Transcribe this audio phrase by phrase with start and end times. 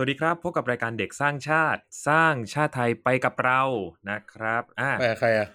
[0.00, 3.62] สวัสดีครับ พบกับรายการเด็กสร้างชาติ สร้างชาติไทยไปกับเรา
[4.10, 5.48] นะครับอ่าไปกับใครอะ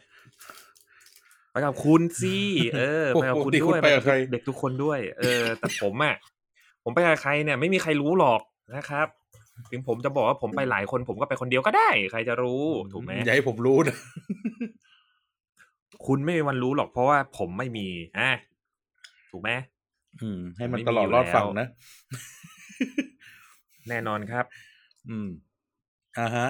[1.51, 2.37] ไปกับคุณสิ
[2.77, 6.15] เออปกไปกับคุณติคุณด้วยไปกับใครเด็กทุกคนด้วย เออ แต่ผมอะ
[6.83, 8.41] ผมไปกับใครเนี่ย ไม่มีใครรู้หรอก
[8.75, 9.07] นะครับ
[9.71, 13.95] ถึงผมจะบอกว่าผมไปหลายคน ผมก็ไปคนเดียวก็ได้ ใครจะรู้ถูกไหมอย่าให้ผมรู้นะ
[16.07, 17.87] คุณไม่มีวันรู้หรอกเพราะว่าผมไม่มี
[18.19, 18.31] อะ
[19.31, 19.51] ถูกไหม
[20.21, 21.67] อืม ให้มันไม่มีตลอดอยู่รอดแล้วฟังนะ
[23.89, 24.45] แน่นอนครับ
[25.09, 25.27] อืม
[26.19, 26.47] อ่าฮะ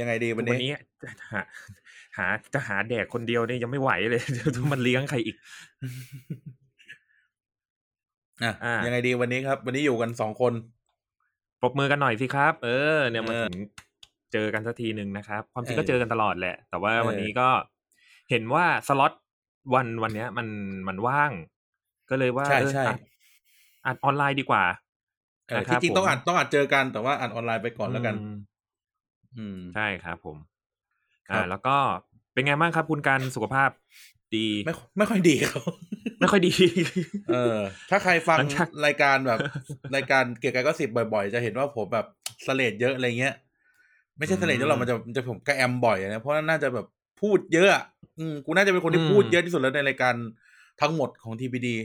[0.00, 1.40] ยังไงดีวันวันนี้นี้จะหา
[2.18, 5.36] หาจะหาแดกคนเดียวเนี่ยยังไม่ไหวเลยเดี๋ยวมันเลี้ยงใครอีก
[8.42, 10.52] อะอ่ายัยังไงดีวันนี้ครับ วันนี้อยู่กันสองคน
[11.60, 13.56] ปรบมือกันหน่อยสิครับ เออ เนี่ยมาเออถึง
[14.32, 17.48] เจอกันสักทีหนึ่งนะครับ ความจริงเออก็เจอกันตลอดแหละ แต่ว่าเออวันนี้ก็
[18.30, 19.12] เห็นว่าสล็อต
[19.74, 20.48] วันวันเนี้ย มัน
[20.88, 21.32] มันว่าง
[22.10, 22.98] ก็เลยว่าใช่เออใช่อัด
[23.86, 24.89] อัดออนไลน์ดีกว่าเออนะครั
[25.70, 28.36] ที่บจริงต้องผมอัดต้องอัดเจอกันแต่ว่าอัดออนไลน์ไปก่อนแล้วกัน อืม
[29.36, 30.36] อืมใช่ครับผม
[31.28, 31.76] ครับอ่า แล้วก็
[32.32, 33.70] เป็นไงบ้างครับ คุณการสุขภาพ
[34.36, 35.62] ดีไม่ไม่ค่อยดีครับ
[36.20, 36.52] ไม่ค่อยดี
[37.30, 37.58] เออ
[37.90, 39.38] ถ้าใครฟังหลังจากรายการแบบ
[39.96, 42.06] รายการเกี่ยวกับก็สิบบ่อย ๆ จะเห็นว่าผมแบบ
[42.46, 43.34] สเลดเยอะอะไรเงี้ย
[44.18, 46.86] ไม่ใช่เสลดเยอะหรอกมันจะมันจะผมกระแอมบ่อยนะเพราะน่าจะแบบ
[47.20, 47.82] พูดเยอะอะ
[48.18, 50.14] อืมกูน่าจะเป็นคนที่พูดเยอะที่สุดแล้วในรายการ
[50.80, 51.76] ทั้งหมดของทีพีดี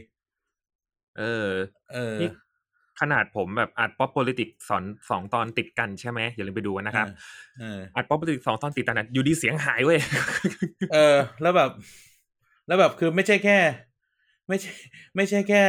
[1.19, 1.49] เออ
[1.93, 2.29] เออนี่
[3.01, 7.07] ขนาดผมแบบอัดป๊อป politics สอนสองตอนติดกันใช่ไหมอย่าลืมไปดูกันนะครับ
[7.59, 9.99] เอออัดป๊อป politics สองตอนติดกันอะอยู่ดีเสียงหายเว้ย
[10.93, 11.69] เออ แล้วแบบ
[12.67, 13.57] แล้วแบบคือไม่ใช่แค่
[14.47, 14.71] ไม่ใช่
[15.15, 15.61] ไม่ใช่แค่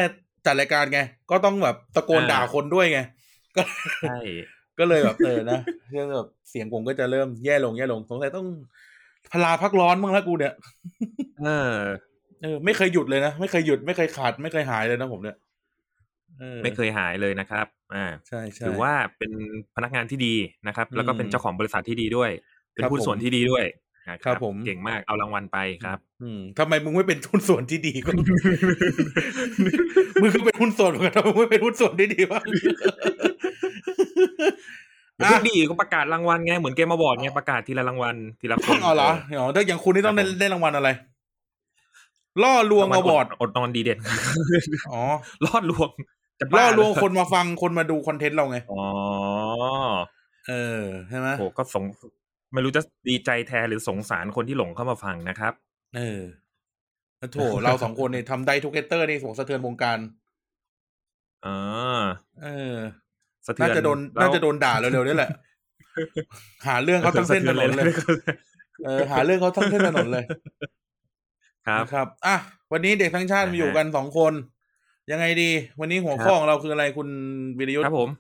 [0.47, 1.01] จัดรายการไง
[1.31, 3.01] ก็ต้องแบบตะโกนอ่าด่าคนด้วยไง
[3.57, 3.63] ก็
[4.09, 4.19] ใช่
[4.79, 5.61] ก็เลยแบบเออนะ
[5.91, 8.47] เรื่องแบบเสียงผมก็จะเริ่มแย่ลงแย่ลงสงสัยต้อง
[9.33, 10.55] พลาพักร้อนบ้างแล้วกูเนี่ย
[11.43, 11.75] เออ
[12.43, 15.46] เออ ไม่เคยหยุดเลยนะ ไม่เคยหยุดไม่เคยขาดไม่เคยหายเลยนะผมเนี่ยออ
[16.63, 19.33] ไม่เคยหายเลยนะครับอ่าใช่ใช่ถือว่าเป็น
[19.77, 20.35] พนักงานที่ดี
[20.67, 22.31] นะครับ แล้วก็เป็นอืมเจ้าของบริษัทที่ดีด้วย
[22.75, 23.65] เป็นครับหุ้นส่วนผมที่ดีด้วย
[24.09, 28.11] นะคครัรับบผมเก่งมากเอารางวัลไปครับ อืมทำไมมึงไม่เป็นหุ้นส่วนที่ดีก็
[30.21, 32.45] มึงก็เป็นหุ้นส่วนเหมือนกันทำไมมึงไม่เป็นหุ้นส่วนที่ดีบ้าง
[35.17, 40.89] เดี๋ยวพวกดีก็ประกาศรางวัลไงเหมือนเกมมาบอร์ดไงประกาศทีละรางวัลทีละคนอ๋อเหรออ๋อถ้าอย่างคุณนี่ต้องได้ครับผมได้รางวัลอะไร
[42.43, 43.99] ล่อลวงมาบอร์ดอดนอนดีเด่น
[44.93, 45.03] อ๋อ
[45.45, 48.85] ลอดลวงจะ ล่บ้าอลวงเหรคนมาฟังคนมาดูคอนเทนต์เราไง อ๋อ
[50.49, 51.85] เออ ใช่ไหมโหก็สง
[52.53, 55.53] ไม่รู้จะดีใจแทนหรือสงสารคนที่หลงเข้ามาฟังนะครับ
[55.97, 56.21] เออ
[57.33, 59.99] โถเราสองคนเนี่ยทำ die together นี่สงสะเทือนวงการ
[61.47, 62.03] อ่า
[62.43, 62.77] เออ
[63.47, 65.31] สะเทือน่านจะโดนแล้วน่าจะโดนด่าเร็วๆนี่แหละ
[66.67, 67.85] หาเรื่องเขาทั้งเส้นถนนเลย
[68.85, 70.25] เออ หาเรื่องเขาทั้งเส้นถนนเลย
[71.67, 72.37] ครับนะครับ อะ
[72.73, 74.33] วันนี้เด็กทั้งชาตินะฮะมาอยู่กันสองคน
[75.13, 75.51] ยังไงดี
[75.81, 77.09] วันนี้หัวครับข้อของเราคืออะไรคุณ
[77.59, 78.11] วิริยุทครัธ์บผม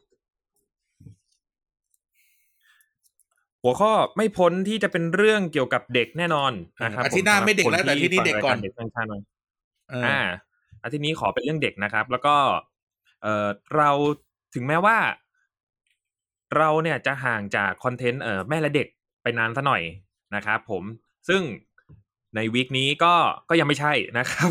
[3.62, 6.52] หัวข้อไม่พ้นที่จะเป็นเรื่องเกี่ยวกับเด็กแน่นอน
[6.84, 9.22] นะครับอาทิตย์หน้าผไม่เด็กแล้วสำหแต่รับอาที่นี้เด็กก่อนฟังรายารเด็กทั้งชาติหน่อย
[9.91, 10.20] เออออ่า
[10.82, 12.36] อาทิตย์นี้ขอเป็นเรื่องเด็กนะครับ แล้วก็
[13.22, 13.91] เอ่อเรา
[14.54, 14.98] ถึงแม้ว่า
[16.56, 18.88] เราเนี่ยจะห่างจากคอนเทนต์เอ่อแม่และเด็ก
[19.22, 19.82] ไปนานซะหน่อย
[20.34, 20.82] นะครับผม
[21.28, 21.42] ซึ่ง
[22.36, 23.14] ในวีคนี้ก็
[23.50, 24.48] ก็ยังไม่ใช่นะครับ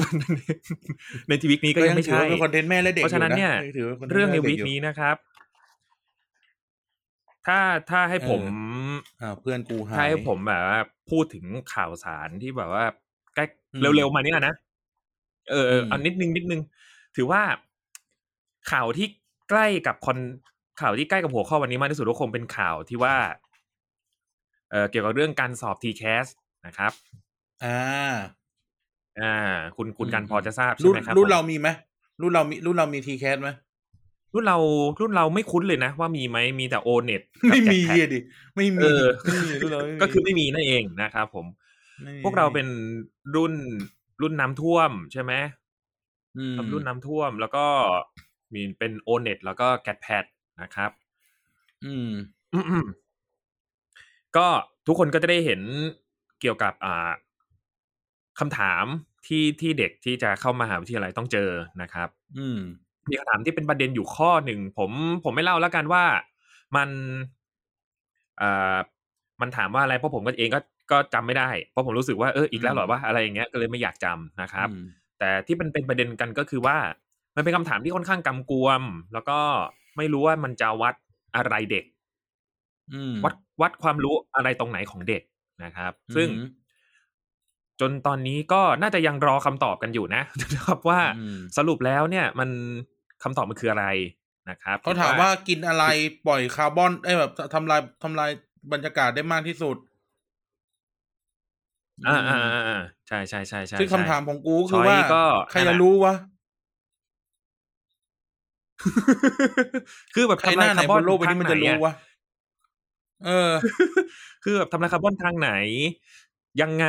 [1.27, 5.15] ในทีวีคนี้ก็ยังไม่ถือใช่ว่าเป็นคอนเทนต์แม่และเด็กเพราะฉะนั้นเนี่ยอถือว่าป็คเรื่องในแม่วีและคด็กยู่นี้นะครับ
[7.45, 7.59] ถ้า
[7.89, 8.41] ถ้าให้ผม
[9.21, 10.79] อ่าเพื่อนกูหายถ้าให้ผมแบบว่า
[11.09, 12.85] พูดถึงข่าวสารที่แบบว่า
[13.35, 14.53] ใกล้อืมเร็วๆมาเนี่ยนะ
[15.49, 16.61] เออเอออืมเอานิดนึงนิดนึง
[17.15, 17.41] ถือว่า
[18.71, 19.07] ข่าวที่
[19.49, 20.17] ใกล้กับคอน
[20.81, 23.15] ข่าวที่ใกล้กับหัวข้อวันนี้มากที่สุดก็คงเป็นข่าวที่ว่า
[24.71, 26.27] เออเกี่ยวกับเรื่องการสอบ TCAS
[26.67, 26.91] นะครับ
[27.63, 27.77] อ่า
[29.21, 29.35] อ่า
[29.77, 31.67] คุณคุณอืมกันพอจะทราบใช่รุ่นไหมครับ รุ่นผมเรามีไหม
[32.21, 33.49] รุ่นเรามีรุ่นเรามีทีแคสไหม
[34.33, 34.57] รุ่นเรา
[34.99, 38.19] รุ่นเราไม่คุ้นเลยนะ ว่ามีไหมมีแต่โอเน็ตไม่มีอะดิ
[38.55, 41.45] ไม่มีเออไม่มีรุ่นเราไม่มีก็คือไม่มีนั่นเองนะครับผม
[42.03, 42.67] ไม่มีพวกเราเป็น
[43.35, 43.53] รุ่น
[44.21, 45.33] รุ่นน้ำท่วมใช่ไหม
[46.37, 47.65] อืมรุ่นน้ำท่วมแล้วก็
[48.53, 50.25] มีเป็นโอเน็ตแล้วก็แกดแพด
[50.61, 50.91] นะครับ
[51.85, 52.09] อืม
[52.53, 54.47] อืมๆก็
[54.87, 55.61] ทุกคนก็จะได้เห็น
[56.41, 57.11] เกี่ยวกับอ่า
[58.39, 58.85] คำถาม
[59.27, 61.49] ที่ที่เด็กที่จะเข้ามหาวิทยาลัยต้องเจอ
[61.81, 62.59] นะครับ อืม
[63.09, 64.91] มีคำถามที่เป็นประเด็นอยู่ข้อหนึ่งผม
[65.23, 66.03] ผมไม่เล่าแล้วกันว่า
[66.75, 66.89] มัน
[68.37, 68.77] เอ่อ
[69.41, 70.59] มันถามว่าอะไรเพราะผมก็เองก็
[70.91, 74.85] ก็จำไม่ได้ เพราะผมรู้สึกว่าเอออีกแล้วเหรอว่าอะไรอย่างเงี้ยก็เลยไม่อยากจำนะครับอืม
[75.19, 76.77] แต่ที่มันเป็นประเด็นกันก็คือว่า
[77.35, 78.81] มันเป็นคำถามที่ค่อนข้างกำกวม
[79.13, 79.39] แล้วก็
[79.97, 80.95] ไม่รู้ว่ามันจะวัด
[81.35, 81.85] อะไรเด็ก
[82.93, 85.21] อืมวัดวัดความรู้อะไรตรงไหนของเด็ก
[85.63, 86.47] นะครับ ซึ่งอืม
[87.81, 92.49] จนตอนนี้ก็น่าจะยังรอคำตอบกันอยู่นะนะครับว่าอืมสรุปแล้วเนี่ยมัน
[93.23, 93.85] คำตอบมันคืออะไร
[94.49, 95.85] นะครับเขาถามว่ากินอะไร
[96.27, 98.31] ปล่อยคาร์บอนไอ้ยแบบทำลายทำลาย
[98.71, 99.77] บรรยากาศได้มากที่สุด
[102.07, 106.13] อ่าอ่าอ่าอ่าใช่ใช่ใช่ใช่ซึ่งคำถามของกูคือช้อยว่าก็ใครจะรู้วะ
[110.15, 111.93] คือแบบใครทำหลายน้าไหนคาร์บบอนนโลกใบทานี้งมันไหนจะรู้อะวะ
[113.25, 113.51] เออ
[114.43, 115.51] คือแบบทำลายคาร์บอนทางไหน
[116.61, 116.85] ยังไง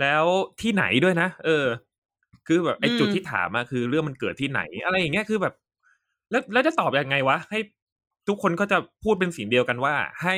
[0.00, 0.24] แล้ว
[0.60, 1.66] ที่ไหนด้วยนะเออ
[2.46, 5.54] คือแบบไอ้อืมจุดที่ถามอะคือเรื่องมันเกิดที่ไหน อะไรอย่างเงี้ยคือแบบ
[6.30, 7.58] แล้วแล้วจะตอบยังไงวะให้
[8.28, 10.36] ทุกคนก็จะพูดเป็นเสียงเดียวกันว่า ให้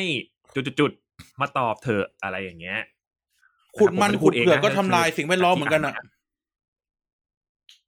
[0.55, 2.78] จุดๆๆมาตอบเถอะอะไรอย่างเงี้ย
[3.78, 5.94] ขุดมันนะครับผขุดไไเผือกก็นะทำลายสิ่งแวดล้อมเหมือนกันอะ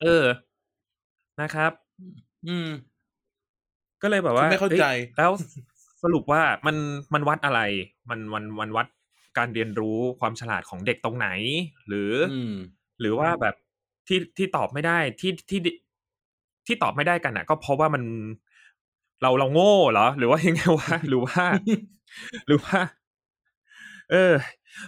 [0.02, 0.24] เออ
[1.40, 1.72] นะครับ
[2.46, 2.68] อืม
[4.02, 5.30] ก็เลยแบบว่าไม่เข้าใจอ้ยแล้ว
[6.02, 6.76] สรุปว่ามัน
[7.14, 7.60] มันวัดอะไร
[8.10, 8.86] มันมันมันวัด
[9.38, 11.28] การเรียนรู้ความฉลาดของเด็กตรงไหน
[11.88, 12.54] หรือออืม
[13.00, 13.54] หรือว่าแบบ
[14.08, 15.60] ที่ที่ตอบไม่ได้ที่ที่
[16.66, 18.02] ที่ตอบไม่ได้กันอะ ก็เพราะว่ามัน
[19.22, 21.44] เราเราโง่เหรอ หรือว่ายังไงวะหรือว่า
[22.46, 22.78] หรือว่า
[24.10, 24.34] เออ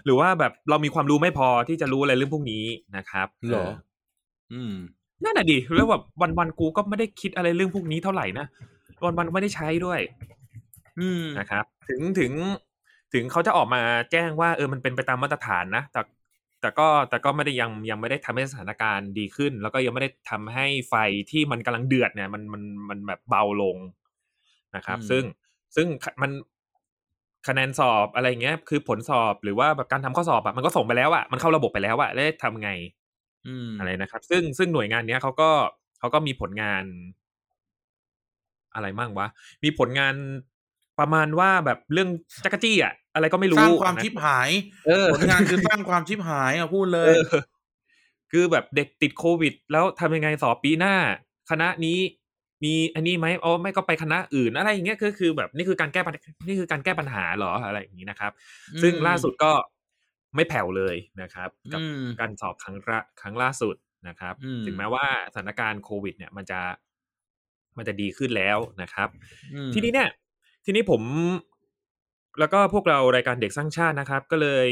[0.05, 2.65] หรือว่าแบบเรามีความรู้ไม่พอที่จะรู้อะไรเรื่องพวกนี้
[2.97, 3.71] นะครับเหรอเออ
[4.53, 4.75] อืม
[5.25, 8.47] นั่นแหะดิแล้วแบบวันวันๆกูก็ไม่ได้คิดอะไรเรื่องพวกนี้เท่าไหร่นะ
[9.05, 10.01] วันวันๆไม่ได้ใช้ด้วย
[11.01, 12.33] อืมนะครับ ถึงถึง
[13.13, 13.83] ถึงเขาจะออกมา
[14.13, 16.01] แจ้งว่าเออมันเป็นไปตามมาตรฐานนะแต่
[16.61, 20.95] แต่ก็แต่ก็ไม่ได้ยังยังไม่ได้ทำให้สถานการณ์ดีขึ้น แล้วก็ยังไม่ได้ทำให้ไฟ
[21.31, 23.77] ที่มันกำลังเดือดเนี่ย มันมันมันแบบเบาลง
[24.77, 25.23] นะครับอืมซึ่ง
[25.77, 25.87] ซึ่ง
[26.23, 26.31] มัน
[27.49, 32.71] คะแนนสอบอะไรเงี้ย คือผลสอบหรือว่าแบบการทำข้อสอบอะมันก็ส่งไปแล้วอะมันเข้าระบบไปแล้วอะแล้วทำไง
[33.47, 35.51] อืมอะไรนะครับ ซึ่งซึ่งหน่วยงานเนี้ยเขาก็
[35.99, 36.85] เขาก็มีผลงาน
[38.75, 39.27] อะไรมั่งวะ
[39.65, 40.15] มีผลงาน
[41.03, 42.09] ประมาณว่าแบบเรื่อง
[42.45, 44.51] จักรจี้อะอะไรก็ไม่สรู้ร้างความนะชิบหาย
[44.87, 47.23] เออผลงานคือสร้างความชิบหายอะพูดเลเอยอ
[48.33, 50.95] คือแบบเด็กติดโควิด แล้วทำยังไงสอบปีหน้า
[51.51, 51.99] คณะนี้
[52.65, 56.13] มีอันนี้ไหมอ๋อไม่ก็ไปคณะอื่นอะไรอย่างเงี้ยก็คือแบบนี่คือการแก้ปัญ
[56.47, 58.33] นี่คือการแก้ปัญหาเหรออะไรอย่างนี้นะครับ
[58.83, 59.53] ซึ่งอืมล่าสุดก็
[60.37, 63.77] ไม่แผ่วเลยนะครับ กับอืมการสอบครั้งละครั้งล่าสุด
[64.09, 66.61] นะครับอืมถึงแม้ว่าสถานการณ์โควิด เนี่ยมันจะ
[67.77, 69.09] มันจะดีขึ้นแล้วนะครับ
[69.55, 70.09] อืมทีนี้เนี่ย
[70.65, 71.03] ทีนี้ผม
[72.39, 74.69] แล้วก็พวกเรารายการเด็กสร้างชาตินะครับ ก็เลย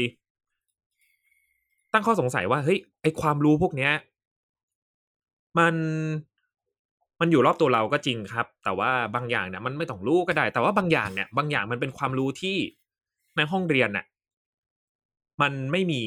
[1.93, 3.91] ตั้งข้อสงสัยว่าเฮ้ยไอความรู้พวกเนี้ย
[5.59, 5.75] มัน
[7.19, 12.57] มันอยู่รอบตัวเราก็จริงครับ แต่ว่าบางอย่างเนี่ยมันไม่ต้องรู้ก็ได้ แต่ว่าบางอย่างเนี่ย บางอย่างมันเป็นความรู้ที่
[13.37, 14.05] ในห้องเรียนน่ะ
[15.41, 16.01] มันไม่มี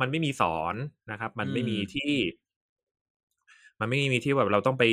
[0.00, 0.74] มันไม่มีสอน
[1.10, 2.12] นะครับ มันไม่มีที่
[3.80, 4.84] มันไม่มีที่แบบเราต้องไป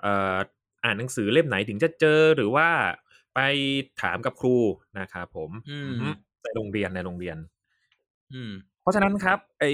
[0.00, 0.36] เอ่อ
[0.84, 2.68] อ่านหนังสือเล่มไหนถึงจะเจอหรือว่า
[3.38, 3.48] ไป
[4.02, 4.56] ถามกับครู
[5.00, 6.08] นะครับผมอืมอือฮึ
[6.42, 7.36] ในโรงเรียนในโรงเรียน
[8.34, 8.52] อืม
[8.82, 9.64] เพราะฉะนั้นครับ ไอ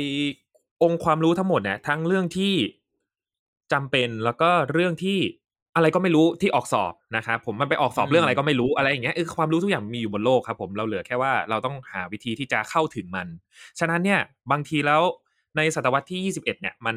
[0.82, 2.54] องค์ความรู้ทั้งหมดเนี่ยทั้งเรื่องที่
[3.72, 5.18] จำเป็นแล้วก็เรื่องที่
[5.76, 13.26] อะไรก็ไม่รู้ที่ออกสอบนะครับผมมันไปออกสอบอืมเรื่องอะไรก็ไม่รู้อะไรอย่างเงี้ยเออความรู้ทุกอย่างมีอยู่บนโลกครับ ผมเราเหลือแค่ว่าเราต้องหาวิธีที่จะเข้าถึงมัน
[13.78, 15.02] ฉะนั้นเนี่ย บางทีแล้ว
[15.56, 16.96] ในศตวรรษที่ 21 เนี่ย มัน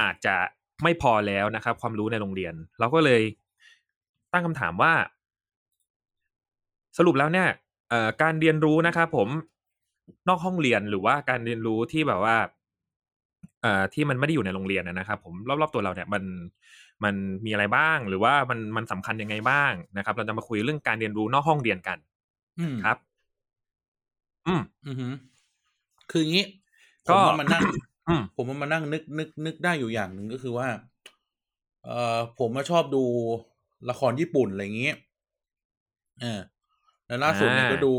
[0.00, 0.36] อาจจะ
[0.82, 3.22] ไม่พอแล้วนะครับ ความรู้ในโรงเรียน เราก็เลย
[4.32, 4.92] ตั้งคำถามว่า
[6.98, 7.48] สรุปแล้วเนี่ย
[7.90, 9.28] เอ่อการเรียนรู้นะครับผม
[10.28, 12.36] นอกห้องเรียนหรือว่าการเรียนรู้ที่แบบว่า
[13.62, 16.22] เอ่อที่มันไม่ได้อยู่ในโรงเรียนนะนะครับ ผมรอบๆตัวเราเนี่ยมัน
[17.04, 21.98] มันมีอะไรบ้าง หรือว่ามันมันสำคัญยังไงบ้างนะครับ เราจะมาคุยเรื่องการเรียนรู้นอกห้องเรียนกัน
[22.58, 22.96] อืมครับ
[24.46, 25.12] อืมอือหือ
[26.10, 26.46] คืออย่างนี้
[27.10, 27.62] ก็ผมว่ามานั่ง
[28.08, 30.68] อืมผมว่ามานั่งนึกนึกนึกได้อยู่อย่างหนึ่งก็คือว่า
[31.84, 33.02] เอ่อผมมาชอบดู
[33.90, 34.96] ละครญี่ปุ่นอะไรอย่างเงี้ย
[36.20, 36.40] เออ
[37.10, 37.94] แล้วล่าสุดเนี่ยอ่าก็ดู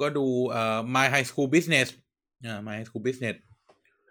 [0.00, 1.88] ก็ดูเอ่อ My High School Business
[2.46, 3.36] อ่า My High School Business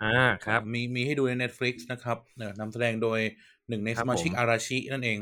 [0.04, 3.20] อ่าครับ มีมีให้ดูใน Netflix นะครับเนอะนำแสดงโดย
[3.70, 5.18] หนึ่งในครัสบมาชิกผมอาราชินั่นเอง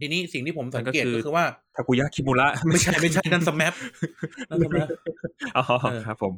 [0.00, 1.46] ทีนี้สิ่งที่ผมสังเกตนั่นก็คือก็คือว่า
[1.76, 3.74] ทากุยะคิมุระไม่ใช่ไม่ใช่นั่น SMAP
[4.50, 4.88] นั่น SMAP
[5.56, 6.34] อ๋อเออครับผม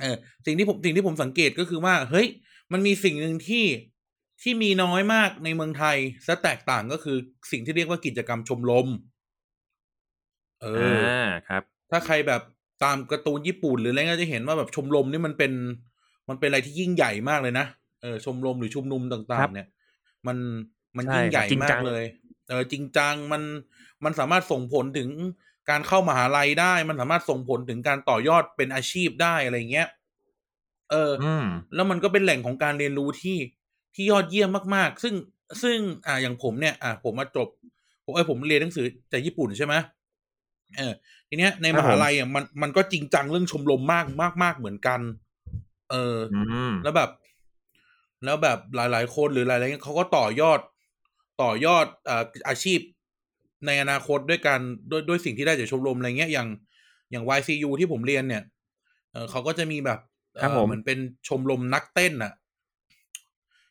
[0.00, 2.26] เออสิ่งที่ผมสิ่งที่ผมสังเกตก็คือว่า เฮ้ย
[2.72, 3.64] มันมีสิ่งหนึ่งที่
[4.42, 5.96] ที่มีน้อยมากในเมืองไทย
[6.26, 7.16] และแตกต่างก็คือ
[7.52, 12.42] สิ่งที่เรียกว่ากิจกรรมชมรมเอออ่าครับ ถ้าใครแบบ
[12.84, 15.52] ตามการ์ตูนญี่ปุ่นหรืออะไรก็จะเห็นว่าแบบชมรมนี่มันเป็น
[16.28, 17.66] มันเป็นอะไรที่ยิ่งใหญ่มากเลยนะ
[18.02, 19.66] เออชมรมหรือชุมนุมต่าครังบๆเนี่ย
[20.26, 20.36] มัน
[20.96, 22.02] มันใช่ยิ่งใหญ่จริงมาจักงเลย
[22.48, 23.42] เออจริงจังมัน
[24.04, 25.08] มันสามารถส่งผลถึง
[25.70, 29.88] การเข้ามหาลัยได้ มันสามารถส่งผลถึงการต่อยอดเป็นอาชีพได้อะไรเงี้ย
[30.90, 33.38] เอออืมแล้วมันก็เป็นแหล่งของการเรียนรู้ที่
[33.94, 35.14] ที่ยอดเยี่ยมมากๆ ซึ่ง
[35.62, 37.48] ซึ่งอ่าอย่างผมเนี่ย อ่าผมมาจบ
[38.04, 39.74] ผมเอ้ยผมเรียนหนังสือจากญี่ปุ่นใช่ไหม
[40.76, 40.92] เออ
[41.28, 45.00] ทีเนี้ยในครัมบผมหาลัยอะมันมันก็จริงจังเรื่องชมรมมากมากมากเหมือนกัน
[45.90, 47.10] เอออืมแล้วแบบ
[48.24, 50.60] แล้วแบบหลาย ๆ คนหรือหลายๆเขาก็ต่อยอด
[51.42, 52.80] ต่อยอดเอ่ออาชีพ
[53.66, 56.48] ในอนาคตด้วยการด้วยด้วยสิ่งที่ได้จากชมรมอะไรเงี้ยอย่าง
[57.10, 58.42] อย่าง YCU ที่ผมเรียนเนี่ย
[59.12, 59.98] เออเขาก็จะมีแบบ
[60.34, 62.32] เอ่อครับผมเหมือนเป็นชมรมนักเต้นอะ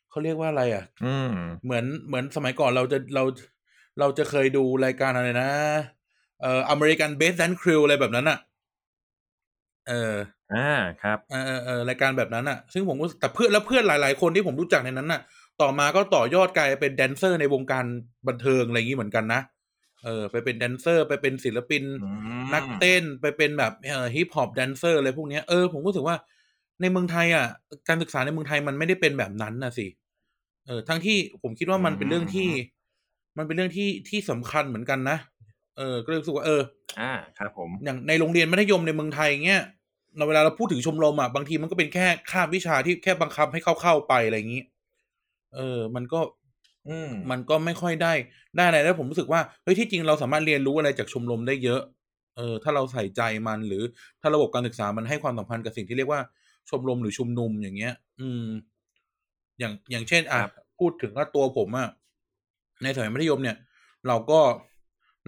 [0.09, 1.31] เขาเรียกว่าอะไรอะอืม
[1.63, 3.23] เหมือนเหมือนสมัยก่อนเราจะเรา
[3.99, 5.49] เราจะเคยดูรายการอะไรนะ
[6.41, 8.39] เอ่ออเมริกันเบสแดนคริวอะไรแบบนั้นอะ
[9.87, 10.15] เออ
[10.53, 10.69] อ่า
[11.01, 15.21] ครับเออเออเออรายการแบบนั้นอะซึ่งผมก็แต่เพื่อนแล้วเพื่อนหลาย ๆ คนที่ผมรู้จักในนั้นน่ะ
[15.61, 17.85] ต่อมาก็ต่อยอดกลายเป็นแดนเซอร์ในวงการ
[18.27, 19.41] บันเทิงอะไรอย่างนี้เหมือนกันนะ
[20.03, 22.09] เออไปเป็นแดนเซอร์ ไปเป็นศิลปินอื
[22.41, 26.17] มนักเต้นไปเป็นแบบเอ่อฮิปฮอปแดนเซอร์อะไรพวกเนี้ยเออผมก็รู้สึกว่า
[26.81, 27.45] ในเมืองไทยอะ
[27.87, 29.87] การศึกษาในเมืองไทยมันไม่ได้เป็นแบบนั้นนะสิ
[30.65, 32.49] เออทั้งที่ผมคิดว่ามันเป็นเรื่องที่
[33.37, 35.17] มันเป็นเรื่องที่ที่สำคัญเหมือนกันนะ
[35.77, 36.61] เออก็เลยรู้สึกว่าเออ
[37.01, 39.63] อ่าครับผมอย่างในโรงเรียนมัธยมในเมืองไทยเงี้ย
[40.17, 44.63] เราเวลาเราพูดถึงชมรมอะบางทีมันก็เป็นแค่คาบวิชาที่แค่บังคับให้เข้าเข้าๆไปอะไรอย่างนี้
[45.55, 46.19] เออ มันก็
[46.87, 48.13] อืมมันก็ไม่ค่อยได้
[48.57, 51.81] ได้อะไรแล้วผมรู้สึกว่าเฮ้ยที่จริงเราสามารถเรียนรู้อะไรจากชมรมได้เยอะ
[52.37, 53.83] เออ ถ้าเราใส่ใจมันหรือ
[54.21, 56.21] ถ้าระบบการศึกษามันให้ความสำคัญกับสิ่งที่เรียกว่า
[56.69, 58.45] ชมรมหรือชุมนุมอย่างเงี้ย อืม
[59.59, 61.89] อย่างอย่างเช่นอะครับพูดถึงว่าตัวผมอะ
[62.83, 63.57] ในสมัยมัธยมเนี่ย
[64.07, 64.39] เราก็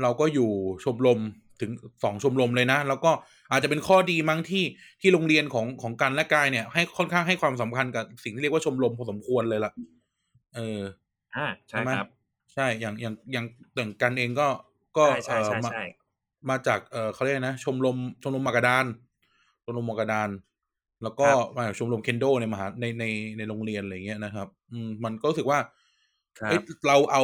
[0.01, 0.50] เราก็อยู่
[0.84, 1.20] ชมรม
[1.62, 1.72] ถึง
[2.04, 3.12] สองชมรมเลยนะ แล้วก็
[3.51, 4.63] อาจจะเป็นข้อดีมั้งที่
[5.01, 9.72] ที่โรงเรียนของของกันและกายเนี่ย ให้ค่อนข้างให้ความสำคัญกับสิ่งที่เรียกว่าชมรมพอสมควรเลยล่ะ
[10.56, 10.82] เออ
[11.36, 12.10] อ่าใช่ใช่ไหมครับ
[12.54, 14.48] ใช่ อย่างอย่างอย่างอย่างกันเองก็
[14.98, 15.84] ก็ใช่ใช่เอ่อใช่มาใช่
[16.50, 18.86] มาจากเออเขาเรียกนะ ชมรมชมรมหมากกระดาน
[19.63, 20.30] ชมรมหมากกระดาน
[21.04, 23.06] แล้วก็มาจากชมรมเคนโดในมหาในใน
[23.38, 25.60] ในโรงเรียนอะไรเงี้ยนะครับ อืมมันก็รู้สึกว่า
[26.39, 27.24] ครับเอ้ยเราเอา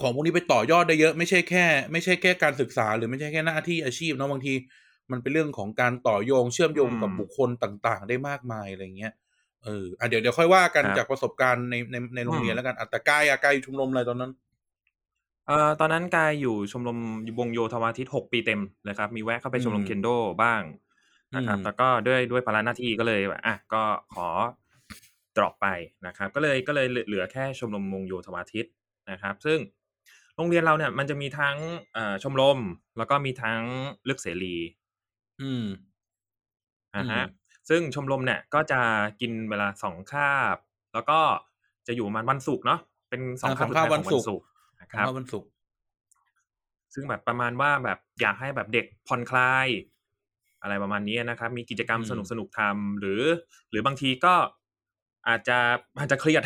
[0.00, 4.54] ของพวกนี้ไปต่อยอดได้เยอะไม่ใช่แค่ ไม่ใช่แค่การศึกษา หรือไม่ใช่แค่หน้าที่อาชีพเนาะบางที
[5.12, 9.12] มันเป็นเรื่องของการต่อโยงเชื่อมโยงกับอืมบุคคลต่าง ๆ ได้มากมายอะไรเงี้ย
[9.64, 14.32] เอออะเดี๋ยวเดี๋ยวค่อยว่ากันครับจากประสบการณ์ในในในโรงเรียนอืมแล้วกันอะแต่กายอะกายอยู่ชมรมอะไรตอนนั้น
[15.46, 16.98] เอ่อตอนนั้นกายอยู่ชมรม
[17.38, 20.08] วงโยธวาทิตหกปีเต็มเลยครับ มีแวะเข้าไปชมรอืมมเคนโด
[20.42, 20.62] บ้าง
[21.36, 23.82] นะครับอืมแต่ก็ด้วยด้วยภาระหน้าที่ก็เลยแบบอะก็
[24.14, 24.28] ขอ
[25.36, 25.66] drop ไป
[26.06, 28.66] นะครับ ก็เลยก็เลยเหลือแค่ชมรมวงโยธวาทิต
[29.10, 29.58] นะครับ ซึ่ง
[30.36, 31.56] โรงเรียนเราเนี่ยมันจะมีทั้ง
[31.92, 32.58] เอ่อชมรม
[32.98, 33.60] แล้วก็มีทั้ง
[34.08, 34.56] ลึกเสรี
[35.40, 35.64] อืม
[36.94, 37.24] อ่าอืฮะม
[37.68, 38.80] ซึ่งชมรมเนี่ยก็จะ
[39.20, 40.56] กินเวลาสองคาบ
[40.92, 41.20] แล้วก็
[41.86, 42.80] จะอยู่ประมาณวันศุกร์เนาะ
[43.10, 44.46] เป็นสองอ่าคาบสองสุดท้ายคาบขวัอนงศุวันกร์ศุกร์
[44.80, 45.48] นะขคองรับเราวันศุกร์
[46.94, 49.66] ซึ่งแบบประมาณว่าแบบอยากให้แบบเด็กผ่อนคลาย
[50.62, 53.22] อะไรประมาณนี้นะครับ มีกิจกรรมอืมสนุกสนุกๆทำหรือ
[53.70, 54.34] หรือบางทีก็
[55.28, 55.58] อาจจะ
[55.98, 56.42] อาจจะเครียด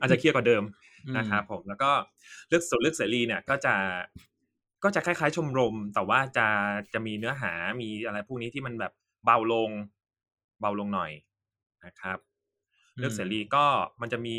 [0.00, 0.62] อาจจะเครียดกว่าเดิม
[1.06, 1.90] อืมนะครับผมแล้วก็
[2.48, 3.74] เลือกส่วนเลือกเสรีเนี่ยก็จะ
[4.84, 6.46] ก็จะคล้ายๆชมรม แต่ว่าจะ
[6.94, 8.92] จะมีเนื้อหามีอะไรพวกนี้ที่มันแบบ
[9.24, 9.70] เบาลง
[10.60, 11.12] เบาลงหน่อย
[11.84, 12.18] นะครับ
[12.98, 13.64] เลือกเสรีก็
[14.00, 14.36] มันจะมี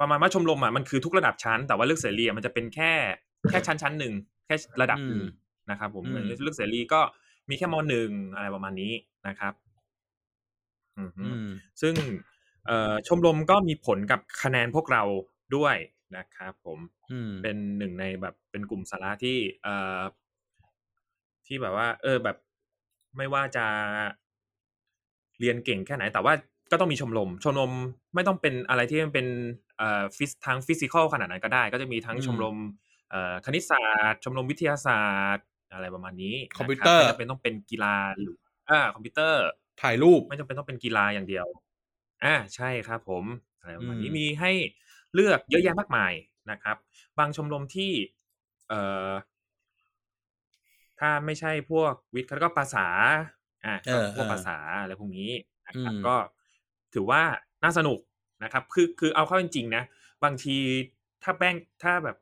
[0.00, 2.92] ประมาณว่าชมรมอะมันคือทุกระดับชั้น แต่ว่าเลือกเสรีอะมันจะเป็นแค่
[3.48, 4.14] แค่ชั้นชั้นหนึ่ง
[4.46, 5.24] แค่ระดับหนึ่งอืม
[5.70, 7.00] นะครับผมอืมเลือกเสรีก็
[7.48, 8.92] มีแค่มหนึ่งอะไรประมาณนี้
[9.28, 9.61] นะครับอือฮึอืม
[11.82, 11.94] ซึ่ง
[12.66, 15.02] เอ่อชมรมก็มีผลกับคะแนนพวกเรา
[15.56, 15.76] ด้วย
[16.16, 16.78] นะครับผม
[17.12, 20.00] อืมเป็นหนึ่งในแบบเป็นกลุ่มสาระที่เอ่อ
[21.46, 22.36] ที่แบบว่า เออแบบ
[23.16, 23.66] ไม่ว่าจะ
[25.40, 26.34] เรียนเก่งแค่ไหน แต่ว่า
[26.70, 27.72] ก็ต้องมีชมรม ชมรม
[28.14, 29.26] ไม่ต้องเป็นอะไรที่มันเป็น
[29.78, 32.56] เอ่อ phys ทาง physical ขนาดนั้นก็ได้ ก็จะมีทั้งอืมชมรม
[33.10, 38.36] เอ่อคณิตศาสตร์ ชมรมวิทยาศาสตร์ อะไรประมาณนี้ คอมพิวเตอร์นะคบไม่จำเป็นต้องเป็นกีฬาหรือ
[38.70, 39.42] อ่าคอมพิวเตอร์
[39.82, 41.46] ถ่ายรูปไม่จำเป็นต้องเป็นกีฬาอย่างเดียว
[42.24, 43.24] อ่าใช่ครับ ผม
[43.58, 44.50] อะไรประมาณนี้อืมมีให้
[45.14, 46.12] เลือกเยอะแยะมากมาย
[46.50, 46.76] นะครับ
[47.18, 47.92] บางชมรมที่
[48.68, 49.10] เอ่อ
[51.00, 52.86] ถ้าไม่ใช่พวกวิทย์แล้วก็ภาษา
[53.64, 55.30] อ่าเออพวกเออภาษาอะไรพวกนี้
[55.68, 56.14] นะครับอืมก็
[56.94, 57.22] ถือว่า
[57.64, 57.98] น่าสนุก
[58.44, 59.82] นะครับ คือคือเอาเข้าจริงๆนะ
[60.24, 60.56] บางที
[61.22, 62.16] ถ้าแบ่งถ้าแบบ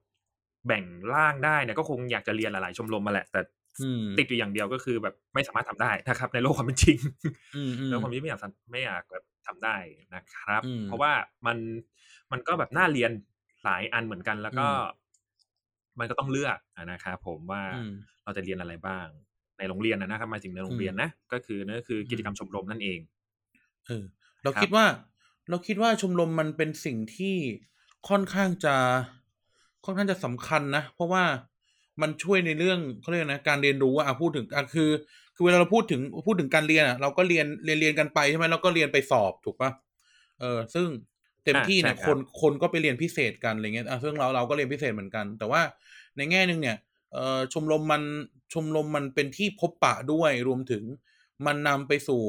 [0.66, 3.59] แบ่งร่างได้เนี่ยก็คงอยากจะเรียนหลายๆชมรมมาแหละ แต่อืม
[4.18, 6.98] ติดอยู่อย่างเดียวก็คือแบบไม่สามารถทำได้นะครับ ในโลกความเป็นจริง
[7.56, 9.76] อืมอืมแล้วความที่ไม่อยากทำไม่อยากแบบทำได้
[10.14, 11.12] นะครับอืมเพราะว่า
[11.46, 11.58] มัน
[12.32, 13.10] มันก็แบบน่าเรียน
[13.64, 14.98] หลายอันเหมือนกันแล้วก็อืม
[15.98, 17.92] มันก็ต้องเลือกอะนะครับผมว่าอืม
[18.24, 19.06] เราจะเรียนอะไรบ้าง
[19.58, 22.98] ในโรงเรียนนะนะครับหมายถึงในโรงเรียนนะก็คือนั่นก็คือกิจกรรมชมรมนั่นเอง
[23.86, 24.04] เออ
[24.42, 24.84] เราครับคิดว่า
[25.50, 27.36] เราคิดว่าชมรมมันเป็นสิ่งที่
[28.08, 28.76] ค่อนข้างจะ
[29.84, 31.24] ค่อนข้างจะสำคัญนะเพราะว่า
[32.02, 34.90] มันช่วยในเรื่องเขาเรียกนะการเรียนรู้อะอะพูดถึงอะคือ
[35.34, 39.70] คือเวลาเราพูดถึงพูดถึงการเรียนอะเราก็เรียนเรียนเรียนกันไปใช่ไหมเราก็เรียนไปสอบถูกปะ
[40.40, 40.88] เออซึ่ง
[41.44, 45.62] เต็มอ่าที่เนี่ยใช่คครับนคนก็ไปเรียนพิเศษกันอะไรเงี้ยอะซึ่งเราเราก็เรียนพิเศษเหมือนกัน แต่ว่า
[46.16, 46.76] ในแง่หนึ่งเนี่ย
[47.12, 48.02] เอ่อชมรมมัน
[48.52, 50.84] ชมรมมันเป็นที่พบปะด้วยรวมถึง
[51.46, 52.22] มันนำไปสู่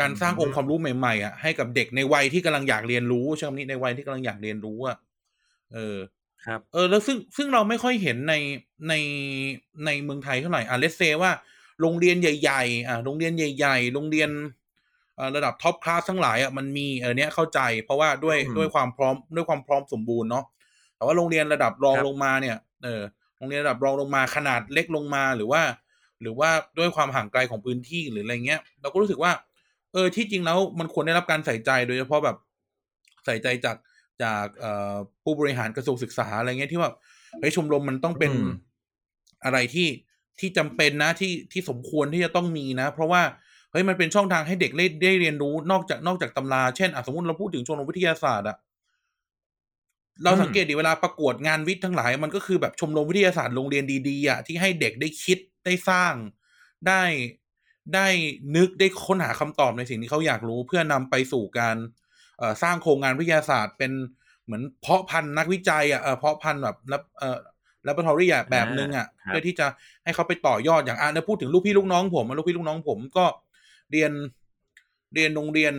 [0.00, 4.96] การสร้างอืมองค์ความรู้ใหม่ๆอะให้กับเด็กในวัยที่กำลังอยากเรียนรู้ใช่คำนี้ในวัยที่กำลังอยากเรียนรู้อะ
[5.74, 5.96] เออ
[6.44, 8.34] ครับ เออ แล้วซึ่ง ซึ่งเราไม่ค่อยเห็นใน
[8.88, 8.94] ใน
[9.86, 11.32] ในเมืองไทยเท่าไหร่ อะเลสเซว่า
[11.80, 14.30] โรงเรียนใหญ่ ๆ อะโรงเรียนใหญ่ ๆ โรงเรียน
[15.16, 20.44] เอ่อระดับท็อปคลาสทั้งหลายอะ มันมีเออเนี้ยเข้าใจ เพราะว่าด้วย อืมด้วยความพร้อม ด้วยความพร้อมสมบูรณ์เนาะ
[20.96, 23.02] แต่ว่าโรงเรียนระดับรองครับ ลงมาเนี่ย เออ
[23.38, 25.62] โรงเรียนระดับรองลงมาขนาดเล็กลงมา หรือว่า
[26.22, 29.32] หรือว่าด้วยความห่างไกลของพื้นที่หรืออะไรเงี้ย เราก็รู้สึกว่า
[29.92, 32.36] เออ ที่จริงแล้วมันควรได้รับการใส่ใจ โดยเฉพาะแบบ
[33.24, 33.76] ใส่ใจจาก
[34.22, 36.90] จากเอ่อผู้บริหารกระทรวงศึกษาอะไรเงี้ยที่ว่า
[37.40, 38.46] เฮ้ยชมรมมันต้องเป็นอืม
[39.44, 39.88] อะไรที่
[40.40, 43.22] ที่จำเป็นนะที่ที่สมควรที่จะต้องมีนะ เพราะว่า
[43.70, 48.56] เฮ้ยมันเป็นช่องทางให้เด็กได้ได้เรียนรู้นอกจากนอกจากตำราเช่นอะสมมติเราพูดถึงชมรมวิทยาศาสตร์อะ
[50.24, 56.14] เราสังเกตดิเวลาประกวดงานวิทย์ทั้งหลาย มันก็คือแบบชมรมวิทยาศาสตร์โรงเรียนดีๆอะที่ให้เด็กได้คิดได้สร้าง
[56.88, 57.02] ได้
[57.94, 58.06] ได้
[58.56, 62.05] นึกได้ค้นหาคำตอบในสิ่งที่เขาอยากรู้ เพื่อนำไปสู่การเอ่อ
[62.62, 63.92] สร้างโครงงานวิทยาศาสตร์ เป็น
[64.44, 67.38] เหมือนเพาะพันธุ์นักวิจัยอะเออเพาะพันธุ์แบบรับเอ่อ
[67.86, 69.66] laboratory อะแบบนึงอะครับเพื่อที่จะ
[70.04, 73.24] ให้เขาไปต่อยอดอย่างอะแล้วพูดถึงลูกพี่ลูกน้องผมอะลูกพี่ลูกน้องผมก็
[73.92, 74.12] เรียน
[75.14, 75.74] เรียนโรงเรียน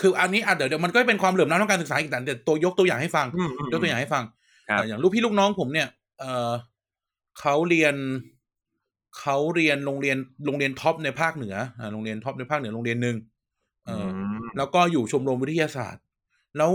[0.00, 4.24] คืออันนี้อะเดี๋ยวเดี๋ยวมันก็เป็นความเหลื่อมล้ำทางการศึกษาอีกแต่เดี๋ยวตัวยกตัวอย่างให้ฟังอืมอืมยกตัวอย่างให้ฟัง
[4.68, 6.52] ครับเอ่ออย่างลูกพี่ลูกน้องผมเนี่ยเออ
[7.40, 7.94] เขาเรียน
[9.20, 13.16] เขาเรียนโรงเรียนโรงเรียนท็อปในภาคเหนืออ่าโรงเรียนท็อปในภาคเหนือโรงเรียนหนึ่ง
[13.88, 16.02] เอออมแล้วก็อยู่ชมรมวิทยาศาสตร์
[16.56, 16.72] แล้ว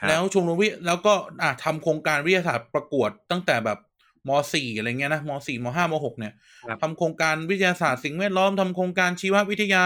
[0.00, 3.78] ครับแล้วชมรมวิแล้วก็อะทำโครงการวิทยาศาสตร์ประกวดตั้งแต่แบบ
[4.28, 6.34] มสี่อะไรเงี้ยนะมสี่มห้ามหกเนี่ย
[6.68, 9.82] ครับทำโครงการวิทยาศาสตร์สิ่งแวดล้อมทำโครงการชีววิทยา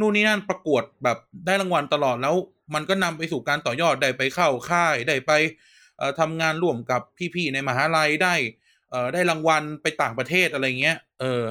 [0.00, 2.34] นู่นนี่นั่นประกวดแบบได้รางวัลตลอดแล้ว
[2.74, 5.32] มันก็นำไปสู่การต่อยอดได้ไปเข้าค่ายได้ไป
[5.98, 7.00] เอ่อทำงานร่วมกับ
[7.34, 8.34] พี่ๆในมหาลัยได้
[8.90, 11.42] เอ่อได้รางวัลไปต่างประเทศอะไรเงี้ย เออ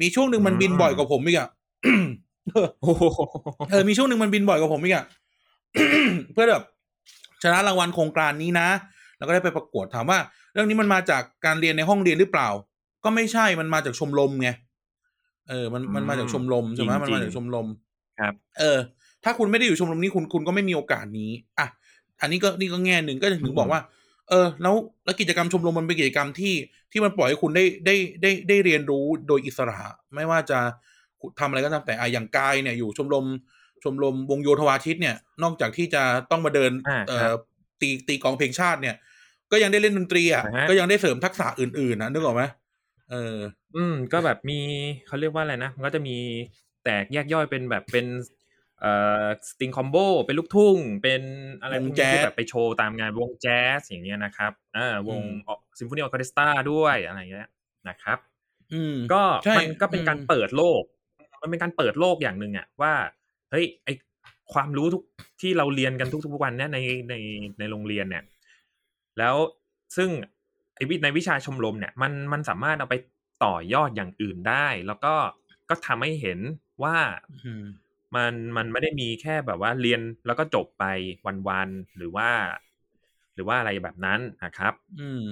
[0.00, 1.48] มีช่วงหนึ่งมันบินบ่อยกว่าผมอีกอะ
[1.82, 2.31] โอ้โห
[3.70, 5.04] เออมีช่วงหนึ่งมันบินบ่อยกว่าผมอีกอะ
[6.32, 6.64] เพื่อแบบ
[7.42, 8.68] ชนะรางวัลโครงการนี้นะ
[9.18, 10.18] แล้วก็ได้ไปประกวดถามว่า
[10.52, 12.48] เรื่องนี้มันมาจากการเรียนในห้องเรียนหรือเปล่า
[13.04, 14.48] ก็ไม่ใช่มันมาจากชมรมไง
[15.48, 17.66] เออ มันมันมาจากชมรมใช่ไหมมันมาจากชมรม
[18.20, 18.78] ครับ เออ
[19.24, 21.66] ถ้าคุณไม่ได้อยู่ชมรมนี้คุณคุณก็ไม่มีโอกาสนี้อะ
[22.20, 23.80] อันนี้ก็นี่ก็แง่หนึ่งก็ถึงบอกว่า
[24.28, 24.74] เออ แล้ว
[25.04, 26.54] แล้วกิจกรรมชมรมมันเป็นกิจกรรมที่
[26.92, 29.80] ที่มันปล่อยให้คุณได้ได้ได้ได้เรียนรู้โดยอิสระ
[30.14, 30.58] ไม่ว่าจะ
[31.40, 33.26] ทำอะไรก็ตามแต่อะอย่างกายเนี่ยอยู่ชมรม
[33.84, 37.30] ชมรมวงโยธวาทิตเนี่ย นอกจากที่จะต้องมาเดินอ่าเอ่ครัอบ
[37.80, 38.96] ตีตีกลองเพลงชาติเนี่ย
[39.52, 42.42] ก็ยังได้เล่นดนตรีอะอ่าฮะก็ยังได้เสริมทักษะอื่นๆนะนึกออกไหม
[43.10, 43.36] เออ
[43.76, 44.60] อืม ก็แบบมี
[45.06, 46.16] เขาเรียกว่าอะไรนะมันก็จะมี
[46.84, 48.06] แตกแยกย่อยเป็นแบบเป็น
[48.80, 48.92] เอ่
[49.24, 51.22] อสติงคอมโบเป็นลูกทุ่ง เป็น
[51.62, 55.28] อะไรพวกวงแจ๊นี้สที่แบบไปโชว์ตามงานวงแจ๊สอย่างเงี้ยนะครับอ่าวงอืม
[55.78, 57.48] ซิมโฟนีออเคสตราด้วยอะไรอย่างเงี้ย
[57.88, 58.18] นะครับ
[58.72, 60.82] อืมก็ใช่มันก็เป็นการอืมเปิดโลก
[61.42, 62.92] มันเป็นการเปิดโลกอย่างหนึ่งอะว่า
[63.50, 63.88] เฮ้ยไอ
[64.52, 65.02] ความรู้ทุก
[65.40, 66.78] ที่เราเรียนกันทุกๆวันเนี่ยใน
[67.08, 67.14] ใน
[67.58, 68.24] ในโรงเรียนเนี่ย
[69.18, 69.36] แล้ว
[69.96, 70.10] ซึ่ง
[70.74, 72.94] ไอวิในวิชาชมรมเนี่ย มันมันสามารถเอาไป
[73.44, 75.14] ต่อยอดอย่างอื่นได้ แล้วก็
[75.68, 76.38] ก็ทำให้เห็น
[76.82, 76.96] ว่า
[77.44, 77.64] อืม
[78.14, 80.84] มันมันไม่ได้มีแค่แบบว่าเรียนแล้วก็จบไป
[81.48, 82.30] วันๆหรือว่า
[83.34, 85.24] หรือว่าอะไรแบบนั้นนะครับ อืม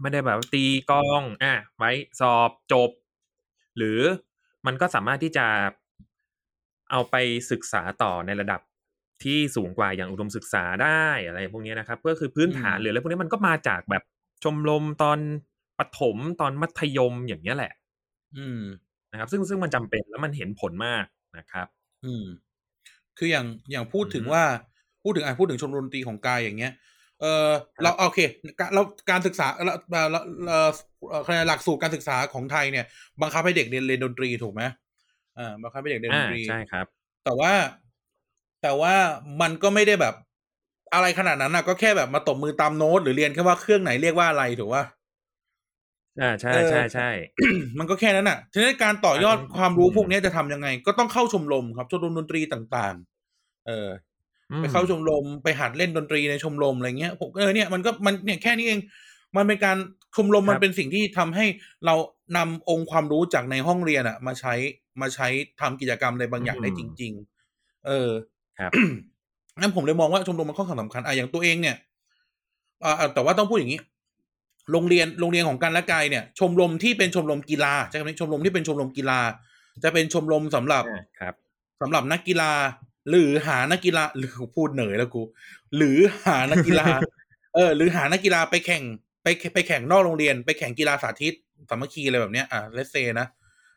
[0.00, 2.90] ไม่ได้แบบว่าตีกลอง อะไว้สอบจบ
[3.76, 4.00] หรือ
[4.66, 5.46] มันก็สามารถที่จะ
[6.90, 7.16] เอาไป
[7.50, 8.60] ศึกษาต่อในระดับ
[9.24, 14.02] ที่สูงกว่าอย่างอุดมศึกษาได้อะไรพวกนี้นะครับ ก็คือพื้นฐานอืมหรืออะไรพวกนี้มันก็มาจากแบบ
[14.44, 15.18] ชมรมตอน
[15.78, 17.72] ประถมตอนมัธยมอย่างเนี้ยแหละ
[18.36, 18.60] อืม
[19.10, 21.04] นะครับ ซึ่งซึ่งมันจำเป็นแล้วมันเห็นผลมาก
[21.38, 21.66] นะครับ
[22.04, 22.24] อืม
[23.18, 24.44] คืออย่างอย่างพูดถึงอือฮึว่า
[25.02, 26.72] พูดถึงอะพูดถึงชมรมดนตรีของกายอย่างเงี้ย
[27.20, 27.50] เออ
[27.82, 28.20] เราโอเค
[28.58, 30.58] การเราการศึกษาเราเราเราเรา
[31.10, 32.84] เอ่อหลักสูตรการศึกษาของไทยเนี่ย
[33.22, 34.62] บังคับให้เด็กเรียนเรียนดนตรีถูกไหม
[35.38, 36.86] อ่าบังคับให้เด็กเรียนดอ่านตรีใช่ครับ
[37.24, 37.52] แต่ว่า
[38.62, 38.94] แต่ว่า
[39.40, 40.14] มันก็ไม่ได้แบบ
[40.94, 44.82] อะไรขนาดนั้นนะก็แค่แบบมาตบมือตามโน้ตหรือเรียนแค่ว่าเครื่องไหนเรียกว่าอะไรถูกว่า
[46.20, 47.08] อ่าใช่เออใช่ใช่
[47.78, 52.94] มันก็แค่นั้นน่ะทีนี้การต่อยอดอืมความรู้อืมพวกนี้จะทำยังไง ก็ต้องเข้าชมรมครับชมรมดนตรีต่าง
[53.30, 54.03] ๆ เอออืม
[54.60, 58.80] ไปเข้าชมรมไปหัดเล่นดนตรีในชมรมอะไรเงี้ยผมเออเนี่ยมันก็มันเนี่ยแค่นี้เอง
[59.36, 59.76] มันเป็นการ
[60.16, 61.46] ชมรมมันเป็นสิ่งที่ทำให้
[61.86, 61.94] เรา
[62.36, 64.54] นำองค์ความรู้จากในห้องเรียนอะมาใช้
[65.00, 65.28] มาใช้
[65.60, 67.12] ทำกิจกรรมอะไรบางอย่างได้จริง
[67.50, 68.10] ๆ เออ
[68.58, 68.72] ครับ
[69.60, 71.76] งั้นผมเลยมองว่าชมรมมันค่อนข้างสำคัญอะอย่างตัวเองเนี่ย
[72.84, 73.80] อ่าแต่ว่าต้องพูดอย่างนี้
[74.72, 79.20] โรงเรียนโรงเรียนของกันและกายเนี่ย ชมรมที่เป็นชมรมกีฬาใช่ไหมชมรมที่เป็นชมรมกีฬา
[79.84, 81.34] จะเป็นชมรมสำหรับอ่าครับ
[81.80, 82.50] สำหรับนักกีฬา
[83.10, 85.22] หรือหานักกีฬาหรือพูดเหนื่อยแล้วกู
[85.76, 86.86] หรือหานักกีฬา
[87.54, 88.82] เออ หรือหานักกีฬาไปแข่ง
[89.22, 91.34] ไปไปแข่งนอกโรงเรียน ไปแข่งกีฬาสาธิต
[91.70, 93.26] สามัคคีอะไรแบบเนี้ยอะเลสเซนะ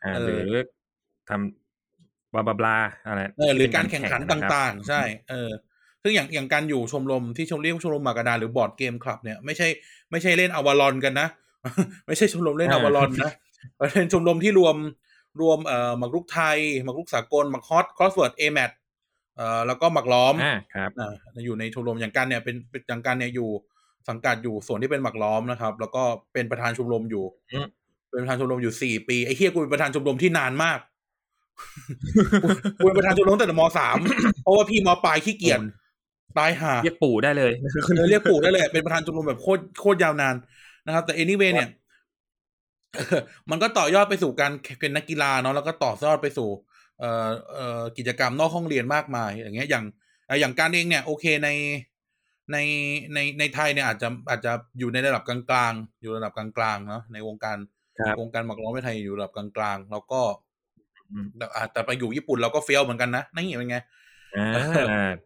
[0.04, 0.64] อ่าเออหรือ
[1.28, 5.50] ทำบลาบลาบลาอะไรเออหรือที่การเป็แข่งขันนะครับต่างๆ ใช่ เออ
[6.02, 9.68] ซึ่งอย่างอย่างการอยู่ชมรมที่ชมเรียกชมรมหมากกระดานหรือ board game club เนี่ยไม่ใช่
[10.10, 11.28] ไม่ใช่เล่น Avalon กันนะ
[12.06, 13.32] ไม่ใช่ชมรมเล่น Avalon นะ
[13.94, 14.76] เป็นชมรมที่รวม
[15.40, 18.70] รวมเอ่อหมากรุกไทยหมากรุกสากลหมากฮอส crossword A-Math
[19.38, 21.12] เอ่อแล้วก็หมากล้อมอ่าครับอ่า
[21.44, 23.48] อยู่ในชมรมอย่างกันเนี่ยเป็นเป็นอย่างกันเนี่ยอยู่
[24.08, 27.66] สังกัดอยู่ส่วนที่เป็นหมากล้อมนะครับ แล้วก็เป็นประธานชมรมอยู่อืม
[28.10, 30.78] เป็นประธานชมรมอยู่สี่ปีไอ้เฮียกูเป็นประธานชมรมที่นานมาก
[32.78, 33.96] กูเป็นประธานชมรมตั้งแต่มสาม
[34.42, 35.60] เพราะว่าพี่มปลายขี้เกียจ
[36.38, 37.52] ตายห่าเรียกปู่ได้เลย
[37.96, 40.34] เออเรียกปู่ได้เลย เป็นประธานชมรมแบบโคตรโคตรยาวนาน
[40.86, 41.68] นะครับ แต่ anyway เนี่ย
[43.50, 46.67] มันก็ต่อยอดไปสู่การเป็นนักกีฬาเนาะแล้วก็ต่อยอดไปสู่เอ่อเอ่อ
[47.98, 49.84] กิจกรรมนอกห้องเรียนมากมาย อย่างเงี้ยอย่าง
[50.26, 51.48] เอ่ออย่างการเองเนี่ยโอเคใน
[52.52, 52.56] ใน
[53.14, 55.38] ในในไทยเนี่ยอาจจะอาจจะอยู่ในระดับกลา
[55.70, 57.56] งๆ อยู่ระดับกลางๆเนาะในวงการ
[57.98, 60.20] ครับวงการหมากล้อมในไทยอยู่ระดับกลางๆ แล้วก็
[61.10, 63.76] อืมแต่อะแต่ไปอยู่ญี่ปุ่นเราก็เฟี้ยวเหมือนกันนะนี่เป็นไง
[64.36, 64.50] อ่า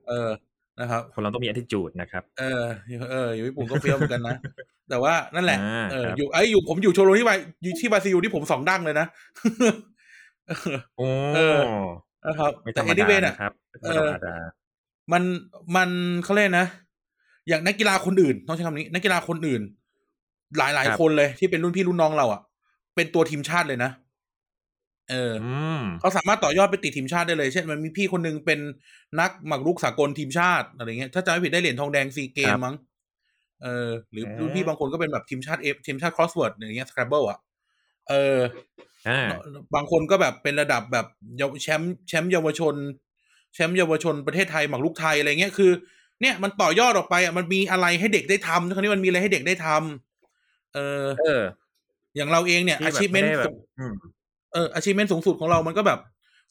[0.08, 0.28] เออ
[0.80, 2.64] นะครับคนเราต้องมี attitude นะครับ เออ
[3.10, 4.36] เอออยู่ญี่ปุ่นก็เฟี้ยวเหมือนกันนะ
[4.90, 9.06] แต่ว่านั่นแหละอ่าเออครับอยู่ไอ้ยอยู่ผมอยู่โชโรที่บาอยู่ที่บราซิลที่ผมสองดั้งเลยนะ
[10.96, 11.58] โอ้เออ
[12.26, 14.36] นะครับไม่ธแต่รรมเอ็นดาเวน่ะนะครับไม่เออธรรมดา
[15.12, 15.22] มัน
[15.76, 15.88] มัน
[16.24, 16.66] เขาเรียกนะ
[17.48, 19.62] อย่างนักกีฬาคนอื่น ต้องใช้คำนี้ นักกีฬาคนอื่น
[20.58, 22.40] หลายหลายคนเลยที่เป็นรุ่นพี่รุ่นน้องเราอะ
[22.94, 23.90] เป็นตัวทีมชาติเลยนะ
[25.10, 28.60] เอออืมเขาสามารถต่อยอดไปติดทีมชาติได้เลย เช่นมันมีพี่คนหนึงเป็น
[29.20, 32.76] นักหมากรุกสากลทีมชาติอะไรเงี้ย ถ้าจำไม่ผิดได้เหรียญทองแดงซีเกมส์ครับมั้ง
[33.62, 37.38] เออ หรือเอ๊ะรุ่นพี่บางคนก็เป็นแบบทีมชาติเอฟทีมชาติ crossword อย่างเงี้ย Scrabble อะ
[38.08, 38.91] เอออ่า
[39.74, 41.06] บางคนก็แบบเป็นระดับแบบ
[41.38, 42.74] เยาวแชมป์แชมป์เยาวชน
[43.54, 45.70] แชมป์เยาวชนประเทศไทยหมากรุกไทยอะไรเงี้ยคือ
[46.20, 51.42] เนี่ยมันต่อยอดออกไปอะมันมีอะไรให้เด็กได้ทำคราวนี้มันมีอะไรให้เด็กได้ทำเออ เออ
[52.16, 53.94] อย่างเราเองเนี่ยที่อาแบบชีพเมไม่นได้แบบอืม
[54.52, 56.00] เอออาชีพเมนสูงสุดของเรามันก็แบบ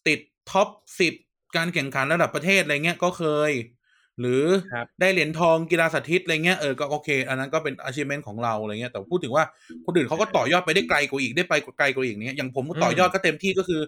[0.08, 0.20] ติด
[0.52, 0.68] ท็อป
[1.00, 1.14] สิบ
[1.56, 3.52] การแข่งขันระดับประเทศอะไรเงี้ยก็เคย
[4.22, 9.44] หรือครับได้เหรียญทองกีฬาสาธิตอะไรเงี้ยเออก็โอเค อันนั้นก็เป็นอาชีพเมนของเราอะไรเงี้ยแต่พูดถึงว่า
[9.86, 13.82] คนอื่นเขาก็ต่อยอดไปได้ไกลกว่าอีกได้ไปไกลกว่าอีกเนี้ยอย่างผมก็ต่อยอดก็เต็มที่ก็คือ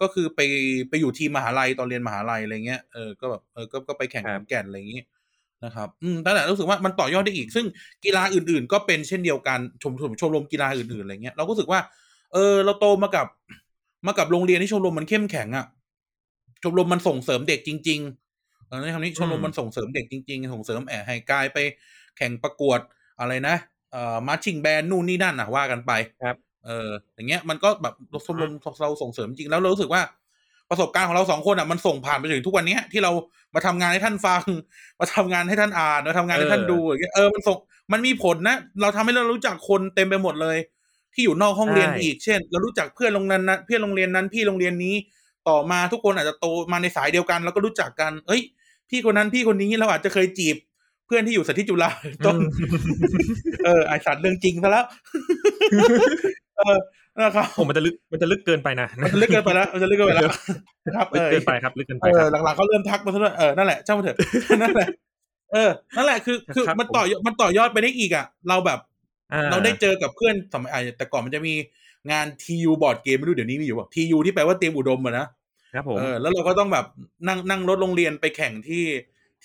[0.00, 0.40] ก็คือไป
[0.88, 5.02] ไปอยู่ทีมมหาลัยตอนเรียนมหาลัยอะไรเงี้ยเออก็แบบเออก็ก็ไปแข่งครัขบอนแก่นอะไรอย่างงี้
[5.64, 7.66] นะครับอืมแต่แต่รู้สึกว่ามันต่อยอดได้อีก ซึ่ง
[8.04, 11.80] กีฬาอื่น ๆ ก็เป็นเช่นเดียวกันชมชมชมรมกีฬาอื่นๆอะไรเงี้ยเราก็รู้สึกว่า
[12.32, 13.26] เออ เราโตมากับ
[14.06, 15.66] มากับโรงเรียนที่ชมรมมันเข้มแข็งอะ
[16.62, 18.21] ชมรมมันส่งเสริมเด็กจริงๆเออ
[18.80, 21.58] ในคำนี้ชมรมมันส่งเสริมเด็กจริง ๆ ส่งเสริมแอบให้กายไป
[22.16, 22.80] แข่งประกวด
[23.20, 23.56] อะไรนะ
[23.92, 27.94] เอ่อมาชิงแบนนู่นนี่นั่นอะว่ากันไปครับ เอออย่างเงี้ยมันก็แบบ
[28.26, 30.02] ชมรมเราส่งเสริมจริงแล้วเรารู้สึกว่า
[30.70, 33.12] ประสบการณ์ของเราสองคนอะมันส่งผ่านไปถึงทุกวันเนี้ยที่เรา
[33.54, 34.42] มาทำงานให้ท่านฟัง
[35.00, 37.56] มาทำงานให้ท่านอ่านมาทำงานให้ท่านดูอย่างเงี้ยเออมันส่ง
[37.92, 40.58] มันมีผลนะ เราทำให้เรารู้จักคนเต็มไปหมดเลย
[41.14, 44.94] ที่อยู่นอกห้องเรียนใช่อีก เช่น เรารู้จักเพื่อนโรงเรียนนั้นเพื่อนโรงเรียนนั้นพี่โรงเรียนนี้
[45.48, 48.42] ต่อมาทุกคนอาจจะโตมาในสายเดียวกัน แล้วก็รู้จักกัน เอ้ย
[48.92, 50.56] พี่คนนั้นพี่คนนี้เราอาจจะเคยจีบ
[51.06, 51.90] เพื่อนที่อยู่สันติจุฬา
[52.26, 52.36] ต้น
[53.64, 54.84] เออไอสัตว์เรื่องจริงซะแล้ว
[56.58, 56.78] เออ
[57.18, 60.32] นะครับโอ้มันจะลึกมันจะลึกเกินไปนะมันจะลึกเกินไปแล้วมันจะลึกเกินไปแล้ว
[60.86, 64.16] นะครับลึเอกอเกินไปครับลึกเกินไปเอครัอบหลังๆเขาเริ่มทักมาซะด้วยเออนั่นแหละเจ้ามาเถอะ
[64.62, 64.88] นั่นแหละ
[65.52, 68.78] เออ นั่นแหละคือ คือครับมันต่อยอดมันต่อยอดไปได้อีกอะ เราแบบ
[69.32, 71.54] อ่เราได้เจอกับเพื่อนสมัยอะแต่ก่อนมันจะมี
[72.10, 75.26] งาน TU board game ไม่รู้เดี๋ยวนี้มีอยู่ป่ะ TU ที่แปลว่าเตรียมอุดมอะนะ
[75.72, 76.86] ครับผมเออแล้วเราก็ต้องแบบ
[77.28, 78.84] นั่งนั่งรถโรงเรียนไปแข่งที่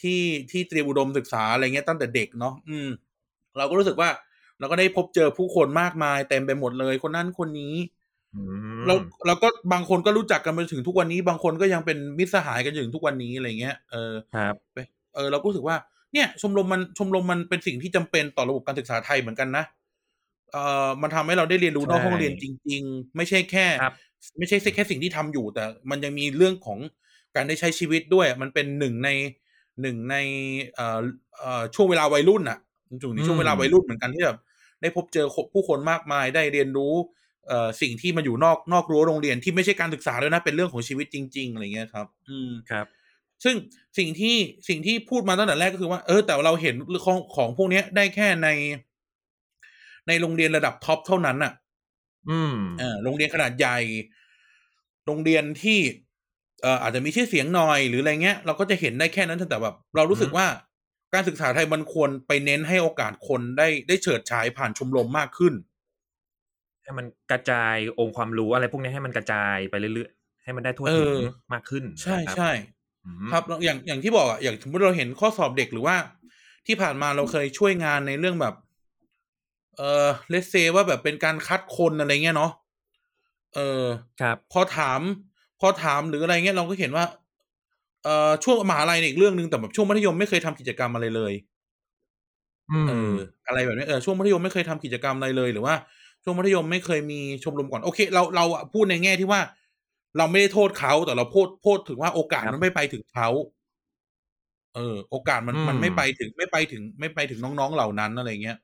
[0.01, 0.19] ที่
[0.51, 2.87] ที่เตรียมอุดมศึกษาอะไรเงี้ยตั้งแต่เด็กเนาะอืม
[3.57, 4.09] เราก็รู้สึกว่า
[4.59, 7.75] เราก็ได้พบเจอผู้คนมากมายเต็มไปหมดเลย คนนั้นคนนี้
[8.33, 8.41] อื
[8.81, 8.95] มเรา
[9.27, 14.77] เราก็บางคนก็รู้จักกันมาถึงทุกวันนี้ บางคนก็ยังเป็นมิตรสหายกันจนถึงทุกวันนี้อะไรเงี้ยเออครับไป
[15.15, 15.75] เออเราก็รู้สึกว่า
[16.13, 19.63] เนี่ยชมรมมันชมรมมันเป็นสิ่งที่จำเป็นต่อระบบการศึกษาไทยเหมือนกันนะ
[20.51, 23.93] เอ่อมันทำให้เราได้เรียนรู้นอกใช่ห้องเรียนจริง ๆ ไม่ใช่แค่ครับ
[24.37, 26.79] ไม่ใช่แค่สิ่งที่ทำอยู่ แต่มันยังมีเรื่องของ
[27.35, 29.09] การได้ใช้ชีวิตด้วย มันเป็นหนึ่งใน
[29.81, 30.15] หนึ่งใน
[30.75, 30.99] เอ่อ
[31.39, 32.59] เอ่อช่วงเวลาวัยรุ่นอะ
[33.01, 34.37] จุงในช่วงเวลาวัยรุ่นเหมือนกันที่แบบ
[34.81, 36.93] ได้พบเจอผู้คนมากมายได้เรียนรู้
[37.47, 42.85] เอ่อสิ่งที่มันอยู่นอกนอกรั้วโรงเรียนที่ไม่ใช่การศึกษาด้วยนะเป็นเรื่องของชีวิตจริง ๆอะไรเงี้ยครับ อืมครับ
[43.43, 43.55] ซึ่ง
[43.97, 44.35] สิ่งที่
[44.69, 46.75] สิ่งที่พูดมาตั้งแต่แรกก็คือว่าเออแต่เราเห็น
[47.05, 48.49] ของของพวกเนี้ยได้แค่ใน
[50.07, 51.53] ในโรงเรียนระดับท็อปเท่านั้นน่ะ
[52.27, 53.77] อืมเออโรงเรียนขนาดใหญ่
[55.05, 55.79] โรงเรียนที่
[56.61, 60.47] เอ่ออาจจะมีชื่อเสียงหน่อยหรืออะไรเงี้ย เราก็จะเห็นได้แค่นั้นแต่แบบ เรารู้สึกอืมว่า
[61.13, 65.53] การศึกษาไทยมันควรไปเน้นให้โอกาสคนได้ได้เฉิดฉายผ่านชมรมมากขึ้น
[66.83, 71.11] ให้มันกระจายองค์ความรู้อะไรพวกนี้ให้มันกระจายไปเรื่อยๆให้มันได้ทั่วเอถึอง
[71.53, 72.49] มากขึ้น ใช่นะครับใช่
[73.05, 75.95] อืมครับแล้วอย่างอย่างที่บอกอะอย่างสมมติเราเห็นข้อสอบเด็กหรือว่า
[76.67, 78.55] ที่ผ่านมาเราเคยช่วยงานในเรื่องแบบ
[79.77, 82.51] เออเลสเซว่าแบบเป็นการคัดคนอะไรเงี้ยเนาะ
[83.55, 83.85] เออ
[84.21, 85.01] ครับ พอถาม
[85.59, 87.05] พอถามหรืออะไรเงี้ยเราก็เห็นว่า
[88.03, 91.33] เอ่อช่วงมหาลัยเนี่ยอีกเรื่องหนึ่งแต่แบบช่วงมัธยมไม่เคยทำกิจกรรมอะไรเลย
[92.69, 93.13] อืเอมอ
[93.47, 95.75] อะไรแบบนี้เออช่วงมัธยมไม่เคยทำกิจกรรมอะไรเลยหรือว่า
[96.23, 99.41] ช่วงมัธยมไม่เคยมีชมรมก่อนโอเค เราเราอะพูดในแง่ที่ว่า
[100.17, 103.27] เราไม่ได้โทษเขาแต่เราพูดพูดถึงว่าโอกาสครับมันไม่ไปถึงเขา
[104.75, 108.57] เออ โอกาสมันอืมมันไม่ไปถึงไม่ไปถึง ไม่ไปถึงน้องๆเหล่านั้นอะไรเงี้ย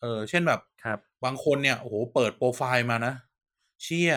[0.00, 3.14] เออเช่นแบบครับ บางคนเนี่ยโอ้โหเปิดโปรไฟล์มานะ
[3.82, 4.12] เชี่ย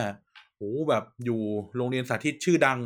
[0.55, 1.41] โหแบบอยู่
[1.77, 2.79] โรงเรียนสาธิตชื่อดัง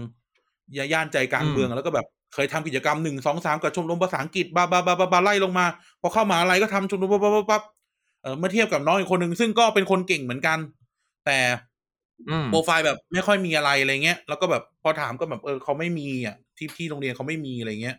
[0.78, 5.66] ย่าย่านใจกลางอืมเมืองแล้วก็แบบเคยทำกิจกรรมหนึ่งสองสามกับชมรมภาษาอังกฤษบาบาบาบาบาไล่ลงมา
[6.02, 7.64] พอเข้ามหาอะไรก็ทำชมรมปั๊บปั๊บปั๊บปั๊บ
[8.22, 10.60] เออเมื่อเทียบกับน้องอีกคนหนึ่งซึ่งก็เป็นคนเก่งเหมือนกัน
[11.26, 11.38] แต่
[12.30, 17.98] อืมโปรไฟล์แบบไม่ค่อยมีอะไรอะไรเงี้ยแล้วก็แบบพอถามก็แบบเออเขาไม่มีอะที่ที่โรงเรียนเขาไม่มีอะไรเงี้ย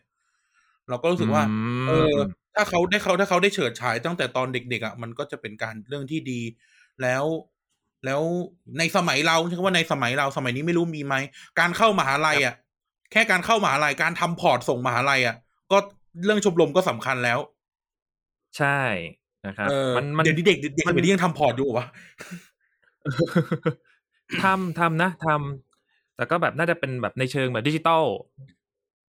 [0.88, 1.42] เราก็รู้สึกว่า
[1.86, 2.14] เออ
[2.58, 6.40] ถ้าเขาได้เขาถ้าเขาได้เฉิดฉายตั้งแต่ตอนเด็ก ๆอะมันก็จะเป็นการเรื่องที่ดี
[7.02, 7.24] แล้ว
[8.04, 8.22] แล้ว
[8.78, 11.14] ในสมัยเราใช่ว่าในสมัยเราสมัยนี้ไม่รู้มีไหม
[11.60, 12.54] การเข้ามหาลัยอะ
[13.12, 15.36] แค่การเข้ามหาลัยการทำพอร์ตส่งมหาลัยอะ
[15.72, 15.78] ก็
[16.24, 17.38] เรื่องชมรมก็สำคัญแล้ว
[18.58, 18.80] ใช่
[19.46, 21.86] นะครับเออมันมันเดี๋ยวนี้เด็กเด็กมันเดี๋ยวนี้ยังทำพอร์ตอยู่เหรอวะ
[24.42, 28.04] ทำทำนะทำแต่ก็แบบน่าจะเป็นแบบในเชิงแบบดิจิตอล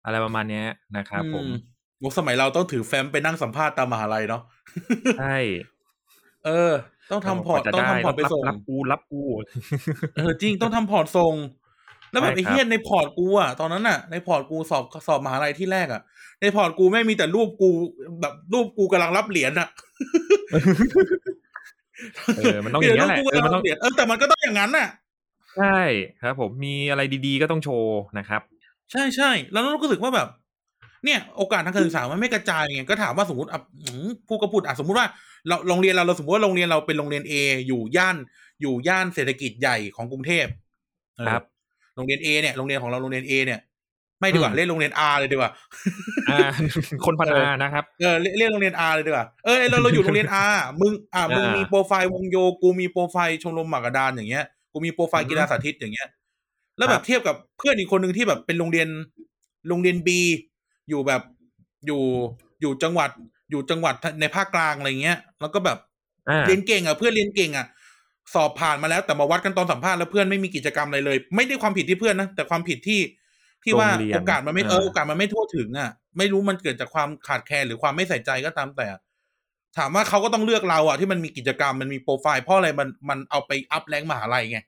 [0.06, 0.66] อะไรประมาณเนี้ย
[0.98, 4.42] นะครับผมอื โอ้สมัยเราต้องถือแฟ้มไปนั่งสัมภาษณ์ตามมหาลัยเนาะ
[5.20, 5.38] ใช่
[6.46, 6.74] เออ
[7.12, 9.22] ต้องทำพอร์ตกว่าจะต้องได้ทำพอร์ตไปรับส่งรับกูรับกู
[10.16, 11.34] เออจริงต้องทำพอร์ตส่ง
[12.12, 16.02] แล้วแบบใช่ไอ้ครับเฮียในพอร์ตกูอะตอนนั้นอะในพอร์ตกูสอบสอบมหาลัยที่แรกอะ
[16.42, 17.70] ในพอร์ตกูไม่มีแต่รูปกู
[18.22, 19.68] แบบรูปกูกำลังรับเหรียญอะ
[22.38, 24.88] เออมันต้องอย่างนี้ยแหละมีเอแต่อรูมันปต้องกูกำลังรับเหรียญเออแต่มันก็ต้องอย่างนั้นน่ะ
[25.58, 25.80] ใช่
[26.22, 28.42] ครับ ผมมีอะไรดีๆก็ต้องโชว์นะครับ
[28.92, 30.28] ใช่ใช่แล้วเราก็รู้สึกว่าแบบ
[31.06, 35.08] เนี่ยโอกาสทางการศึกษามันไม่กระจายไงก็ถามว่าสมมติอะอืมพูดก็พูดอะสมมติว่า
[35.48, 37.34] เราโรงเรียนเราเราสมมติว่าโรงเรียนเราเป็นโรงเรียนเอ
[37.68, 38.18] อยู่ย่าน
[38.62, 40.48] อยู่ย่านเศรษฐกิจใหญ่ของกรุงเทพ
[41.18, 41.42] เออครับ
[41.96, 43.60] โรงเรียนเอเนี่ยโรงเรียนของเราโรงเรียนเอเนี่ย
[44.20, 45.52] ไม่ดีกว่าอืมเรียกโรงเรียนอาเลยดีกว่า
[46.30, 46.38] อ่า
[47.06, 50.46] คนพัฒนานะครับเออเรียกเรียกโรงเรียนอาเลยดีกว่าเออเราเราอยู่โรงเรียนอา
[50.82, 56.08] มึงอะมึงอ่ามีมีโปรไฟล์วงโยกูมีโปรไฟล์ชมรมหมากกระดานอย่างเงี้ยกูมีโปรไฟล์กีฬาสาธิตอย่างเงี้ย
[56.78, 58.88] แล้วแบครับบเทียบกับเพื่อนอีกคนหนึ่งที่แบบเป็นโรงเรียน
[59.70, 60.20] โรงเรียนบี
[60.90, 61.22] อยู่แบบ
[61.86, 62.04] อยู่
[62.62, 63.10] อยู่จังหวัด
[63.52, 65.78] อยู่จังหวัดในภาคกลางอะไรเงี้ย แล้วก็แบบ
[66.30, 67.68] อ่าเรียนเก่งอะเพื่อนเรียนเก่งอะ
[68.34, 73.02] สอบผ่านมาแล้วแต่มาวัดกันตอนสัมภาษณ์แล้วเพื่อนไม่มีกิจกรรมอะไรเลย ไม่ได้ความผิดที่เพื่อนนะแต่ความผิดที่
[73.64, 78.88] ที่ว่าโรงเรียนโอกาสมันไม่อ่าเออโอกาสมันไม่ทั่วถึงอะ ไม่รู้มันเกิดจากความขาดแคลนหรือความไม่ใส่ใจก็ตามแต่
[79.78, 84.60] ถามว่าเขาก็ต้องเลือกเราอะที่มันมีกิจกรรมมันมีโปรไฟล์เพราะอะไรมันมันเอาไป up rank มหาลัยไง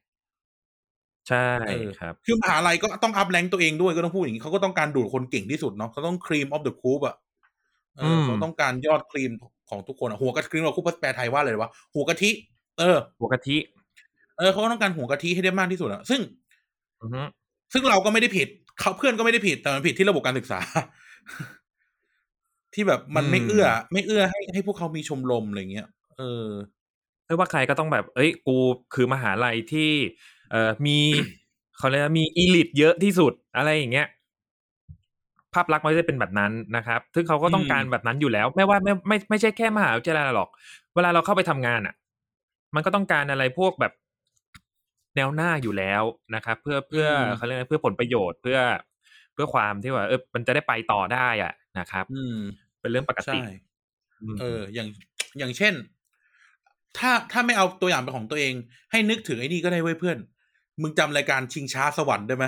[1.27, 7.15] ใช่เออครับ คือมหาลัยก็ต้อง up rank ตัวเองด้วยก็ต้องพูดอย่างนี้เขาก็ต้องการดูดคนเก่งที่สุดเนาะเขาต้อง cream of the crop อะ
[7.99, 9.31] เออมเขาต้องการยอดครีม
[9.69, 12.31] ของทุกคนอะหัวกะทิ cream of the crop แปลไทยว่าอะไรวะหัวกะทิ
[12.79, 13.57] เออ หัวกะทิ
[14.37, 16.21] เออเขาก็ต้องการหัวกะทิให้ได้มากที่สุดอะซึ่ง
[17.01, 17.21] อือฮึ
[17.73, 18.47] ซึ่งเราก็ไม่ได้ผิด
[18.79, 20.59] เขาเพื่อนก็ไม่ได้ผิดแต่มันผิดที่ระบบการศึกษา
[22.73, 26.47] ที่แบบมันไม่เอื้อ ไม่เอื้อให้ให้พวกเขามีชมรมอะไรเงี้ยเออ
[27.25, 28.57] ไม่ว่าใครก็ต้องแบบ เอ้ย กู
[28.93, 29.91] คือมหาลัยที่
[30.51, 30.97] เอ่อมี
[31.77, 34.07] เขาเรียกว่ามีอีลิทเยอะที่สุดอะไรอย่างเงี้ย
[35.53, 40.49] ภาพลักษณ์มันจะเป็นแบบนั้นนะครับ ซึ่งเขาก็ต้องอืมการแบบนั้นอยู่แล้ว ไม่ว่าไม่ไม่ไม่ใช่แค่มหาวิทยาลัยหรอก
[40.95, 41.95] เวลาเราเข้าไปทำงานอะ
[42.75, 43.93] มันก็ต้องการอะไรพวกแบบ
[45.15, 46.03] แนวหน้าอยู่แล้ว
[46.35, 48.59] นะครับ เพื่อเพื่อเขาเรียกอะไรเพื่อผลประโยชน์เพื่อ
[49.33, 52.35] เพื่อความที่ว่า เออ มันจะได้ไปต่อได้อะนะครับ อืม
[52.81, 53.39] เป็นเรื่องปกใช่ติ
[54.37, 54.87] มเออ อย่าง
[55.39, 55.73] อย่างเช่น
[56.97, 58.53] ถ้าถ้าไม่เอาตัวอย่างเป็นของตัวเอง
[58.91, 60.17] ให้นึกถึงไอ้นี่ก็ได้เว้ยเพื่อน
[60.81, 62.45] มึงจำรายการชิงช้าสวรรค์ได้ไหม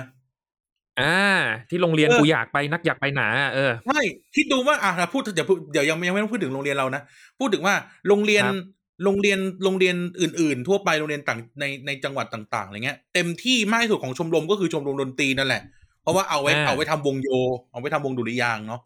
[1.00, 4.00] อ่า ที่โรงเรียนเออกูอยากไปนักอยากไปหนาเออใช่
[4.36, 7.02] คิดดูว่าอะพูดเดี๋ยวพูดเดี๋ยวยังยังไม่ต้องพูดถึงโรงเรียนเรานะ
[7.40, 7.74] พูดถึงว่า
[8.08, 8.56] โรงเรียนครับ
[9.04, 15.62] โรงเรียนโรงเรียนอื่น ๆ ทั่วไปโรงเรียนต่างในในจังหวัดต่างๆอะไรเงี้ยเต็มที่มากที่สุดของชมรมก็คือชมรมดนตรีนั่นแหละ
[16.02, 17.28] เพราะว่าเอาไว้อ่าเอาไว้ทำวงโย
[17.70, 18.80] เอาไว้ทำวงดุริยางค์เนาะ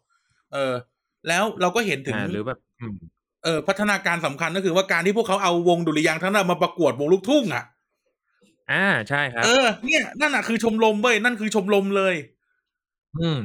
[0.53, 0.73] เออ
[1.27, 2.95] แล้วเราก็เห็นถึงอ่าหรือแบบอืม
[3.43, 7.63] เออพัฒนาการสำคัญก็คือว่าการที่พวกเขาเอาวงดุริยางค์ทั้งนั้นมาประกวดวงลูกทุ่งอะ
[8.71, 12.15] อ่าใช่ครับ เออเนี่ยนั่นอะคือชมรมเว้ยนั่นคือชมรมเลย
[13.19, 13.39] อืม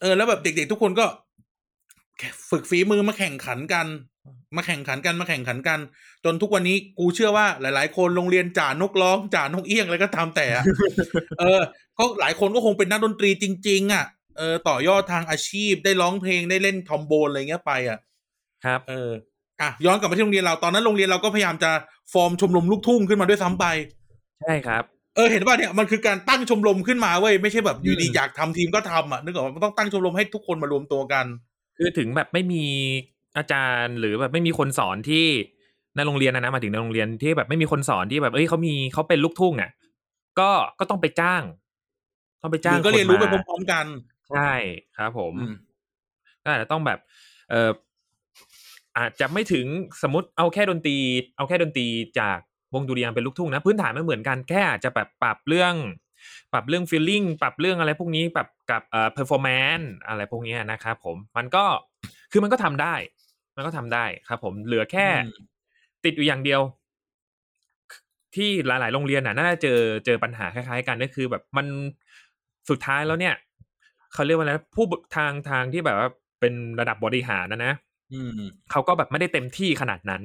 [0.00, 1.06] เออ แล้วแบบเด็กๆทุกคนก็
[2.50, 3.86] ฝึกฝีมือมาแข่งขันกัน
[4.56, 5.78] มาแข่งขันกันมาแข่งขันกัน
[6.24, 10.64] จนทุกวันนี้กูเชื่อว่าหลาย ๆ คนโรงเรียนจ่านกร้องจ่านกเอี้ยงอะไรก็ตามแต่อะ
[11.40, 11.60] เออ
[11.94, 14.04] เขาหลายคนก็คงเป็นนักดนตรีจริง ๆ อะ
[14.36, 17.98] เออต่อยอดทางอาชีพได้ร้องเพลงได้เล่นทอมโบนอะไรเงี้ยไปอะ
[18.64, 19.10] ครับ เออ
[19.60, 21.70] อะย้อนกลับมาที่โรงเรียนเราตอนนั้นโรงเรียนเราก็พยายามจะ
[22.12, 23.66] ฟอร์มชมรมลูกทุ่งขึ้นมาด้วยซ้ำไป
[24.40, 24.84] ใช่ครับ
[25.16, 31.26] เออเห็นป่ะเนี่ยมันคือการตั้งชมรมขึ้นมาเว้ยไม่ใช่แบบอยู่ดีอืมอยากทำทีมก็ทำอะนึกออกว่ามันต้องตั้งชมรมให้ทุกคนมารวมตัวกัน
[31.78, 32.64] คือถึงแบบไม่มี
[33.36, 35.26] อาจารย์หรือแบบไม่มีคนสอนที่
[35.96, 39.70] ในโรงเรียนนะนะหมายถึงในโรงเรียนที่แบบไม่มีคนสอนที่แบบเอ้ยเขามีเขาเป็นลูกทุ่งอะ
[40.38, 41.42] ก็ก็ต้องไปจ้าง
[42.42, 43.86] ต้องไปหจ้างรือก็เรียนรู้ไปคพร้อมๆกัน
[44.36, 44.52] ใช่
[44.98, 45.54] ครับผมอืม
[46.44, 46.98] ก็อาจจะต้องแบบ
[47.50, 47.70] เออ
[48.98, 49.66] อาจจะไม่ถึง
[50.02, 50.96] สมมติเอาแค่ดนตรี
[51.36, 51.86] เอาแค่ดนตรี
[52.20, 52.38] จาก
[52.74, 55.74] วงดุริยางค์เป็นลูกทุ่งนะพื้นฐานไม่เหมือนกันแค่อาจจะแบบปรับเรื่อง
[56.52, 61.64] ปรับเรื่อง feeling ปรับเรื่องอะไรพวกนี้ปรับกับเอ่อ performance อะไรพวกนี้นะครับผมมันก็
[62.32, 62.94] คือมันก็ทำได้
[63.56, 65.46] มันก็ทำได้ครับ ผมเหลือแค่อืม
[66.04, 66.60] ติดอยู่อย่างเดียว
[68.34, 71.66] ที่หลาย ๆ โรงเรียนน่ะน่าจะเจอเจอปัญหาคล้าย ๆ กันก็คือ แบบมัน
[72.70, 73.34] สุดท้ายแล้วเนี่ย
[74.12, 76.08] เขาเรียกว่าอะไรนะผู้บทางทางที่แบบว่า
[76.40, 77.72] เป็นระดับบริหารนะนะ
[78.12, 78.30] อืม
[78.70, 80.22] เขาก็แบบไม่ได้เต็มที่ขนาดนั้น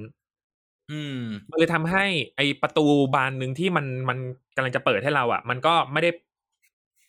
[0.91, 2.03] อืมมันเลยทำให้
[2.35, 4.17] ไอประตูบานหนึ่งที่มันมัน
[4.55, 6.09] กำลังจะเปิดให้เราอะ มันก็ไม่ได้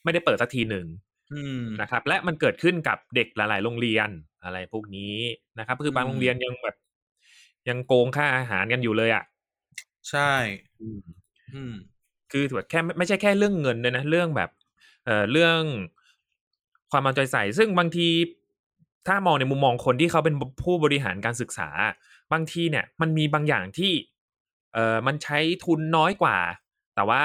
[0.04, 0.86] ไม่ได้เปิดสักทีหนึ่ง
[1.32, 4.08] อืมนะครับ และมันเกิดขึ้นกับเด็กหลาย ๆ โรงเรียน
[4.44, 5.14] อะไรพวกนี้
[5.58, 6.76] นะครับคือบางอืมโรงเรียนยังแบบ
[7.68, 9.24] ยังโกงค่าอาหารกันอยู่เลยอะ
[10.08, 10.20] ใช่
[10.80, 11.72] อืม
[12.32, 14.50] คือแบบแค่ไม่ไม่ใช่แค่เรื่องเงินเลยนะเรื่องแบบ
[15.04, 15.60] เอ่อเรื่อง
[16.90, 18.08] ความเอาใจใส่ ซึ่งบางที
[19.06, 21.68] ถ้ามองในมุมมองคนที่เขาเป็นผู้บริหารการศึกษา
[22.32, 23.92] บางทีเนี่ยมันมีบางอย่างที่
[24.74, 26.36] เอ่อมันใช้ทุนน้อยกว่า
[26.94, 27.24] แต่ว่า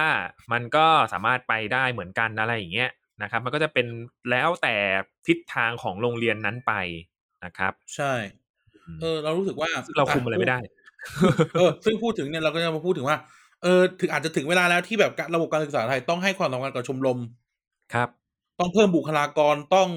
[0.52, 2.90] มันก็สามารถไปได้เหมือนกันอะไรอย่างเงี้ย
[3.22, 3.88] นะครับ มันก็จะเป็น
[4.32, 4.76] แล้วแต่
[5.28, 6.74] ทิศทางของโรงเรียนนั้นไป
[7.46, 8.14] นะครับ ใช่
[9.02, 10.60] เออ เรารู้สึกว่าซึ่งเราคุมอะไรไม่ได้
[11.56, 13.18] เออ ซึ่งพูดถึงเนี่ยเราก็จะมาพูดถึงว่า
[13.64, 17.20] เออถึงอาจจะถึงเวลาแล้วที่แบบระบบการศึกษาไทยต้องให้ความสำคัญกับชมรม
[17.94, 18.10] ครับ
[18.60, 19.90] ต้องเพิ่มบุคลากรต้อง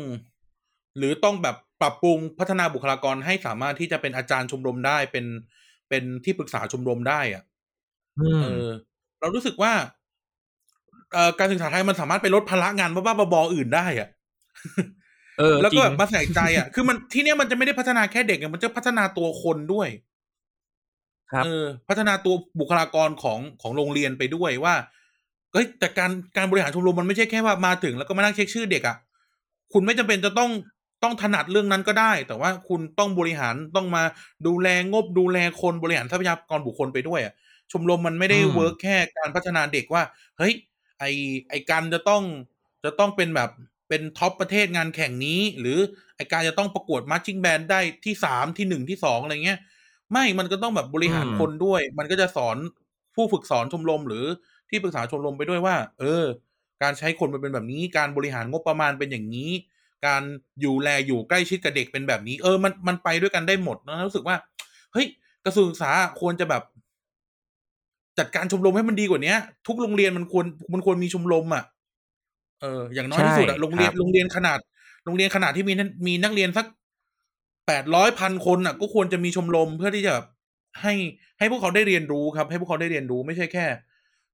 [0.99, 5.27] หรือต้องแบบปรับปรุงพัฒนาบุคลากรให้สามารถที่จะเป็นอาจารย์ชมรมได้เป็น
[5.89, 7.43] เป็นที่ปรึกษาชมรมได้อะ
[8.19, 8.69] อืมเออ
[9.21, 9.73] เรารู้สึกว่า
[11.13, 14.09] เอ่อการศึกษาไทยมันสามารถไปลดภาระงานบ้าๆบอๆอื่นได้อะ
[15.39, 19.89] เออ แล้วจริก็งแบบมาใส่ใจอะ คือมันที่เนี้ยมันจะไม่ได้พัฒนาแค่เด็กอะมันจะพัฒนาตัวคนด้วย
[21.33, 24.75] ครับเออ พัฒนาตัวบุคลากรของของโรงเรียนไปด้วยว่า
[25.53, 28.97] เอ้ยแต่การการบริหารชมรมมันไม่ใช่แค่ว่ามาถึง แล้วก็มานั่งเช็คชื่อเด็กอะ
[29.73, 30.51] คุณไม่จำเป็นจะต้อง
[31.05, 34.03] ต้องถนัดเรื่องนั้นก็ได้ แต่ว่าคุณต้องบริหารต้องมา
[34.47, 37.35] ดูแลงบดูแลคนบริหารทรัพยากรบุคคลไปด้วยอะ
[37.73, 40.03] ชมรมมันไม่ได้อืมเวิร์กแค่การพัฒนาเด็กว่า
[40.39, 40.55] เฮ้ย
[40.99, 41.05] ไอ
[41.51, 42.23] ไอการจะต้อง
[42.85, 43.51] จะต้องเป็นแบบ
[43.89, 45.79] เป็น top ประเทศงานแข่งนี้ หรือ
[46.17, 49.59] ไอการจะต้องประกวด marching band ได้ที่สามที่หนึ่งที่สองอะไรเงี้ย
[50.13, 52.57] ไม่มันก็ต้องแบบบริหารอืมคนด้วย มันก็จะสอน
[53.15, 54.25] ผู้ฝึกสอนชมรมหรือ
[54.71, 56.25] ที่ปรึกษาชมรมไปด้วยว่า เออ
[56.83, 59.51] การใช้คนมันเป็นแบบนี้ การบริหารงบประมาณเป็นอย่างนี้
[60.07, 60.23] การ
[60.61, 64.37] อยู่แลอยู่ใกล้ชิดกับเด็กเป็นแบบนี้ เออมันมันไปด้วยกันได้หมดนะรู้สึกว่า
[64.93, 65.07] เฮ้ย
[65.45, 65.91] กระทรวงศึกษา
[66.21, 66.63] ควรจะแบบ
[68.19, 71.65] จัดการชมรมให้มันดีกว่าเนี้ย ทุกโรงเรียนมันควรมันควรมีชมรมอะ
[72.61, 74.59] เอออย่างน้อยที่สุดอะใช่โรงเรียนครับโรงเรียนขนาด
[75.05, 76.67] โรงเรียนขนาดที่มีนักมีนักเรียนสัก
[77.67, 80.27] แปดร้อยพันคนอะ ก็ควรจะมีชมรมเพื่อที่จะแบบ
[80.83, 80.95] ให้
[81.39, 83.67] ให้พวกเขาได้เรียนรู้ครับ ให้พวกเขาได้เรียนรู้ไม่ใช่แค่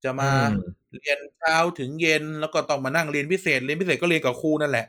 [0.05, 4.87] จะมาอืมเรียนเช้าถึงเย็นแล้วก็ต้องมานั่งเรียนพิเศษเรียนพิเศษก็เรียนกับครูนั่นแหละ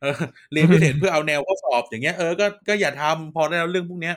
[0.00, 0.16] เออ
[0.52, 4.16] เรียนพิเศษเพื่อเอาแนวข้อสอบอย่างเงี้ยเออก็ก็อย่าทำพอได้แล้วเรื่องพวกเนี้ย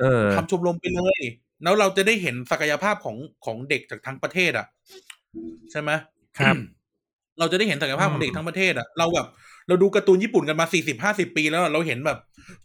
[0.00, 1.20] เออทำชมรมไปเลย
[1.62, 4.66] แล้วเราจะได้เห็นศักยภาพของของเด็กจากทั้งประเทศ อะ
[5.70, 5.90] ใช่ไหม
[6.38, 6.56] ครับ
[7.38, 9.26] เราจะได้เห็นศักยภาพของเด็กอืมทั้งประเทศอะเราแบบ
[9.68, 12.18] เราดูการ์ตูนญี่ปุ่นกันมาสี่สิบห้าสิบปีแล้วอะเราเห็นแบบ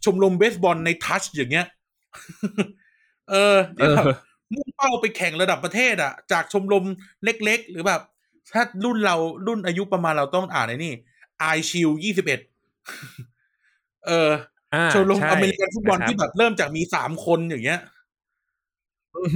[0.04, 1.66] ชมรมเบสบอลในทัชอย่างเงี้ย
[3.30, 4.06] เออเอที่อแบบ
[4.54, 6.84] มุ่งเป้าไปแข่งระดับประเทศอะ จากชมรม
[7.24, 8.00] เล็ก ๆ หรือแบบ
[8.52, 10.92] ถ้ารุ่นเรารุ่นอายุประมาณเราต้องอ่านไอ้นี่
[11.38, 12.40] ไอชิลยี่สิบเอ็ด
[14.06, 14.30] เออ
[14.74, 17.80] อ่าชมรมใช่อเมริกันฟุตบอลนะครับที่แบบเริ่มจากมีสามคนอย่างเงี้ย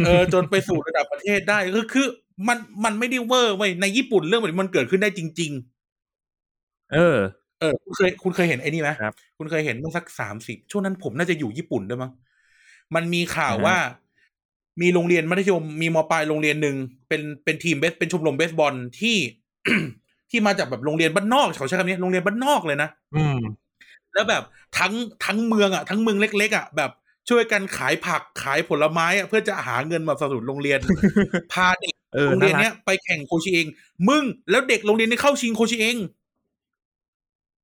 [0.07, 2.07] เออจนไปสู่ระดับประเทศได้คือคือ
[2.49, 5.53] มันมันไม่ได้เวอร์ไว้ยในญี่ปุ่นเรื่องแบบนี้มันเกิดขึ้นได้จริง
[6.95, 12.13] เออๆเออ คุณเคย คุณเคยเห็นไอ้นี่ไหมครับคุณเคยเห็นเมื่อสักสามสิบช่วงนั้นผมน่าจะอยู่ญี่ปุ่นด้วยมั้ง
[12.95, 13.77] มันมีข่าวอ่าฮะว่า
[14.81, 16.77] มีโรงเรียนมัธยมมีมปลายโรงเรียนหนึ่ง
[17.09, 19.17] เป็นเป็นทีมเบสเป็นชมรมเบสบอลที่
[20.33, 23.39] ที่มาจากแบบโรงเรียนบ้านนอกเขาใช้คำนี้โรงเรียนบ้านนอกเลยนะอืม
[24.15, 24.43] แล้วแบบ
[24.79, 24.93] ทั้ง
[25.25, 26.91] ทั้งเมืองอะทั้งเมืองเล็ก ๆอะแบบ
[27.29, 30.79] ช่วยกันขายผักขายผลไม้อะเพื่อจะหาเงินมาสนับสนุนโรงเรียน
[31.53, 33.67] พาเด็กเออโรงเรียนน่ารักเนี้ยไปแข่งโคชิเอง
[34.09, 35.97] มึงแล้วเด็กโรงเรียนนี้เข้าชิงโคชิเอง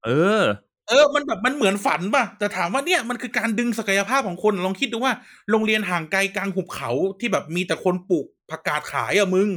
[0.04, 0.10] เอ
[0.40, 0.42] อ
[0.88, 5.12] เออ มันแบบมันเหมือนฝันป่ะ แต่ถามว่าเนี่ยมันคือการดึงศักยภาพของคนลองคิดดูว่า
[5.50, 6.90] โรงเรียนห่างไกลกลางหุบเขา
[7.20, 9.48] ที่แบบมีแต่คนปลูกผักกาดขายอะมึง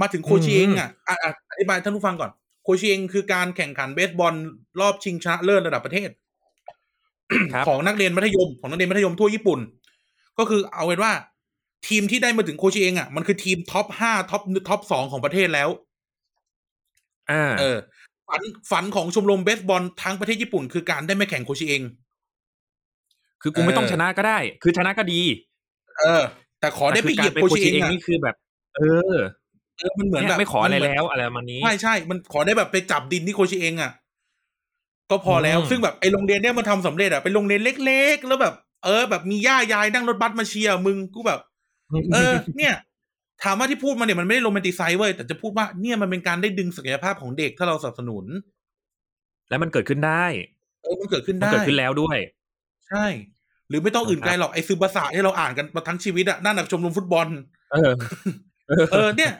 [0.00, 2.30] มาถึงโคชิเองอะอะอะอธิบายท่านผู้ฟังก่อน
[2.64, 4.34] โคชิเองคือการแข่งขันเบสบอล
[4.80, 6.10] รอบชิงชนะเลิศระดับประเทศ
[7.52, 9.60] ครับของนักเรียนมัธยมของนักเรียนมัธยมทั่วญี่ปุ่น
[10.38, 11.12] ก็คือเอาเป็นว่า
[11.88, 15.68] ทีมที่ได้มาถึงโคชิเอ็งอะมันคือทีม top ห้า top top สองของประเทศแล้ว
[17.30, 17.78] อ่าเออ
[18.28, 21.82] ฝันฝันของชมรมเบสบอลทั้งประเทศญี่ปุ่น คือการได้มาแข่งโคชิเอ็ง
[23.42, 25.20] คือกูไม่ต้องเออชนะก็ได้ คือชนะก็ดี
[25.98, 26.22] เออ
[26.60, 28.36] แต่ขอได้ไปเหยียบแต่โคคือชิการเองเป็นอะนี่คือแบบ
[28.76, 28.80] เอ
[29.14, 29.16] อ
[29.78, 33.90] เออมันเหมือนเนี่ยแบบไม่ขออะไรนเหมืนแล้วอะไรประมาณนี้ใช่ใช่มันขอได้แบบไปจับดินที่โคชิเอ็งอะ
[35.10, 38.54] ก็พอแล้วอืมซึ่งแบบไอโรงเรียนเนี่ยมันทำสำเร็จอะเป็นโรงเรียนเล็ก ๆ แล้วแบบ
[38.84, 41.40] เออ แบบมีย่ายายนั่งรถบัสมาเชียร์มึงกูแบบ
[42.14, 42.74] เออ เนี่ย
[43.42, 48.24] ถามว่าที่พูดมาเนี่ยมันไม่ได้โรแมนติไซด์เว้ยแต่จะพูดว่าเนี่ยมันเป็นการได้ดึงศักยภาพของเด็กถ้าเราสนับสนุน
[49.48, 50.24] แล้วมันเกิดขึ้นได้
[50.82, 52.18] เออมันเกิดขึ้นมันได้เกิดขึ้นแล้วด้วย
[52.88, 53.06] ใช่
[53.68, 57.28] หรือไม่ต้องอื่นไกลหรอกไอซึบาสะที่เราอ่านกันมาทั้งชีวิตอะนั่นน่ะชมรมฟุตบอล
[57.72, 57.92] เออ
[58.92, 59.32] เออเนี่ย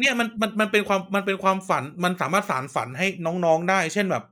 [0.00, 3.06] เนี่ยมันมันมันเป็นความมันเป็นความฝันมันสามารถสารฝันให้
[3.44, 4.24] น้องๆได้ เช่นแบบ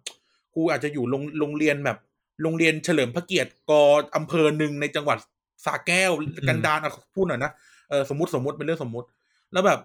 [0.55, 1.99] กูอาจจะอยู่โรงโรงเรียนแบบ
[2.43, 3.73] โรงเรียนเฉลิมพระเกียรติก
[4.17, 5.19] อำเภอหนึ่งในจังหวัด
[5.65, 6.13] สระแก้ว
[6.49, 7.51] กันดารอะพูดหน่อยนะ
[7.91, 9.09] เออสมมติสมมติเป็นเรื่องสมมติ
[9.53, 9.81] แล้วแบบ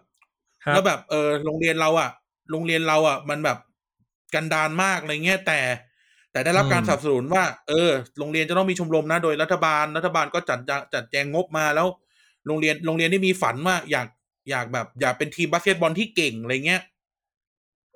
[0.65, 2.09] ครับแล้วแบบเออโรงเรียนเราอะ
[2.51, 3.57] โรงเรียนเราอะ มันแบบ
[4.33, 5.59] กันดารมากอะไรเงี้ยแต่
[6.31, 11.87] แต่ได้รับการอืมสนับสนุนว่า เออ โรงเรียนจะต้องมีชมรมนะโดยรัฐบาลรัฐบาลก็จัดจัดจัดแจงงบมาแล้ว
[12.47, 14.07] โรงเรียนโรงเรียนที่มีฝันว่าอยาก
[14.49, 16.81] อยากแบบอยากเป็นทีมบาสเกตบอลที่เก่งอะไรเงี้ย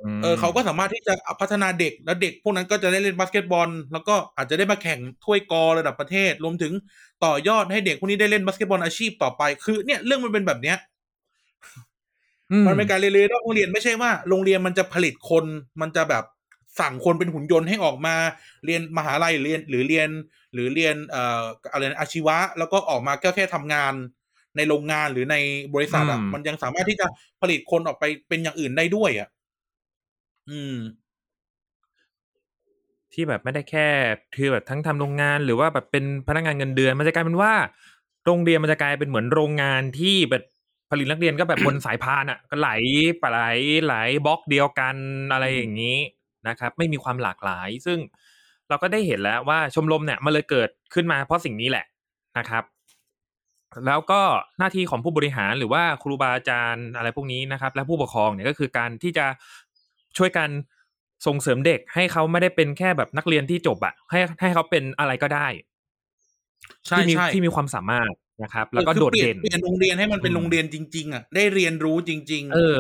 [0.04, 6.74] มเออเขาก็สามารถที่จะพัฒนาเด็กแล้วเด็กพวกนั้นก็จะได้เล่นบาสเกตบอล แล้วก็อาจจะได้มาแข่งถ้วยกอระดับประเทศ รวมถึง
[7.26, 10.78] ต่อยอดให้เด็กพวกนี้ได้เล่นบาสเกตบอลอาชีพต่อไป คือ เนี่ยเรื่องมันเป็นแบบเนี้ย
[12.52, 15.46] อืมันเป็นการเรียนรู้นอกโรงเรียนไม่ใช่ว่าโรงเรียนมันจะผลิตคน
[15.82, 16.24] มันจะแบบ
[16.80, 18.16] สั่งคนเป็นหุ่นยนต์ให้ออกมา
[18.66, 20.10] เรียนมหาลัยเรียนหรือเรียน
[20.54, 23.94] หรือเรียนเอ่ออะไรนะอาชีวะ แล้วก็ออกมาแค่แค่ทำงาน
[24.58, 25.36] ในโรงงานหรือใน
[25.76, 27.06] บริษัทอะอืมมันยังสามารถที่จะ
[27.42, 29.30] ผลิตคนออกไปเป็นอย่างอื่นได้ด้วยอะ
[30.50, 30.76] อืม
[33.14, 33.88] ที่แบบไม่ได้แค่
[34.36, 37.54] คือแบบทั้งทำโรงงานหรือว่าแบบเป็นพนักงานเงินเดือนมันจะกลายเป็นว่า
[38.26, 40.44] โรงเรียนมันจะกลายเป็นเหมือนโรงงานที่แบบ
[40.92, 42.70] ผลิตนักเรียนก็แบบบนสายพานอะ ก็ไหล
[43.20, 43.42] ไปไหล
[43.86, 43.96] ไหล
[44.26, 44.96] บล็อกเดียวกัน
[45.34, 45.98] อะไรอย่างนี้
[46.48, 48.00] นะครับ ไม่มีความหลากหลาย ซึ่ง
[48.70, 51.86] เราก็ได้เห็นแล้วว่าชมรมเนี่ยมันเลยเกิดขึ้นมาเพราะสิ่งนี้แหละ
[52.38, 52.64] นะครับ
[53.88, 54.22] แล้วก็
[54.60, 59.26] หน้าที่ของผู้บริหารหรือว่าครูบาอาจารย์อะไรพวกนี้นะครับ และผู้ปกครองเนี่ยก็คือการที่จะ
[60.18, 60.50] ช่วยกัน
[61.28, 65.48] ส่งเสริมเด็กให้เขาไม่ได้เป็นแค่แบบนักเรียนที่จบอะให้ให้เขาเป็นอะไรก็ได้
[66.88, 68.14] ใช่ที่มีใช่ที่มีความสามารถ
[68.44, 72.78] นะครับ แล้วก็คือโดดปลี่ยเด่นเปลี่ยนโรงเรียนให้มันเป็นอืมโรงเรียนจริง ๆอะได้เรียนรู้จริง ๆ เออ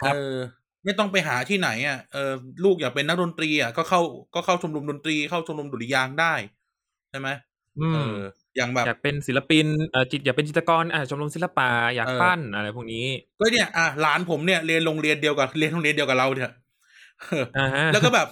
[0.00, 0.34] ครับเออ
[0.84, 2.32] ไม่ต้องไปหาที่ไหนอะเออ
[2.64, 4.00] ลูกอยากเป็นนักดนตรีอะก็เข้า
[4.34, 6.34] ก็เข้าชมรมดนตรีเข้าชมรมดุริยางค์ได้
[7.10, 7.28] ใช่ไหม
[7.78, 8.16] อืเอมอ
[8.56, 13.06] อย่างแบบอยากเป็นศิลปินเออจิตอยากเป็นจิตรกรอ่าชมรมศิลปะอยากเออปั้นอะไรพวกนี้
[13.40, 16.50] ก็เนี่ยอะหลานผมเนี่ยเรียนโรงเรียนเดียวกับเรียนโรงเรียนเดียวกับเราเนี่ย
[17.20, 18.28] เอออ่าฮะแล้วก็แบบ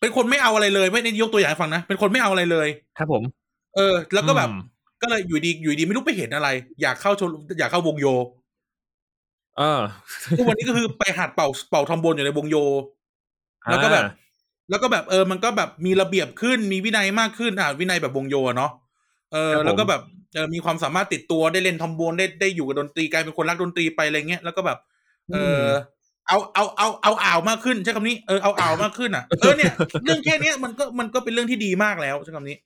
[0.00, 2.68] เป็นคนไม่เอาอะไรเลย ไม่ได้ยกตัวอย่างให้ฟังนะเป็นคนไม่เอาอะไรเลย
[2.98, 3.22] ครับผม
[3.76, 4.60] เออ แล้วก็แบบอืม
[5.02, 6.48] ก็เลยอยู่ดีอยู่ดีไม่รู้ไปเห็นอะไร
[6.82, 8.06] อยากเข้าชมอยากเข้าวงโย
[9.58, 9.80] เออ
[10.38, 12.56] ทุกวันนี้ก็คือไปหัดเป่าเป่าทรอมโบนอยู่ในวงโย
[13.70, 14.10] แล้วก็แบบอ่า
[14.70, 18.70] แล้วก็แบบเออ มันก็แบบมีระเบียบขึ้นมีวินัยมากขึ้นอ่าวินัยแบบวงโยอะเนาะ
[19.32, 20.02] เออครับผมแล้วก็แบบ
[20.34, 24.78] เออมีความสามารถติดตัวได้เล่นทรอมโบนได้ได้อยู่กับดนตรีกลายเป็นคนรักดนตรีไปอะไรเงี้ยแล้วก็แบบ
[25.32, 25.64] เอออ
[26.26, 29.72] เอาเอาเอาเอาอ่าวมากขึ้นใช้คำนี้เออเอาอ่าวมากขึ้นอะเออเนี่ย
[30.04, 32.56] เรื่องแค่เนี้ยมันก็มันก็เป็นเรื่องที่ดีมากแล้วใช้คำนี้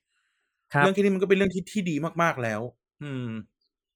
[0.73, 2.61] ครับเรื่องแค่นี้มันก็เป็นเรื่องที่ที่ดีมากๆแล้ว
[3.03, 3.27] อืม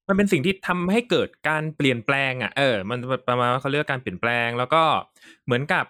[0.08, 2.98] มันเป็นสิ่งที่ทำให้เกิดการเปลี่ยนแปลง อะเออ มัน
[3.28, 4.82] ประมาณว่าเขาเรียกว่าการเปลี่ยนแปลง แล้วก็
[5.44, 5.84] เหมือนกับ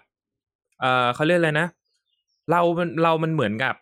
[0.79, 1.67] เออเขาเรียกอะไรนะ
[2.51, 3.75] เรามันเรามันเหมือนกับ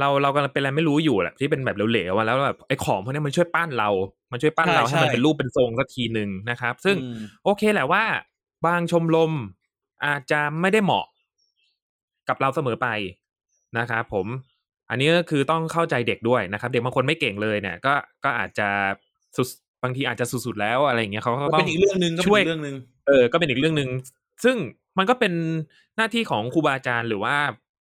[0.00, 3.90] เราเรากำลังเป็นอะไรไม่รู้อยู่แหละที่เป็นแบบเหลวๆอะแล้วแบบไอ้ของพวกนี้มันช่วยปั้นเรา
[4.32, 8.04] มันช่วยปั้นใช่เราให้มันใช่เป็นรูปเป็นทรงสักทีหนึ่งนะครับ ซึ่งอืมโอเคแหละว่า
[8.66, 9.32] บางชมรม
[10.06, 11.06] อาจจะไม่ได้เหมาะ
[12.28, 12.88] กับเราเสมอไป
[13.78, 14.26] นะครับผม
[14.90, 18.68] อันนี้ก็คือต้องเข้าใจเด็กด้วยนะครับ เด็กบางคนไม่เก่งเลยเนี่ย ก็ก็อาจจะ
[19.36, 19.46] สุด
[19.82, 22.76] บางทีอาจจะสุดๆแล้วอะไรอย่างเงี้ยเขาก็ก็ต้อเป็นงอีกเรื่องหนึ่งก็เป็นช่วยอีกเรื่องหนึ่ง
[23.06, 23.90] เออ ก็เป็นอีกเรื่องหนึ่ง
[24.44, 24.56] ซึ่ง
[24.98, 25.32] มันก็เป็น
[25.96, 27.36] หน้าที่ของครูบาอาจารย์หรือว่า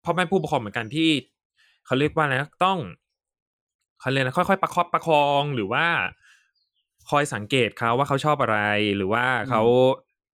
[0.04, 1.08] พ่อแม่ผู้ปกครองเหมือนกันที่
[1.86, 2.78] เขาเรียกว่าอะไรนะต้อง
[4.00, 5.86] เขาเรียกนะค่อยๆประคอบประคองหรือว่า
[7.10, 8.58] คอยสังเกตเขาว่าเขาชอบอะไร
[8.96, 9.62] หรือว่าเขา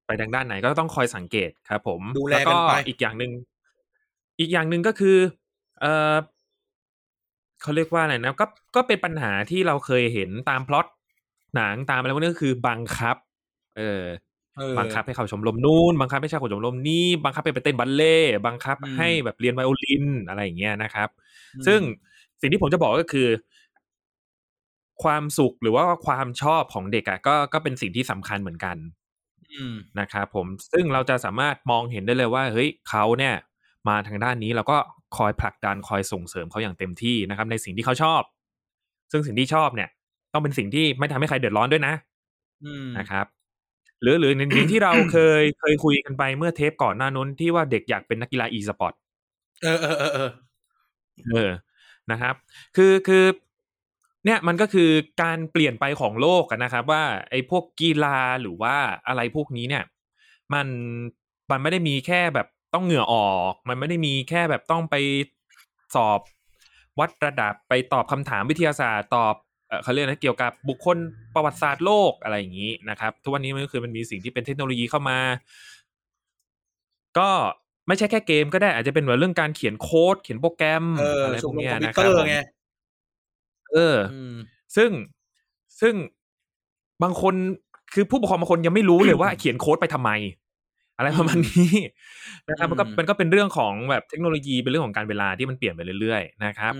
[0.06, 3.32] ไปทางด้านไหนก็ต้องคอยสังเกตครับ ผมดูแลแล้วกันไปอีกอย่างหนึ่ง
[4.40, 5.16] อีกอย่างหนึ่งก็คือ
[5.80, 6.14] เออ
[7.62, 8.46] เขาเรียกว่าอะไรนะก็
[8.76, 10.86] ก็เป็นปัญหาที่เราเคยเห็นตามพล็อต
[11.56, 13.16] หนังตามอะไรพวกนี้ก็คือบังคับ
[13.78, 14.06] เออเออ
[14.78, 21.08] บังคับให้เข้าชมรมนู่นบังคับให้เข้าชมรมนี้บังคับให้ไปเต้นบัลเล่ต์บังคับอืมให้แบบเรียนไวโอลินอะไรอย่างเงี้ยนะครับ
[21.54, 21.80] อืมซึ่ง
[22.40, 23.28] สิ่งที่ผมจะบอกก็คือ
[25.02, 28.76] ความสุขหรือว่าความชอบของเด็กอะก็ก็เป็นสิ่งที่สำคัญเหมือนกัน
[29.52, 33.34] อืมนะครับผมซึ่งเราจะสามารถมองเห็นได้เลยว่า เฮ้ยเขาเนี่ย
[33.88, 34.78] มาทางด้านนี้เราก็
[35.16, 38.22] คอยผลักดันคอยส่งเสริมเขาอย่างเต็มที่นะครับ ในสิ่งที่เขาชอบ
[39.12, 39.88] ซึ่งสิ่งที่ชอบเนี่ย
[40.32, 41.94] ต้องเป็นสิ่งที่ไม่ทำให้ใครเดือดร้อนด้วยนะ
[42.64, 43.26] อืมนะครับ
[44.02, 48.94] หรือหรืออย่างที่เราเคยเคยคุยกันไปเมื่อเทปก่อนหน้านู้นที่ว่าเด็กอยากเป็นนักกีฬาอีสปอร์ต
[49.62, 50.30] เออเออเออเออ
[51.30, 51.50] เออ
[52.10, 52.34] นะครับ
[52.76, 53.24] คือคือ
[54.24, 54.90] เนี่ยมันก็คือ
[55.22, 58.76] การเปลี่ยนไปของโลกนะครับ ว่าไอ้พวกกีฬาหรือว่า
[59.08, 59.84] อะไรพวกนี้เนี่ย
[60.54, 60.66] มัน
[61.50, 64.96] มันไม่ได้มีแค่แบบต้องเหงื่อออก มันไม่ได้มีแค่แบบต้องไป
[65.94, 66.20] สอบ
[66.98, 69.34] วัดระดับไปตอบคำถามวิทยาศาสตร์ตอบ
[69.82, 70.96] เขาเรียกนะเกี่ยวกับบุคคล
[71.34, 75.18] ประวัติศาสตร์โลกอะไรอย่างนี้นะครับ ทุกวันนี้มันก็คือมันมีสิ่งที่เป็นเทคโนโลยีเข้ามา
[77.18, 77.30] ก็
[77.88, 80.84] ไม่ใช่แค่เกมก็ได้อาจจะเป็นเรื่องการเขียนโค้ด เขียนโปรแกรม
[81.24, 82.12] อะไรพวกนี้นะครับ
[83.72, 83.96] เออ
[84.76, 84.90] ซึ่ง
[85.80, 85.94] ซึ่ง
[87.02, 87.34] บางคน
[87.94, 90.10] คือผู้ปกครองบางคนยังไม่รู้เลยว่าเขียนโค้ดไปทำไม
[90.96, 91.72] อะไรประมาณนี้
[92.48, 96.74] นะครับมันก็มันก็เป็นเรื่องของแบบเทคโนโลยีเป็นเรื่องของการเวลาที่มันเปลี่ยนไปเรื่อยๆนะครับ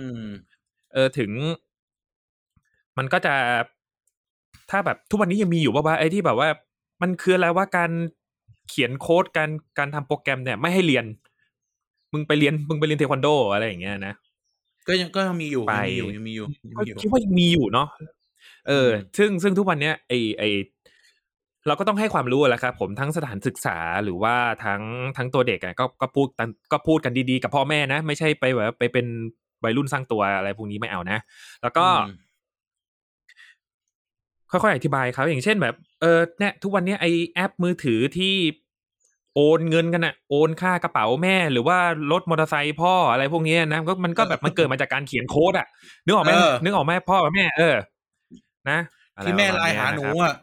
[0.93, 1.31] เออถึง
[2.97, 3.33] มันก็จะ
[4.69, 6.49] ถ้าแบบทุกวันนี้ยังมีอยู่ว่าว่าไอ้ที่แบบว่า
[7.01, 7.91] มันคืออะไรว่าการ
[8.69, 11.05] เขียนโค้ดการการทำโปรแกรมเนี่ยไม่ให้เรียน
[12.13, 14.13] มึงไปเรียนมึงไปเรียนเทควันโดอะไรอย่างเงี้ยนะ
[14.87, 16.45] ก็ยังก็ยังมีอยู่ยังมีอยู่ยังมีอยู่
[17.01, 17.87] คิดว่ายังมีอยู่เนาะ
[18.67, 20.43] เออ ซึ่งซึ่งทุกวันเนี้ยไอไอ
[21.67, 24.35] เราก็ต้องให้ความรู้แหละครับผมทั้งสถานศึกษาหรือว่า
[24.65, 24.81] ทั้ง
[25.17, 26.27] ทั้งตัวเด็กอะก็ก็พูด
[26.71, 29.05] ก็พูดกันดีๆ กับพ่อแม่นะ ไม่ใช่ไปแบบไปเป็น
[29.63, 31.19] วัยรุ่นสร้างตัวอะไรพวกนี้ไม่เอานะ
[31.61, 31.85] แล้วก็
[34.53, 38.35] ค่อยๆอธิบายเขาอย่างเช่นแบบเออเนี่ยทุกวันนี้ไอแอปมือถือที่
[39.35, 41.77] โอนเงินกันอะโอนค่ากระเป๋าแม่ หรือว่า
[42.11, 45.67] รถมอเตอร์ไซค์พ่ออะไรพวกนี้นะก็มันก็แบบมันเกิดมาจากการเขียนโค้ดอะ
[46.05, 46.31] นึกออกไหม
[46.63, 47.75] นึกออกไหมพ่อแม่ เออ
[48.69, 48.79] นะ
[49.23, 50.33] ที่แม่ไลน์หาหนูอะ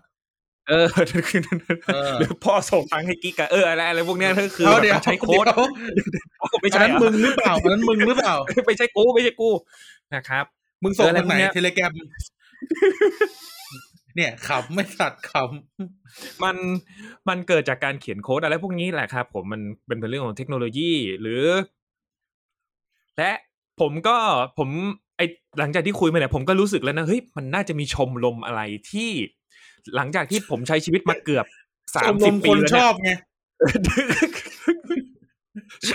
[0.69, 0.87] เออ
[2.19, 4.67] หรือพ่อส่งตังให้กิ๊กอะเอออะไรอะไรพวกนี้ก็คือ
[5.05, 5.45] ใช้โค้ด
[6.63, 8.35] ไม่ใช่นั้นมึงหรือเปล่านั้นมึงหรือเปล่า
[8.67, 9.51] ไม่ใช่กูไม่ใช่กู
[10.15, 10.45] นะครับ
[10.83, 11.93] มึงส่งทางไหนเทเลแกรม
[14.17, 16.57] เนี่ยขำไม่สัตว์ขำมัน
[17.29, 19.61] มันเกิดจากการเขียนโค้ดอะไรพวกนี้แหละครับ ผมมัน
[20.01, 21.45] เป็นเรื่องของเทคโนโลยีหรือ
[23.19, 23.33] และ
[23.81, 24.17] ผมก็
[24.59, 24.69] ผม
[25.17, 25.21] ไอ
[25.59, 29.11] หลังจากที่คุยมาเนี่ยผมก็รู้สึกแล้วนะเฮ้ยมันน่าจะมีชมรมอะไรที่
[29.97, 31.47] หลังจากที่ผมใช้ชีวิตมาเกือบ
[31.97, 33.11] สามสิบปีแล้วเนี่ยชอบไง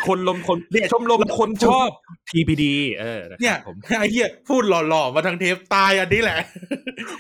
[0.08, 0.58] คนลมคน
[0.92, 1.90] ชมรมคนชอบ
[2.30, 2.64] TPD
[3.00, 6.40] เออเนี่ยผมไอ้เหี้ยพูดหล่อๆมาทางเทปตายอันนี้แหละ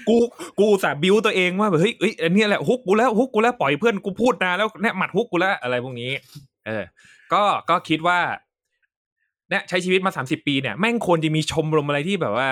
[0.08, 0.16] กู
[0.60, 6.12] กูสาบิวตัวเองว่าแบบเฮ้ยเอ้ยอันนี้แหละฮุกกูแล้วฮุกกูแล้วปล่อยเพื่อนกูพูดนาแล้วเนี่ยหมัดฮุกกูแล้วอะไรพวกนี้
[6.66, 6.84] เออ
[7.34, 8.20] ก็ก็คิดว่า
[9.50, 12.48] เนี่ยใช้ชีวิตมาสามสิบปีเนี่ยแม่งควรจะมีชมรมอะไรที่แบบว่า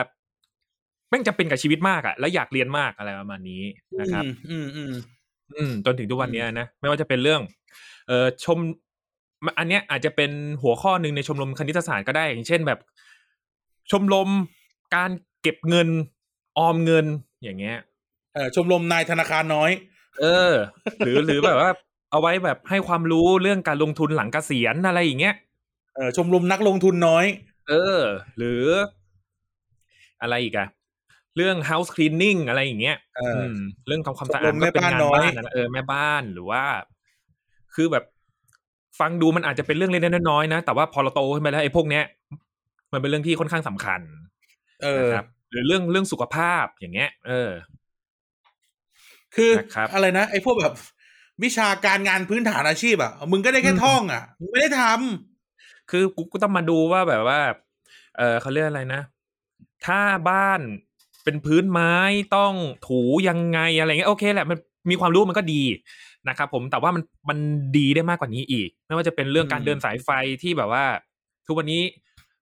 [1.10, 3.64] แม่งจะเป็นกับชีวิตมากอะแล้วอยากเรียนมากอะไรประมาณนี้
[4.00, 4.94] นะครับ อืมอืม
[5.58, 7.42] อืมจนถึงทุกวันนี้นะไม่ว่าจะเป็นเรื่อง
[8.08, 8.60] เออชม
[9.58, 10.32] อันเนี้ยอาจจะเป็น
[10.62, 12.80] หัวข้อหนึ่งในชมรมคณิตศาสตร์ก็ได้ อย่างเช่นแบบ
[13.92, 14.30] ชมรม
[14.96, 15.88] การเก็บเงิน
[16.58, 17.06] ออมเงิน
[17.44, 17.78] อย่างเงี้ย
[18.34, 19.72] เออชมรมนายธนาคารน้อย
[20.22, 20.52] เออ
[21.06, 21.70] หรือหรือแบบว่า
[22.12, 25.36] เอาไว้แบบให้ความรู้เรื่องการลงทุนหลังเกษียณอะไรอย่างเงี้ย
[25.96, 27.26] เออชมรมนักลงทุนน้อย
[27.70, 28.00] เออ
[28.38, 28.64] หรือ
[30.22, 30.68] อะไรอีกอะ
[31.38, 33.42] เรื่อง house cleaning อะไรอย่างเงี้ยเออ
[33.88, 36.64] เรื่องทำความสะอาดก็เป็นงานบ้านนะเออแม่บ้านหรือว่า
[37.76, 38.04] คือแบบ
[39.00, 42.04] ฟังดูมันอาจจะเป็นเรื่องเล็กน้อยๆนะ แต่ว่าพอเราโตขึ้นไปแล้วไอ้พวกเนี้ย
[42.94, 44.02] มันเป็นเรื่องที่ค่อนข้างสำคัญ
[44.84, 47.52] เออครับหรือเรื่องเรื่องสุขภาพอย่างเงี้ย เออ
[49.36, 49.52] คือ
[49.94, 50.74] อะไรนะไอ้พวกแบบ
[51.44, 57.42] วิชาการงานพื้นฐานอาชีพอะมึงก็ได้แค่ท่องอะมึงไม่ได้ทำคือกูก็ต้องมาดูว่าแบบว่า
[58.18, 59.02] เออเขาเรียกอะไรนะ
[59.86, 60.62] ถ้าบ้าน
[61.24, 61.94] เป็นพื้นไม้
[62.36, 62.54] ต้อง
[62.88, 64.58] ถูยังไงอะไรเงี้ยโอเคแหละมัน
[64.90, 65.64] มีความรู้มันก็ดี
[66.30, 67.38] นะครับผมแต่ว่ามันมัน
[67.78, 70.10] ดีได้มากกว่านี้อีก ไม่ว่าจะเป็นเรื่องการเดินสายไฟ
[70.42, 70.86] ที่แบบว่า
[71.48, 71.82] ทุกวันนี้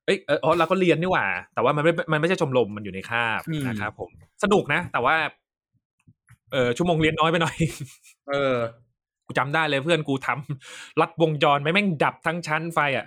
[0.05, 4.09] เอ้ยเออเราก็เรียนนี่หว่า แต่ว่ามันไม่มันไม่ใช่ชมรมมันอยู่ในคาบนะครับผม
[4.43, 5.15] สนุกนะ แต่ว่า
[6.51, 7.55] เออชั่วโมงเรียนน้อยไปหน่อย
[8.29, 8.55] เออ
[9.25, 13.05] กูจำได้เลยเพื่อนกูทำรัดวงจรไม่แม่งดับทั้งชั้นไฟอะ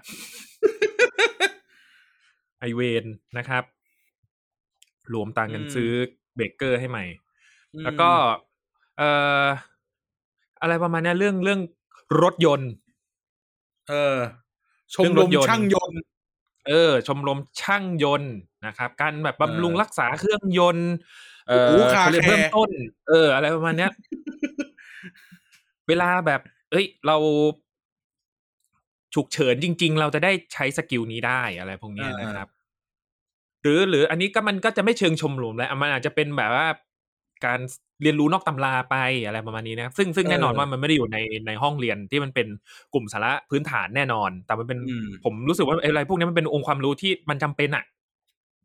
[2.60, 3.04] ไอเวน
[3.38, 3.64] นะครับ
[5.14, 5.90] รวมตังกันซื้อ
[6.36, 7.04] เบเกอร์ให้ใหม่
[7.84, 8.10] แล้วก็
[8.98, 9.02] เอ
[9.42, 9.44] อ
[10.60, 11.60] อะไรประมาณนี้เรื่องเรื่อง
[12.22, 12.70] รถยนต์
[13.90, 14.16] เออ
[14.94, 16.00] ชมรมช่างยนต์
[16.68, 18.34] เออ ชมรมช่างยนต์
[18.66, 20.90] นะครับ การแบบบำรุงรักษาเครื่องยนต์
[21.48, 21.68] เออ
[22.10, 22.70] เรียนเริ่มต้น
[23.08, 23.92] เออ อะไรประมาณเนี้ย
[25.88, 26.40] เวลาแบบ
[26.70, 27.16] เอ้ย เรา
[29.14, 32.48] ฉุกเฉินจริง ๆ เราจะได้ใช้สกิลนี้ได้อะไรพวกนี้นะครับ
[33.62, 36.66] หรือหรืออันนี้ก็มันก็จะไม่เชิงชมรมแล้วมันอาจจะเป็นแบบว่า
[37.46, 37.58] การ
[38.02, 42.46] เรียนรู้นอกตำราไปอะไรประมาณนี้นะซึ่งซึ่งแน่นอนว่ามันไม่ได้อยู่ในในห้องเรียนที่มันเป็น
[42.94, 44.78] กลุ่มสาระพื้นฐานแน่นอน แต่มันเป็น
[45.24, 47.84] ผมรู้สึกว่าอะไรพวกนี้มันเป็นองค์ความรู้ที่มันจำเป็นอะ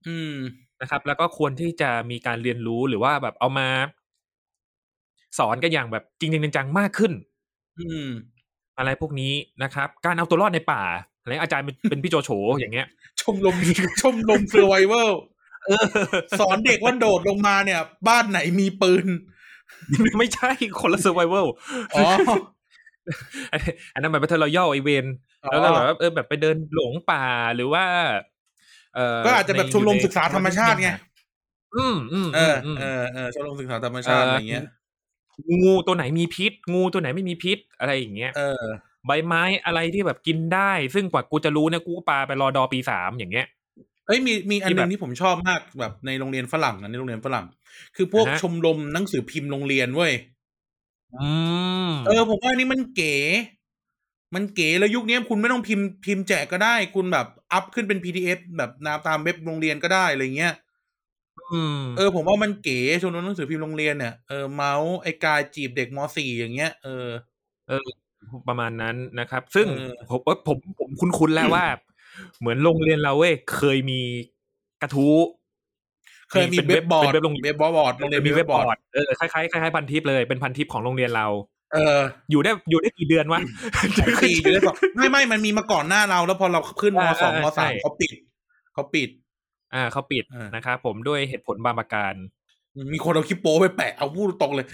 [0.07, 0.35] อืม
[0.81, 3.67] นะครับ แล้วก็ควรที่จะมีการเรียนรู้หรือว่าแบบเอามา
[5.39, 7.11] สอนกันอย่างแบบจริงจริงจังมากขึ้น
[7.79, 8.07] อืม
[8.77, 10.83] อะไรพวกนี้นะครับ การเอาตัวรอดในป่า
[11.21, 12.87] อะไรอาจารย์เป็นพี่โจโฉอย่างเงี้ย
[13.21, 13.55] ชมรม
[14.01, 15.09] ชมรมเซอร์ไวเวล
[16.39, 19.05] สอนเด็กว่าโดดลงมาเนี่ย บ้านไหนมีปืน
[20.19, 21.47] ไม่ใช่คนละ survival
[21.95, 22.09] อ๋อ
[23.93, 25.05] อันนั้นแบบ battle royale ไอเวน
[25.51, 27.83] แล้วก็แบบว่าเออแบบไปเดินหลงป่าหรือว่า
[28.95, 30.89] เออก็อาจจะแบบในชมรมอยู่ในศึกษาธรรมชาติไง
[31.75, 34.65] อืมอืมเอออืมเออเออชมรมศึกษาธรรมชาติอะไรเงี้ย
[35.63, 38.63] งูตัวไหนมีพิษ งูตัวไหนไม่มีพิษอะไรอย่างเงี้ยเออ
[39.07, 43.47] ใบไม้อะไรที่แบบกินได้ ซึ่งกว่ากูจะรู้เนี่ยกูก็ปาไปรอดอปีสามอย่างเงี้ย
[44.09, 47.45] เอ้ยมีมีอันหนึที่งแบบที่ผมชอบมากแบบในโรงเรียนฝรั่งนะในโรงเรียนฝรั่ง
[47.95, 50.13] คือพวกอ่าฮะชมรมหนังสือพิมพ์โรงเรียนเว้ย
[51.15, 51.29] อื
[51.89, 53.15] มเออ ผมว่าอันนี้มันเก๋
[54.35, 60.53] มันเก๋แล้วยุคนี้คุณไม่ต้องพิมพ์พิมพ์แจกก็ได้ คุณแบบอัพขึ้นเป็น PDF แบบนาตามเว็บโรงเรียนก็ได้อะไรเงี้ย
[61.51, 67.07] อืมเออ ผมว่ามันเก๋ชมรมหนังสือพิมพ์โรงเรียนเนี่ยเออเมาส์ไอ้กายจีบเด็กมสี่อย่างเงี้ยเออ
[67.67, 67.87] เออ
[68.47, 71.65] ประมาณนั้นนะครับ ซึ่งเออผมเอ้ยผมผมคุ้นๆแล้วว่า
[72.39, 74.01] เหมือนโรงเรียนเราเว้ยเคยมี
[74.81, 75.17] กระทู้
[76.31, 81.27] เคยมีเว็บบอร์ดเป็นเว็บโรงเรียนเว็บบอร์ดโรงเรียนมีมีเว็บบอร์ดเว็บบอร์ดเออคล้ายๆคล้ายๆพันทิปเลยเป็นพันทิปของโรงเรียนเรา
[81.73, 81.99] เออ
[82.31, 83.41] อยู่ได้อยู่ได้กี่เดือนวะ
[83.99, 88.11] สองปีอยู่ได้สองไม่ไม่มันมีมาก่อนหน้าเรา แล้วพอเราขึ้นมอ่าสองมอ่าสามใช่เขาปิด
[88.73, 89.09] เขาปิด
[89.73, 92.13] อ่าเขาปิดอ่านนะครับผมด้วยเหตุผลบางประการ
[92.93, 94.65] มีคนเอาคลิปโป้ไปแปะเอาพูดตรงเลย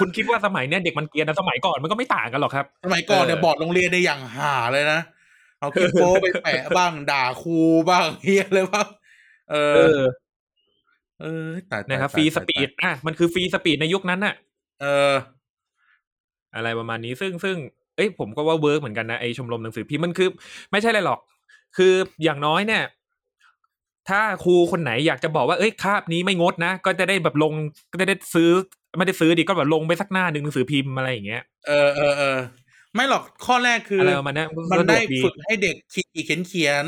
[0.00, 5.00] คุณคิดว่าสมัยเนี้ยเด็กมันเกรียนนะสมัยก่อนมันก็ไม่ต่างกันหรอกครับ สมัยก่อนเนี่ยเออบอร์ดโรงเรียนในยอย่างหาเลยนะ
[5.62, 7.58] เอาคลิปโป้ไปแปะบ้างด่าครู
[7.90, 8.88] บ้างเฮียเลยบ้าง
[9.50, 10.00] เอเอออ
[11.20, 14.34] เออตายตายนะครับตายฟรีตาย speech อะมันคือ free speech ในยุคนั้นน่ะ
[14.80, 15.12] เออ
[16.54, 17.56] อะไรประมาณนี้ซึ่งซึ่ง
[17.96, 20.28] เอ้ยผมก็ว่า work เหมือนกันนะไอชมรมหนังสือพิมพ์มันคือ
[20.70, 21.20] ไม่ใช่อะไรหรอก
[21.76, 21.92] คือ
[22.24, 22.82] อย่างน้อยเนี่ย
[24.08, 27.52] ถ้าครูคนไหนอยากจะบอกว่าเอ้ยคาบนี้ไม่งดนะ ก็จะได้แบบลง
[27.92, 28.50] ก็จะได้ซื้อ
[28.98, 32.38] ไม่ได้ซื้อดิก็แบบลงไปสักหน้าหนึ่งหนังสือพิมพ์อะไรอย่างเงี้ยเออเออเออ
[32.94, 36.02] ไม่หรอกข้อแรกคืออะไรอประมาณนั้นมันสะดได้วกฝึกให้เด็กเขี
[36.34, 36.86] ยนเขียน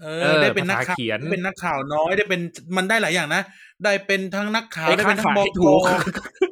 [0.00, 2.40] เอเอออได้เป็นนักภาษาข่าวเขียนได้เป็นนักข่าวน้อยได้เป็น
[2.76, 3.42] มันได้หลายอย่างนะ
[3.84, 5.80] ได้เป็นทั้งนักข่าวได้ได้เป็นทั้งค้าบขายกถูก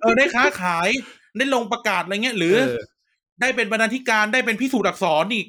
[0.01, 0.89] เออได้ค้าขาย
[1.37, 2.81] ได้ลงประกาศอะไรเงี้ยหรือเออ
[3.41, 5.47] ได้เป็นบรรณาธิการได้เป็นพิสูจน์อักษรอีก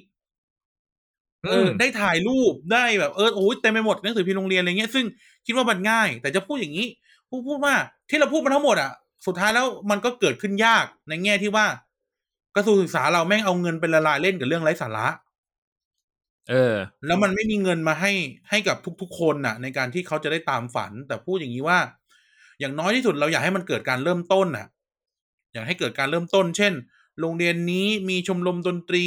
[1.50, 5.06] เออมได้ถ่ายรูปได้แบบเออโอ้ยเต็มไปหมดหนังสือพิมพ์โรงเรียนอะไรเงี้ยซึ่ง
[5.46, 6.88] คิดว่ามันง่าย แต่จะพูดอย่างนี้
[7.30, 7.76] พูดพูดว่า
[8.10, 8.92] ที่เราพูดมาทั้งหมดอะ
[9.26, 11.66] สุดท้ายแล้วมันก็เกิดขึ้นยากในแง่ที่ว่า
[12.56, 15.08] กระทรวงศึกษาเราแม่งเอาเงินเป็นละลายเล่นกับเรื่องไร้สาระ
[16.50, 16.76] เออ
[17.06, 18.12] แล้วมันไม่มีเงินมาให้
[18.50, 21.80] ให้กับทุก ๆ คนน่ะ ในการที่เขาจะได้ตามฝัน แต่พูดอย่างนี้ว่า
[22.60, 24.68] อย่างน้อยที่สุดเราอยากให้มันเกิดการเริ่มต้นน่ะ
[25.54, 26.74] อยากให้เกิดการเริ่มต้น เช่น
[27.22, 29.04] โรงเรียนนี้มีชมรมดนตรี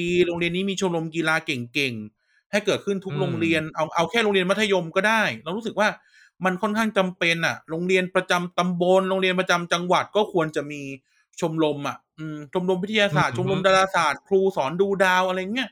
[0.00, 5.88] ดีๆ โรงเรียนนี้มีชมรมกีฬาเก่งๆ ให้เกิดขึ้นทุกอืมโรงเรียน เอาเอาแค่โรงเรียนมัธยมก็ได้ เรารู้สึกว่า
[6.44, 10.82] มันค่อนข้างจำเป็นอะ โรงเรียนประจำตำบล โรงเรียนประจำจังหวัดก็ควรจะมี
[11.40, 15.70] ชมรมอะอืมชมรมวิทยาศาสตร์ชมรมดาราศาสตร์ครูสอนดูดาวอะไรเงี้ย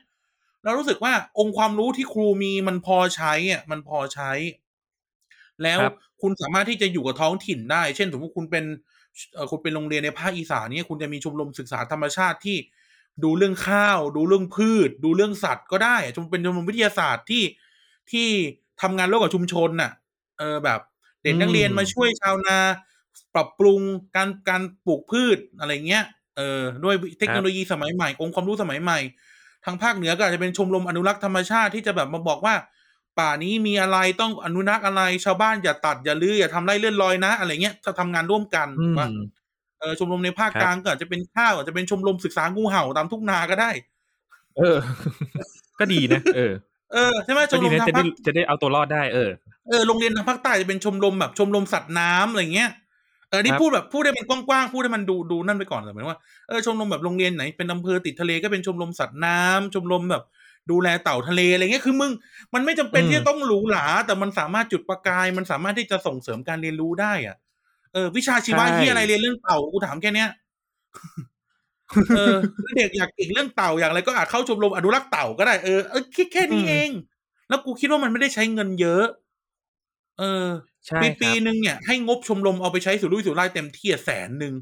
[0.63, 4.31] เรารู้สึกว่าองค์ความรู้ที่ครูมีมันพอใช้อะมันพอใช้
[5.63, 5.91] แล้วครับ
[6.21, 8.65] คุณสามารถที่จะอยู่กับท้องถิ่นได้ เช่นสมมติคุณเป็น
[9.33, 12.57] เอ่อคุณเป็นโรงเรียนในภาคอีสานเนี่ยคุณจะมีชมรมศึกษาธรรมชาติที่
[13.23, 17.43] ดูเรื่องข้าว ดูเรื่องพืช ดูเรื่องสัตว์ก็ได้อะชมเป็นชมรมวิทยาศาสตร์ที่
[18.11, 18.27] ที่
[18.81, 19.91] ทำงานร่วมกับชุมชนน่ะ
[20.39, 20.79] เออแบบ
[21.23, 22.57] เด็กนักเรียนอืมมาช่วยชาวนา
[23.35, 23.79] ปรับปรุง
[24.15, 26.03] การการปลูกพืชอะไรเงี้ย
[26.37, 28.99] เออด้วยเทคโนโลยีสมัยใหม่ องค์ความรู้สมัยใหม่
[29.65, 32.55] ทางภาคเหนือก็อาจจะเป็นชมรมอนุรักษ์ธรรมชาติที่จะแบบมาบอกว่า
[33.19, 39.07] ป่านี้มีอะไรต้องอนุรักษ์อะไร ชาวบ้านอย่าตัดอย่าลื้ออย่าทำไร่เลื่อนลอยนะ อะไรเงี้ยจะทำงานร่วมกันอืมว่า
[39.79, 43.71] เออชมรมในภาคครับกลางก็อาจจะเป็นข้าวอาจจะเป็นชมรมศึกษางูเห่าตามทุ่งนาก็ได้
[44.57, 44.77] เออ
[45.79, 46.53] ก็ดีนะเออ
[46.93, 49.29] เออใช่ไหมชก็มรดีมนะทางจะได้ภาคจะได้เอาตัวรอดได้เออ
[49.67, 52.71] เออโรงเรียนทางภาคใต้จะเป็นชมรมแบบชมรมสัตว์น้ำอะไรเงี้ย
[53.29, 60.23] เออนี่ครับพูดแบบพูดได้มันกว้างๆพูดให้มันดูดูนั่นไปก่อนแต่หมายถึงว่าเออชมรมแบบโรงเรียนไหนเป็นอำเภอติดทะเลก็เป็นชมรมสัตว์น้ำชมรมแบบ
[60.71, 62.11] ดูแลเต่าทะเลอะไรเงี้ยคือมึง
[62.53, 67.37] มันไม่จำเป็นอืมที่จะต้องหรูหราแต่มันสามารถจุดประกาย มันสามารถที่จะส่งเสริมการเรียนรู้ได้อะ
[67.93, 70.29] เออ วิชาชีวะที่อะไรเรียนเรื่องเต่ากูถามแค่เนี้ย
[72.15, 72.35] เออ
[72.77, 76.89] เด็กอยากเก่งเรื่องเต่าอย่างไรก็อาจเข้าชมรมอนุรักษ์เต่าก็ได้เออเออแค่แค่นี้อืมเอง
[77.49, 79.05] แล้วกูคิดว่ามันไม่ได้ใช้เงินเยอะ
[80.19, 80.47] เออ
[80.87, 84.53] ใช่ปีคปีรับหนึ่งเนี่ยให้งบชมรมเอาไปใช้สุรุ่ยสุร่ายเต็มที่อะแสนหนึ่ง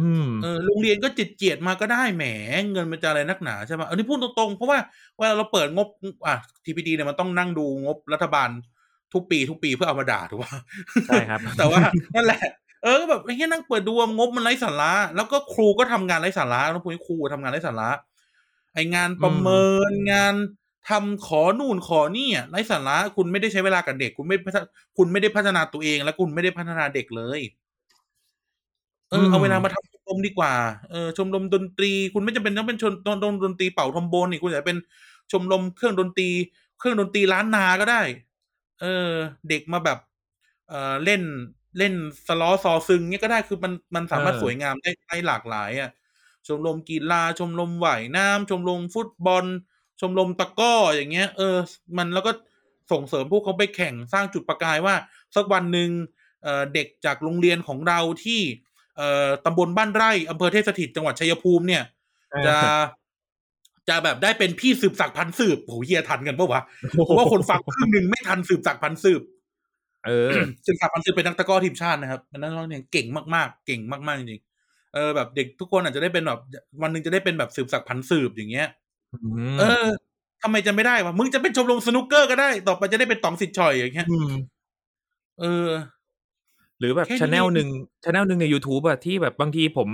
[0.00, 2.24] อืมเออโรงเรียนก็จิตเจียดมาก็ได้แหม
[2.72, 4.78] เงินมันจะอะไรนักหนาใช่ปะอันนี้พูดตรงๆ เพราะว่า
[5.16, 5.88] เวลาเราเปิดงบ
[6.26, 8.48] อะทีพีดีเนี่ยมันต้องนั่งดูงบรัฐบาล
[9.14, 10.52] ทุกปีทุกปีเพื่อเอามาด่าถูกป่ะ
[11.06, 11.80] ใช่ครับ แต่ว่า
[12.14, 12.40] นั่นแหละ
[12.82, 17.90] เออก็แบบไอ้เงี้ยนั่งเปิดดูว่างบมันไร้สาระ แล้วก็ครูก็ทำงานไร้สาระแล้วพวกนี้ครูทำงานไร้สาระ
[18.74, 20.34] ไองานประเมินงาน
[20.88, 24.56] ทำขอนู่นขอนี่อะไร้สาระคุณไม่ได้ใช้เวลากับเด็ก คุณไม่พัฒ
[24.98, 27.40] คุณไม่ได้พัฒนาตัวเอง และคุณไม่ได้พัฒนาเด็กเลย
[29.10, 30.52] เอออืมเอาเวลามาทำชมรมดีกว่า
[30.90, 32.92] เออชมรมดนตรี คุณไม่จำเป็นต้องเป็นชม
[33.24, 34.78] รมดนตรีเป่าทอมโบนนี่คุณอยากเป็น
[35.32, 36.28] ชมรมเครื่องดนตรี
[36.78, 38.00] เครื่องดนตรีล้านนาก็ได้
[38.80, 39.10] เออ
[39.48, 39.98] เด็กมาแบบ
[40.68, 41.22] เออเล่น
[41.78, 41.94] เล่น
[42.26, 45.90] สล้อซอซึงเนี้ยก็ได้คือมันมันสามารถเออสวยงามได้ได้หลากหลาย อะ
[46.46, 49.44] ชมรมกีฬาชมรมว่ายน้ำชมรมฟุตบอล
[50.00, 51.56] ชมรมตะกร้ออย่างเงี้ย เออ
[51.96, 52.32] มันแล้วก็
[52.92, 54.94] ส่งเสริมพวกเขาไปแข่งสร้างจุดประกายว่า
[55.36, 55.90] สักวันหนึ่ง
[56.42, 58.40] เอ่อเด็กจากโรงเรียนของเราที่
[58.96, 61.82] เอ่อตำบลบ้านไร่อำเภอเทพสถิตจังหวัดชัยภูมิเนี่ย
[62.46, 62.56] จะ
[63.88, 69.22] จะแบบได้เป็นพี่สืบศักดิ์พันธุ์สืบโหเฮียทันกันปะวะเพราะว่าคนฟังครึ่งหนึ่งไม่ทันสืบศักดิ์พันธุ์สืบ
[70.06, 70.30] เออ
[70.66, 76.40] สืบศักดิ์พันธุ์สืบเป็นนักตะกร้อทีมชาตินะครับเป็นนักตะกร้อเนี่ยเก่งมากๆ เก่งมากๆจริงๆเออแบบเด็กทุกคนอาจจะได้เป็นแบบ
[76.82, 78.68] วันหนึ่งจะได้เป็นแบบสืบศักดิ์พันธุ์สืบอย่างเงี้ย
[79.60, 79.86] เออ
[80.42, 84.34] ทำไมจะไม่ได้วะมึงจะเป็นชมรมสนุกเกอร์ก็ได้ ต่อไปจะได้เป็นต๋องสิทธิ์ชอยอย่างเงี้ยม
[85.40, 85.68] เออ
[86.78, 87.68] หรือแบบแค่นี้ชแนลหนึ่ง
[88.04, 89.88] ชแนลหนึ่งใน youtube อะที่แบบบางทีผม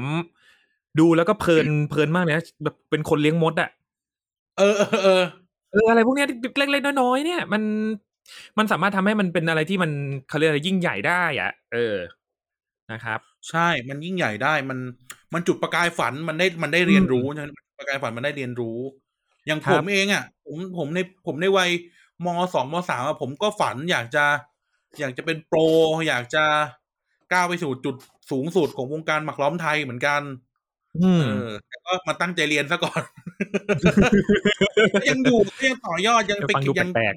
[1.01, 3.71] ดูแล้วก็เพลินเพลินมากเลยนะแบบเป็นคนเลี้ยงมดอะ
[4.59, 5.25] เออเออเออ
[5.73, 7.63] เอออะไรพวกเนี้ยเล็กๆน้อยๆเนี่ย มัน
[8.59, 9.91] มันสามารถทำให้มันเป็นอะไรที่มัน
[10.29, 11.97] เขาเรียกอะไรยิ่งใหญ่ได้อะเออ
[12.93, 13.21] นะครับ
[13.51, 14.79] ใช่มันยิ่งใหญ่ได้มัน
[15.35, 18.79] มันจุดประกายฝันมันได้มันได้เรียนรู้ใช่ไหมประกายฝันมันได้เรียนรู้
[19.47, 21.71] อย่างครัผบมเองอะ ผมผมในผมในวัย
[22.25, 24.25] มสองมสามอะผมก็ฝันอยากจะ
[25.01, 25.59] อยากจะเป็นโปร
[26.09, 26.45] อยากจะ
[27.33, 27.97] ก้าวไปสู่จุด
[28.31, 30.23] สูงสุดของวงการหมักล้อมไทยเหมือนกัน
[30.97, 33.03] อืมเออแต่ก็มาตั้งใจเรียนซะก่อน
[35.01, 37.15] ก็ยังอยู่ก็ยังต่อยอดยังไปฟังดูยังแปลก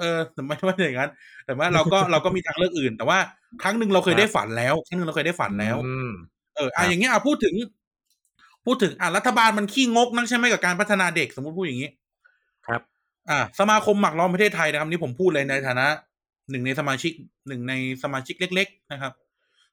[0.00, 1.10] เออแต่ไม่ไม่ใช่อย่างนั้น
[1.46, 3.18] แต่ว่าเราก็เราก็มีทางเลือกอื่น แต่ว่า
[3.62, 6.08] ครั้งหนึ่งเราเคยได้ฝันแล้ว ครั้งหนึ่งเราเคยได้ฝันๆแล้วอืม
[6.56, 7.54] เออครัอะบอย่างเงี้ยอะพูดถึง
[8.66, 11.90] พูดถึงอะรัฐบาลมันขี้งกนักใช่ไหมกับการพัฒนาเด็กสมมติพูดอย่างนี้
[12.66, 12.82] ครับ
[13.30, 15.86] อะสมาคมหมักล้อมประเทศไทยนะครับ นี่ผมพูดเลยในฐานะ
[16.50, 17.12] หนึ่งในสมาชิก
[17.48, 19.12] หนึ่งในสมาชิกเล็ก ๆ นะครับ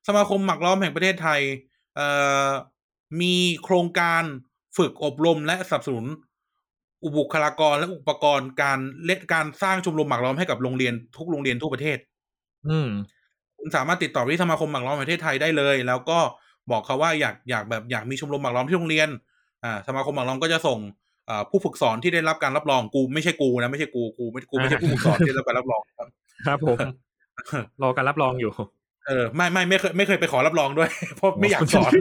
[0.08, 1.42] สมาคมหมักล้อมแห่งประเทศไทย
[1.96, 2.08] เอ่
[2.48, 2.50] อ
[3.22, 4.24] มีโครงการ
[4.78, 6.06] ฝึกอบรมและสนับสนุน
[7.04, 11.98] อุบุคลากรและอุปกรณ์การเล่นการสร้างชมรมหมักล้อมให้กับโรงเรียนทุกโรงเรียนทั่วประเทศ
[12.68, 12.90] อืม
[13.58, 16.20] คุณสามารถติดต่อไปที่สมาคมหมักล้อมแห่งประเทศไทยได้เลย แล้วก็
[16.72, 19.10] บอกเขาว่าอยากอยากแบบอยากมีชมรมหมักล้อมที่โรงเรียน
[19.64, 20.80] อ่าสมาคมหมักล้อมก็จะส่ง
[21.30, 26.08] อ่าผู้ฝึกสอนที่ได้รับการรับรองกูไม่ใช่กูนะไม่ใช่กูกูไม่กูไม่ใช่ผู้ฝึกสอนที่ได้รับการรับรองครับ
[26.48, 26.78] ครับผม
[27.82, 28.52] รอการรับรองอยู่
[29.08, 31.92] เออไม่ไม่ไม่เคยไม่เคยไปขอรับรองด้วย เพราะไม่อยากสอน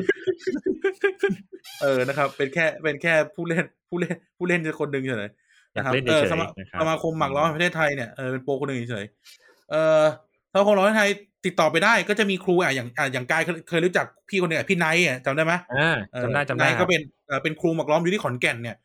[1.82, 10.02] เออนะครับ เป็นแค่เป็นแค่ผู้เล่นผู้เล่นผู้เล่นคนหนึ่งเฉยๆอยากนะครับเล่นเออเฉยสมาๆนะครับสมาคมหมักล้อมแห่งประเทศไทยเนี่ยเออเป็นโปรคนหนึ่งเฉยๆเออ
[10.52, 11.10] สมาคมหมักล้อมแห่งไทย
[11.46, 18.76] ติดต่อไปได้ก็จะมีครูอะอย่างอะอย่างกายเคยเคยรู้จักพี่คนหนึ่งอะพี่ไนท์อะจำได้ไหมอ่าเออจำได้จำได้นายคก็รับเป็นเออเป็นครูหมักล้อมอยู่ที่ขอนแก่นเนี่ย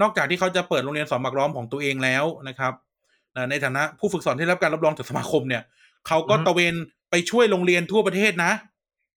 [0.00, 2.72] นอกจากที่เขาจะเปิดโรงเรียนสอนหมักล้อมของตัวเองแล้วนะครับ
[3.32, 5.62] เอ่อในฐานะผู้ฝึกสอนที่ได้รับการรับรองจากสมาคมเนี่ย
[6.06, 6.74] เขาก็ตระเวน
[7.10, 8.52] ไปช่วยโรงเรียนทั่วประเทศนะ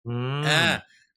[0.07, 0.61] อืมอ่า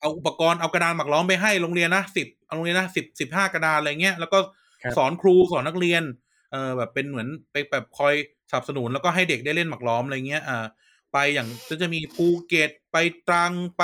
[0.00, 4.38] เอาอุปกรณ์เอากระดานหมักล้อมไปให้โรงเรียนนะสิบเอาโรงเรียนนะสิบสิบห้ากระดานอะไรเงี้ยแล้วก็
[4.82, 6.02] ครับสอนครูสอนนักเรียน
[6.50, 8.14] เออแบบเป็นเหมือนไปแบบคอย
[8.50, 10.66] สนับสนุนแล้วก็ให้เด็กได้เล่นหมักล้อมอะไรเงี้ยอ่า
[11.12, 12.96] ไปอย่างก็จะมีภูเก็ตไป
[13.28, 13.82] ตรังไป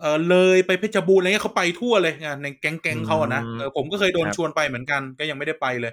[0.00, 5.92] เออเลยไปเพชรบูรณ์อะไรเงี้ยเขาไปทั่วเลยงานในแก๊งแก๊งๆเขาอะนะเออผมก็เคยโดนชวนไปเหมือนกันก็ยังไม่ได้ไปเลย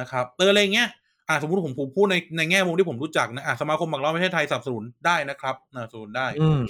[0.00, 0.88] นะครับเอออะไรเงี้ย
[1.28, 6.60] อ่าสมมติผมผมพูดในในแง่มุมที่ผมรู้จักนะอ่าสมาคมหมักล้อมประเทศไทยสนับสนุนได้นะครับสนับสนุนได้อืม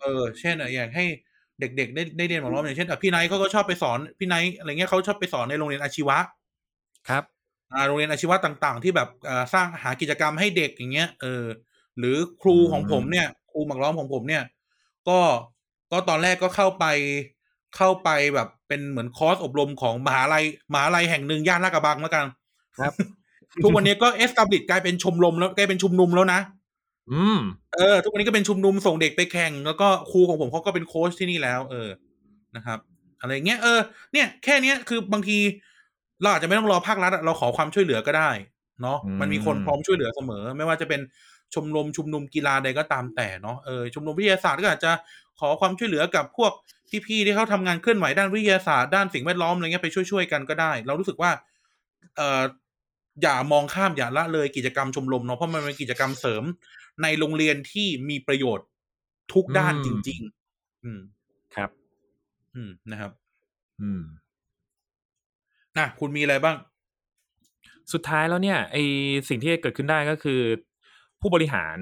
[0.00, 1.04] เออ เช่นอะอยากให้
[1.60, 6.18] เด็กๆได้ได้เรียนหมอล้อมอย่างเช่นอะพี่ไนท์เขาก็ชอบไปสอนพี่ไนท์อะไรเงี้ยเขาชอบไปสอนในโรงเรียนอาชีวะ
[7.08, 7.37] ครับอ่า
[7.86, 11.44] โรงเรียนอาชีวะต่างๆ ที่แบบอ่าสร้างหากิจกรรมให้เด็กอย่างเงี้ยเออ
[11.98, 14.44] หรือครูของผมเนี่ย ครูหมักล้อมของผมเนี่ย
[15.08, 15.18] ก็
[15.90, 16.84] ก็ตอนแรกก็เข้าไป
[17.76, 22.24] เข้าไปแบบเป็นเหมือนคอร์สอบรมของมหาลัยมหาลัยแห่งหนึ่งย่านลาดกระบังแล้วกัน
[22.78, 22.92] ครับ
[23.62, 26.40] ทุกวันนี้ก็เอสตับลิกกลายเป็นชมรมแล้วกลายเป็นชุมนุมแล้วนะ
[27.12, 27.38] อืม
[27.74, 31.88] เออ ทุกวันนี้ก็เป็นชุมนุมส่งเด็กไปแข่ง แล้วก็ครูของผมเขาก็เป็นโค้ชที่นี่แล้ว เออ
[32.56, 32.78] นะครับ
[33.20, 33.80] อะไรเงี้ยเออ
[34.12, 35.38] เนี่ยแค่เนี้ยคือบางที
[36.22, 38.30] เราอาจจะไม่ต้องรอภาครัฐอะเราขอความช่วยเหลือก็ได้
[38.82, 41.00] เนาะอืมมันมีคนพร้อมช่วยเหลือเสมอ ไม่ว่าจะเป็น
[41.54, 44.92] ชมรมชุมนุมกีฬาใดก็ตามแต่เนาะเออชมรมวิทยาศาสตร์ก็อาจจะ
[45.40, 46.52] ขอความช่วยเหลือกับพวก
[47.06, 51.30] พี่ๆที่เขาทำงานเคลื่อนไหวด้านวิทยาศาสตร์ด้านสิ่งแวดล้อมอะไรเงี้ยไปช่วยๆกันก็ได้ เรารู้สึกว่า
[52.16, 52.42] เอ่อ
[53.22, 56.44] อย่ามองข้ามอย่าละเลยกิจกรรมชมรมเนาะเพราะมันเป็นกิจกรรมเสริม
[57.02, 58.66] ในโรงเรียนที่มีประโยชน์
[59.32, 60.20] ทุกด้านอืจมริง
[60.52, 61.00] ๆ อืม
[61.54, 61.70] ครับ
[62.54, 63.12] อืมนะครับ
[63.80, 64.02] อืม
[65.78, 66.56] นะคุณมีอะไรบ้าง
[67.92, 68.76] สุดท้ายแล้วเนี่ยไอ
[69.28, 70.40] สิ่งที่เกิดขึ้นได้ก็คือ
[71.20, 71.78] ผู้บริหาร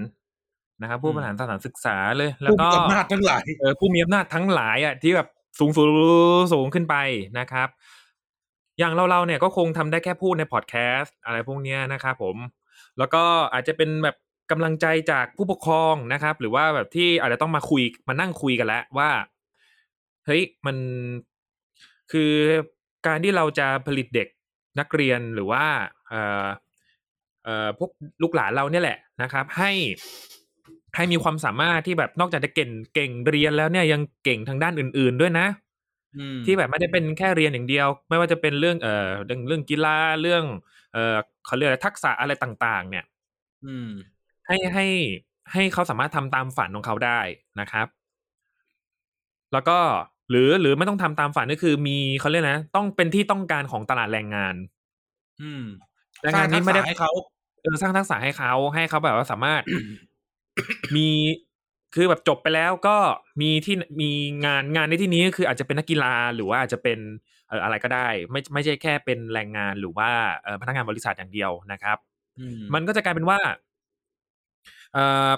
[0.83, 5.29] นะครับผู้บริหารสถานศึกษาเลย แล้วผู้ก็มีอำนาจทั้งหลายเออผู้มีอำนาจทั้งหลายอะที่แบบ
[5.59, 6.97] สูงสูงสูงขึ้นไป
[7.39, 7.69] นะครับ
[8.79, 12.37] อย่างเราเราเนี่ยก็คงทำได้แค่พูดในพอดแคสต์อะไรพวกเนี้ยนะครับผม
[12.99, 13.23] แล้วก็
[13.53, 14.17] อาจจะเป็นแบบ
[14.51, 19.11] กำลังใจจากผู้ปกครองนะครับ หรือว่าแบบที่อาจจะต้องมาคุยมานั่งคุยกันแล้วว่า
[20.27, 20.77] เฮ้ยมัน
[22.13, 22.33] คือ
[23.07, 24.29] การที่เราจะผลิตเด็ก
[24.79, 25.65] นักเรียนหรือว่า
[26.09, 26.47] เอ่อ
[27.45, 27.91] เอ่อพวก
[28.23, 29.73] ลูกหลานเราเนี่ยแหละนะครับ ให้
[30.97, 35.47] ให้มีความสามารถที่แบบนอกจากจะเก่งเก่งเรียนแล้วเนี่ยยังเก่งทางด้านอื่น ๆด้วยนะ
[36.17, 40.45] อืมที่แบบไม่ได้เป็นแค่เรียนอย่างเดียว ไม่ว่าจะเป็นเรื่องเอ่อเรื่องเรื่องกีฬาเรื่อง
[40.93, 43.05] เอ่อเขาเรียกอะไรทักษะอะไรต่าง ๆ เนี่ย
[43.67, 43.91] อืม
[44.47, 44.87] ให้ให้
[45.53, 47.21] ให้เขาสามารถทำตามฝันของเขาได้
[47.61, 47.87] นะครับ
[49.53, 49.79] แล้วก็
[50.31, 54.55] หรือหรือไม่ต้องทำตามฝันก็คือมีเขาเรียกนะ ต้องเป็นที่ต้องการของตลาดแรงงาน
[55.43, 55.65] อืม
[56.23, 57.11] แรงงานนี้ไม่ได้สร้างทักษะให้เขา
[57.63, 59.63] เออสร้างทักษะให้เขาให้เขาแบบว่าสามารถ
[60.97, 61.09] มี
[61.95, 62.97] คือแบบจบไปแล้วก็
[63.41, 64.11] มีที่มี
[64.45, 66.99] งานงานในที่นี้ก็คืออาจจะเป็นนักกีฬาหรือว่าอาจจะเป็น
[67.49, 70.11] เอ่ออะไรก็ได้ ไม่ไม่ใช่แค่เป็นแรงงานหรือว่า
[70.43, 71.99] เอ่อพนักงานบริษัทอย่างเดียวนะครับ
[72.39, 73.39] อืมมันก็จะกลายเป็นว่า
[74.93, 75.31] เอ่อ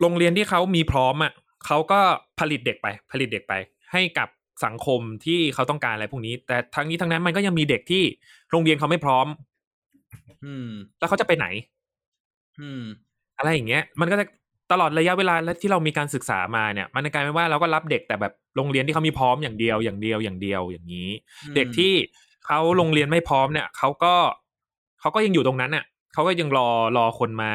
[0.00, 1.32] โรงเรียนที่เขามีพร้อมอะ
[1.66, 2.00] เขาก็
[2.40, 3.54] ผลิตเด็กไป ผลิตเด็กไป
[3.92, 4.28] ให้กับ
[4.64, 8.02] สังคมที่เขาต้องการอะไรพวกนี้ แต่ทั้งนี้ทั้งนั้นมันก็ยังมีเด็กที่
[8.50, 9.26] โรงเรียนเขาไม่พร้อม
[10.44, 10.68] อืม
[10.98, 11.46] แล้วเขาจะไปไหน
[12.60, 12.82] อืม
[13.38, 14.26] อะไรอย่างเงี้ย มันก็จะ
[14.72, 21.08] ตลอดระยะเวลาที่เรามีการศึกษามาเนี่ย มันกลายเป็นว่าเราก็รับเด็กแต่แบบโรงเรียนที่เขามีพร้อมอย่างเดียวอย่างเดียวอย่างเดียวอย่างนี้
[21.42, 21.92] อืมเด็กที่
[22.46, 24.14] เขาโรงเรียนไม่พร้อมเนี่ยเขาก็
[25.00, 27.52] เขาก็ยังอยู่ตรงนั้นน่ะเขาก็ยังรอรอคนมา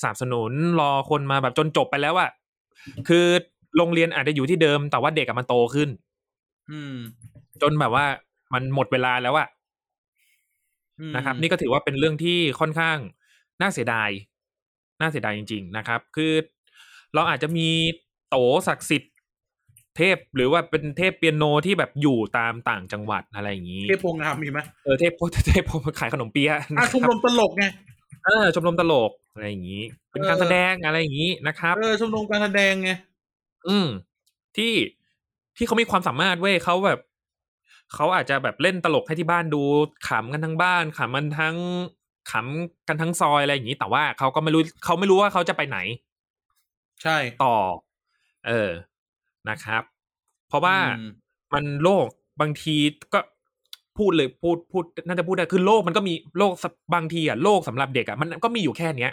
[0.00, 2.30] สนับสนุน รอคนมาแบบจนจบไปแล้วอะ
[3.08, 3.26] คือ
[3.76, 5.88] โรงเรียนอาจจะอยู่ที่เดิม แต่ว่าเด็กอะมันโตขึ้น
[6.72, 6.96] อืม
[7.62, 8.06] จนแบบว่า
[8.54, 9.48] มันหมดเวลาแล้วอะ
[11.00, 12.98] อืมนะครับ นี่ก็ถือว่าเป็นเรื่องที่ค่อนข้าง
[13.60, 14.10] น่าเสียดาย
[15.00, 16.32] น่าเสียดายจริง ๆ นะครับ คือ
[17.14, 17.68] เราอาจจะมี
[18.28, 18.36] โต
[18.68, 19.14] ศักดิ์สิทธิ์
[19.96, 25.12] เทพหรือว่าเป็นเทพเปียโนที่แบบอยู่ตามต่างจังหวัดอะไรอย่างนี้ เทพโพงามมีไหมเออเทพ
[25.46, 25.64] เทพ
[26.00, 27.64] ขายขนมเปี๊ยะอะนะคชรับมรมตลกไง
[28.24, 32.90] เออชมรมตลกอะไรอย่างนี้ เป็นการเออแสดงอะไรอย่างนี้นะครับเออชมรมการแสดงไง
[33.68, 33.88] อืม
[34.56, 34.72] ที่
[35.56, 37.00] ที่เขามีความสามารถเว้ยเขาแบบ
[37.94, 39.62] เขาอาจจะแบบเล่นตลกให้ที่บ้านดู
[40.08, 41.56] ขำกันทั้งบ้านขำกันทั้ง
[42.30, 45.78] ขำกันทั้งซอยอะไรอย่างนี้แต่ว่าเขาก็ไม่รู้เขาไม่รู้ว่าเขาจะไปไหน
[47.02, 47.54] ใช่ต่อ
[48.46, 48.70] เออ
[49.48, 49.82] นะครับ
[50.48, 50.96] เพราะว่าอืม
[51.54, 52.06] มันโลก
[52.40, 52.76] บางที
[53.14, 53.20] ก็
[53.98, 59.12] พูดเลยพูดพูดน่าจะพูดได้คือโลกมันก็มีโลกสับางทีอะโลกสำหรับเด็กอะมันก็มีอยู่แค่เนี้ย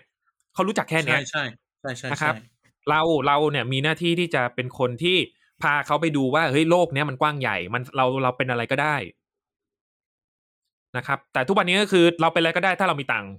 [0.54, 1.43] เขารู้จักแค่เนี้ยใช่ใช่
[1.82, 2.53] ใช่ใช่นะครับใช่
[2.89, 5.17] เราเราเนี่ยมีหน้าที่ที่จะเป็นคนที่
[5.61, 8.95] พาเขาไปดูว่าเฮ้ยโลกเนี้ยมันกว้างใหญ่ มันเราเราเป็นอะไรก็ได้
[10.97, 13.34] นะครับ แต่ทุกวันนี้ก็คือเราเป็นอะไรก็ได้ถ้าเรามีตังค์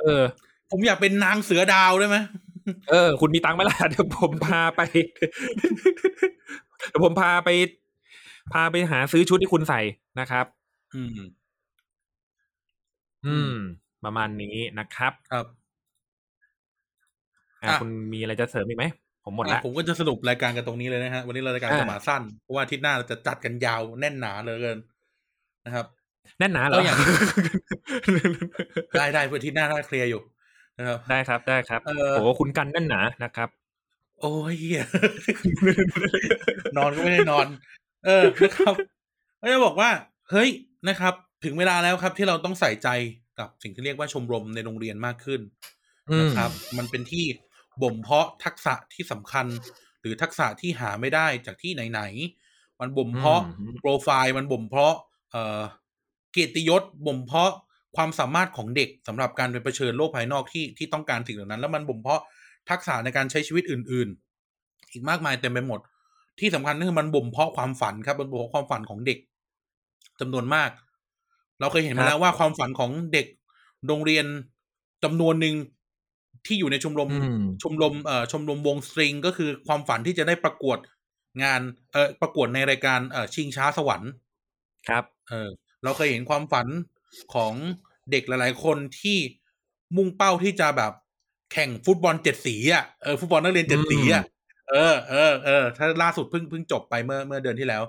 [0.00, 0.22] เออ
[0.70, 2.16] ผมอยากเป็นนางเสือดาวได้ไหม
[2.90, 4.80] เออ คุณมีตังค์ไหมล่ะเดี๋ยวผมพาไป
[6.88, 7.48] เดี๋ยวผมพาไป
[8.52, 9.80] พาไปหาซื้อชุดที่คุณใส่
[10.20, 10.46] นะครับ
[10.94, 11.18] อืม
[13.26, 13.54] อืม
[14.04, 15.46] ประมาณนี้นะครับ ครับ
[17.64, 18.84] อะอะคุณมีอะไรจะเสริมอีกไหม
[19.24, 24.78] ผมหมดอะละผมก็จะสรุปรายการกันตรงนี้เลยนะฮะ วันนี้รายการอ่าจะมาสั้นเพราะว่าอาทิตย์หน้าเราจะจัดกันยาวแน่นหนาเหลยเกิน
[25.66, 25.86] นะครับ
[26.38, 26.98] แน่นหนาเหรอก็อย่าง
[28.96, 30.22] ได้ได้เพื่ออาทิตย์หน้าน่าเคลียร์อยู่
[30.78, 33.48] นะครับได้ครับได้ครับเออโอ้คุณกันแน่นหนานะครับ
[34.20, 34.84] โอ้ยเหี้ย
[36.76, 37.46] นอนก็ไม่ได้นอน
[38.06, 38.74] เออนะครับ
[39.40, 39.90] ก็จะบอกว่า
[40.30, 40.48] เฮ้ย
[40.88, 42.88] นะครับ ถึงเวลาแล้วครับ ที่เราต้องใส่ใจ
[43.38, 45.40] กับสิ่งที่เรียกว่าชมรมในโรงเรียนมากขึ้น
[46.10, 47.24] อืมนะครับ มันเป็นที่
[47.82, 49.46] บ่มเพาะทักษะที่สำคัญ
[50.00, 54.94] หรือทักษะที่หาไม่ได้จากที่ไหนๆมันบ่มเพาะอืมโปรไฟล์มันบ่มเพาะ
[55.30, 55.60] เอ่อ
[56.32, 57.52] เกียรติยศบ่มเพาะ
[57.96, 62.22] ความสามารถของเด็กสำหรับการไปเผชิญโลกภายนอกที่ที่ต้องการสิ่งเหล่านั้น แล้วมันบ่มเพาะ
[62.70, 64.08] ทักษะในการใช้ชีวิตอื่น
[64.50, 65.80] ๆ อีกมากมายเต็มไปหมด
[66.40, 69.18] ที่สำคัญก็คือมันบ่มเพาะความฝันครับมันบ่มเพาะความฝันของเด็ก
[70.20, 70.70] จำนวนมาก
[71.60, 73.26] เราเคยเห็นมาแล้วว่าความฝันของเด็ก
[73.86, 74.26] โรงเรียน
[75.04, 75.54] จำนวนหนึ่ง
[76.46, 80.78] ที่อยู่ในชมรมอืมชมรมเอ่อชมรมวงสตริง ก็คือความฝันที่จะได้ประกวด
[81.42, 81.60] งาน
[81.92, 84.10] เอ่อประกวดในรายการเอ่อชิงช้าสวรรค์
[84.88, 85.50] ครับ เออ
[85.84, 86.66] เราเคยเห็นความฝัน
[87.34, 87.54] ของ
[88.10, 89.18] เด็กหลาย ๆ คนที่
[89.96, 90.92] มุ่งเป้าที่จะแบบ
[91.52, 94.24] แข่งฟุตบอลเจ็ดสีอะเออฟุตบอลนักเรียนเจ็ดสีอะ
[94.70, 97.82] เออเออเออถ้าล่าสุดเพิ่งเพิ่งจบไปเมื่อเมื่อเดือนที่แล้ว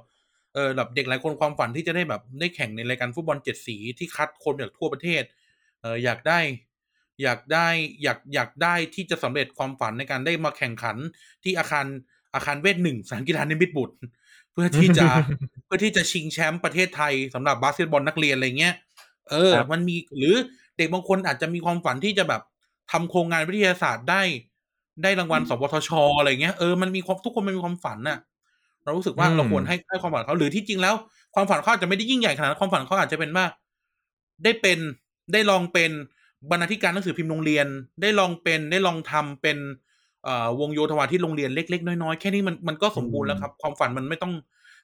[0.53, 5.23] เออแบบเด็กหลายคนความฝันที่จะได้แบบได้แข่งในรายการฟุตบอลเจ็ดสีที่คัดคนจากทั่วประเทศ
[5.81, 6.39] เอออยากได้
[7.23, 7.67] อยากได้
[8.03, 10.97] อยากอยากได้ที่จะสำเร็จความฝันในการได้มาแข่งขัน
[11.43, 11.85] ที่อาคาร
[12.35, 13.95] อาคารเวสน์หนึ่งสนามกีฬานิมิตรบุตร
[14.51, 15.05] เพื่อที่จะ
[15.65, 18.75] เพื่อที่จะชิงแชมป์ประเทศไทยสำหรับบาสเกตบอลนักเรียนอะไรเงี้ย
[19.31, 20.35] เออครับมันมีหรือ
[20.77, 22.41] เด็กบางคนอาจจะมีความฝันที่จะแบบ
[22.91, 24.21] ทำโครงงานวิทยาศาสตร์ได้
[25.03, 28.17] ได้รางวัลสวทชอะไรเงี้ยเออมันมีความทุกคนมันมีความฝันน่ะ
[28.83, 30.95] เรารู้สึกว่าอืมเราควรให้ให้ความฝันเขาหรือที่จริงแล้ว
[31.35, 33.45] ความฝันเขาอาจจะไม่ได้ยิ่งใหญ่ขนาดนั้นความฝันเขาอาจจะเป็นว่า
[34.43, 34.79] ได้เป็น
[35.33, 35.91] ได้ลองเป็น
[36.51, 37.67] บรรณาธิการหนังสือพิมพ์โรงเรียน
[38.01, 39.57] ได้ลองเป็นได้ลองทำเป็น
[40.23, 44.33] เอ่อวงโยธวาทิตโรงเรียนเล็กๆน้อยๆแค่นี้มันมันก็สมบูรณ์แล้วครับ ความฝันมันไม่ต้อง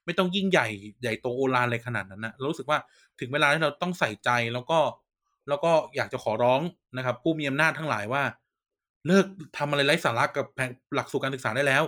[0.05, 0.67] ไม่ต้องยิ่งใหญ่
[1.01, 2.79] ใหญ่โตโอฬารอะไรขนาดนั้นนะเรารู้สึกว่า
[3.19, 4.79] ถึงเวลาที่เราต้องใส่ใจแล้วก็
[5.49, 6.61] แล้วก็อยากจะขอร้อง
[6.97, 8.23] นะครับ ผู้มีอำนาจทั้งหลายว่า
[9.07, 9.25] เลิก
[9.57, 11.83] ทำอะไรไร้สาระกับแผนหลักสูตรการศึกษาได้แล้ว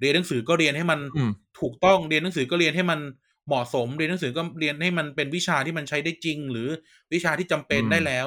[0.00, 3.00] เรียนหนังสือก็เรียนให้มันอืมถูกต้องเรียนหนังสือก็เรียนให้มัน
[3.46, 6.68] เหมาะสม เรียนหนังสือก็เรียนให้มันเป็นวิชาที่มันใช้ได้จริง หรือ
[7.12, 8.26] วิชาที่จำเป็นอืมได้แล้ว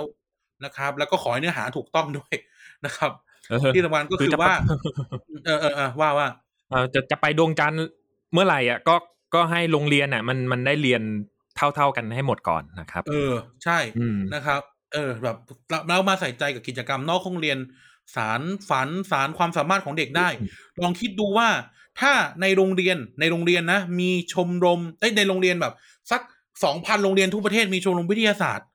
[0.65, 2.35] นะครับ แล้วก็ขอให้เนื้อหาถูกต้องด้วย
[2.85, 3.11] นะครับ
[3.49, 4.71] เออที่สำคัญก็คือจะว่าไป
[5.45, 6.27] เออเออเออว่าว่า
[6.69, 7.79] เออจะจะไปดวงจันทร์
[8.33, 8.95] เมื่อไหร่อะก็
[9.33, 11.01] ก็ให้โรงเรียนอะ มันมันได้เรียน
[11.55, 13.33] เท่าเท่าๆกันให้หมดก่อนนะครับ เออ
[13.63, 14.61] ใช่อืมนะครับ
[14.93, 15.37] เออ แบบ
[15.89, 17.57] เรามาใส่ใจกับกิจกรรมนอกห้องเรียน
[18.15, 20.49] สารฝันสารความสามารถของเด็กได้อืม
[20.81, 21.49] ลองคิดดูว่า
[21.99, 25.73] ถ้าในโรงเรียนในโรงเรียนนะ มีชมรมเอ้ยในโรงเรียนแบบ
[26.11, 26.21] สัก
[26.63, 28.67] สองพันโรงเรียนทั่วประเทศมีชมรมวิทยาศาสตร์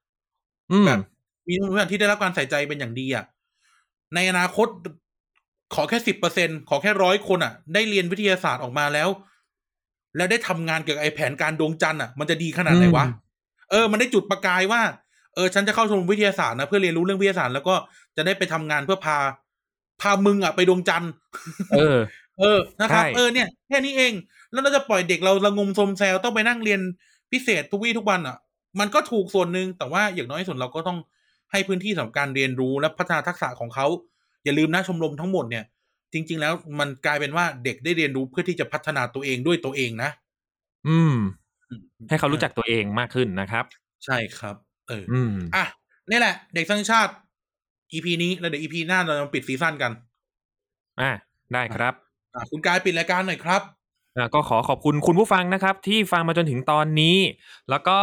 [0.72, 1.00] อืมแบบ
[1.46, 3.24] มีชมรมวิทยาศาสตร์ที่ได้รับการใส่ใจเป็นอย่างดีอะ
[4.14, 4.68] ในอนาคต
[5.74, 9.08] ขอแค่สิบเปอร์เซ็นขอแค่ร้อยคนอะ ได้เรียนวิทยาศาสตร์ออกมาแล้ว
[10.16, 13.24] แล้วได้ทำงานเกี่ยวกับไอแผนการดวงจันทร์อะมันจะดีขนาดไหนวะอืม
[13.70, 14.80] เออ มันได้จุดประกายว่า
[15.34, 17.74] เออ ฉันจะเข้าชมรมวิทยาศาสตร์นะเพื่อเรียนรู้เรื่องวิทยาศาสตร์แล้วก็
[18.16, 19.18] จะได้ไปทำงานเพื่อพา
[20.00, 21.12] พามึงอะไปดวงจันทร์
[21.72, 21.98] เออ
[22.40, 24.12] เออนะครับใช่เออเนี่ยแค่นี้เอง
[24.52, 26.80] แล้วเราจะปล่อยเด็กเราละงมสมแซวต้องไปนั่งเรียน
[27.32, 28.36] พิเศษทุกวี่ทุกวันอะ
[28.80, 30.98] มันก็ถูกส่วนหนึ่งแต่ว่าอย่างน้อยที่สุดเราก็ต้อง
[31.50, 33.86] ให้พื้นที่สำหรับการเรียนรู้และพัฒนาทักษะของเขา
[34.44, 35.64] อย่าลืมนะชมรมทั้งหมดเนี่ย
[36.12, 40.10] จริง ๆ แล้วมันกลายเป็นว่าเด็กได้เรียนรู้เพื่อที่จะพัฒนาตัวเองด้วยตัวเองนะ
[40.88, 41.14] อืม
[42.08, 43.64] ให้เขารู้จักตัวเองมากขึ้นนะครับ
[44.04, 44.56] ใช่ครับ
[44.88, 45.64] เอออืมอะ
[46.10, 47.12] นี่แหละ เด็กสร้างชาติ
[47.92, 49.92] EP นี้แล้วเดี๋ยว EP หน้าเราจะปิดซีซั่นกัน
[51.00, 51.10] อ่า
[51.52, 51.94] ได้ครับ
[52.34, 53.62] อะคุณกายปิดรายการหน่อยครับ
[54.16, 57.18] อ่าก็ขอขอบคุณคุณผู้ฟังนะครับ ที่ฟังมาจนถึงตอนนี้
[57.70, 57.98] แล้วก็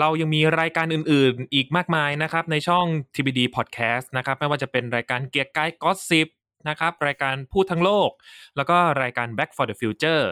[0.00, 6.28] เรายังมีรายการอื่นๆ อีกมากมายนะครับในช่อง TBD Podcast นะครับไม่ว่าจะเป็นรายการเกียร์กายก็สิบ
[6.68, 8.10] นะครับรายการพูดทั้งโลก
[8.56, 10.24] แล้วก็รายการ Back for the Future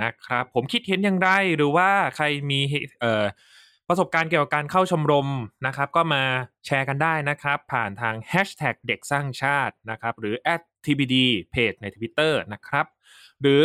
[0.00, 2.60] นะครับผมคิดเห็นอย่างไรหรือว่าใครมี
[3.88, 5.28] ประสบการณ์เกี่ยวกับการเข้าชมรม
[5.66, 6.22] นะครับ ก็มา
[6.66, 10.34] แชร์กันได้นะครับ ผ่านทาง Hashtag เด็กสร้างชาตินะครับหรือ
[10.84, 11.16] @tbd
[11.50, 12.86] เพจใน Twitter นะครับ
[13.40, 13.64] หรือ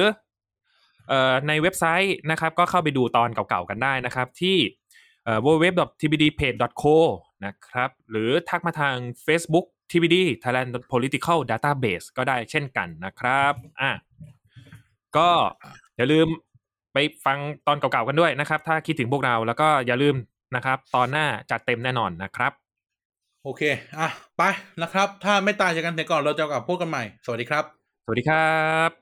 [1.12, 4.58] ออในเว็บไซต์นะครับ ก็เข้าไปดูตอนเก่าๆกันได้นะครับที่
[5.30, 6.96] เอ่อ www.tbdpage.co
[7.46, 13.92] นะครับ หรือทักมาทาง Facebook TBD Thailand Political Database ก็ได้เช่นกันนะครับอะ
[15.18, 15.30] ก็
[15.98, 16.28] อย่าลืม
[16.94, 20.16] ไปฟังตอนเก่าๆกันด้วยนะครับ ถ้าคิดถึงพวกเราแล้วก็อย่าลืม
[20.56, 22.52] นะครับ ตอนหน้าจัดเต็มแน่นอนนะครับ
[23.44, 23.62] โอเค
[24.00, 24.44] อะ ไป
[24.82, 27.64] นะครับ ถ้าไม่ตายจากกันเสียก่อนเราจะกลับพบกันใหม่ สวัสดีครับ
[28.06, 28.60] สวัสดีครั
[28.90, 28.99] บ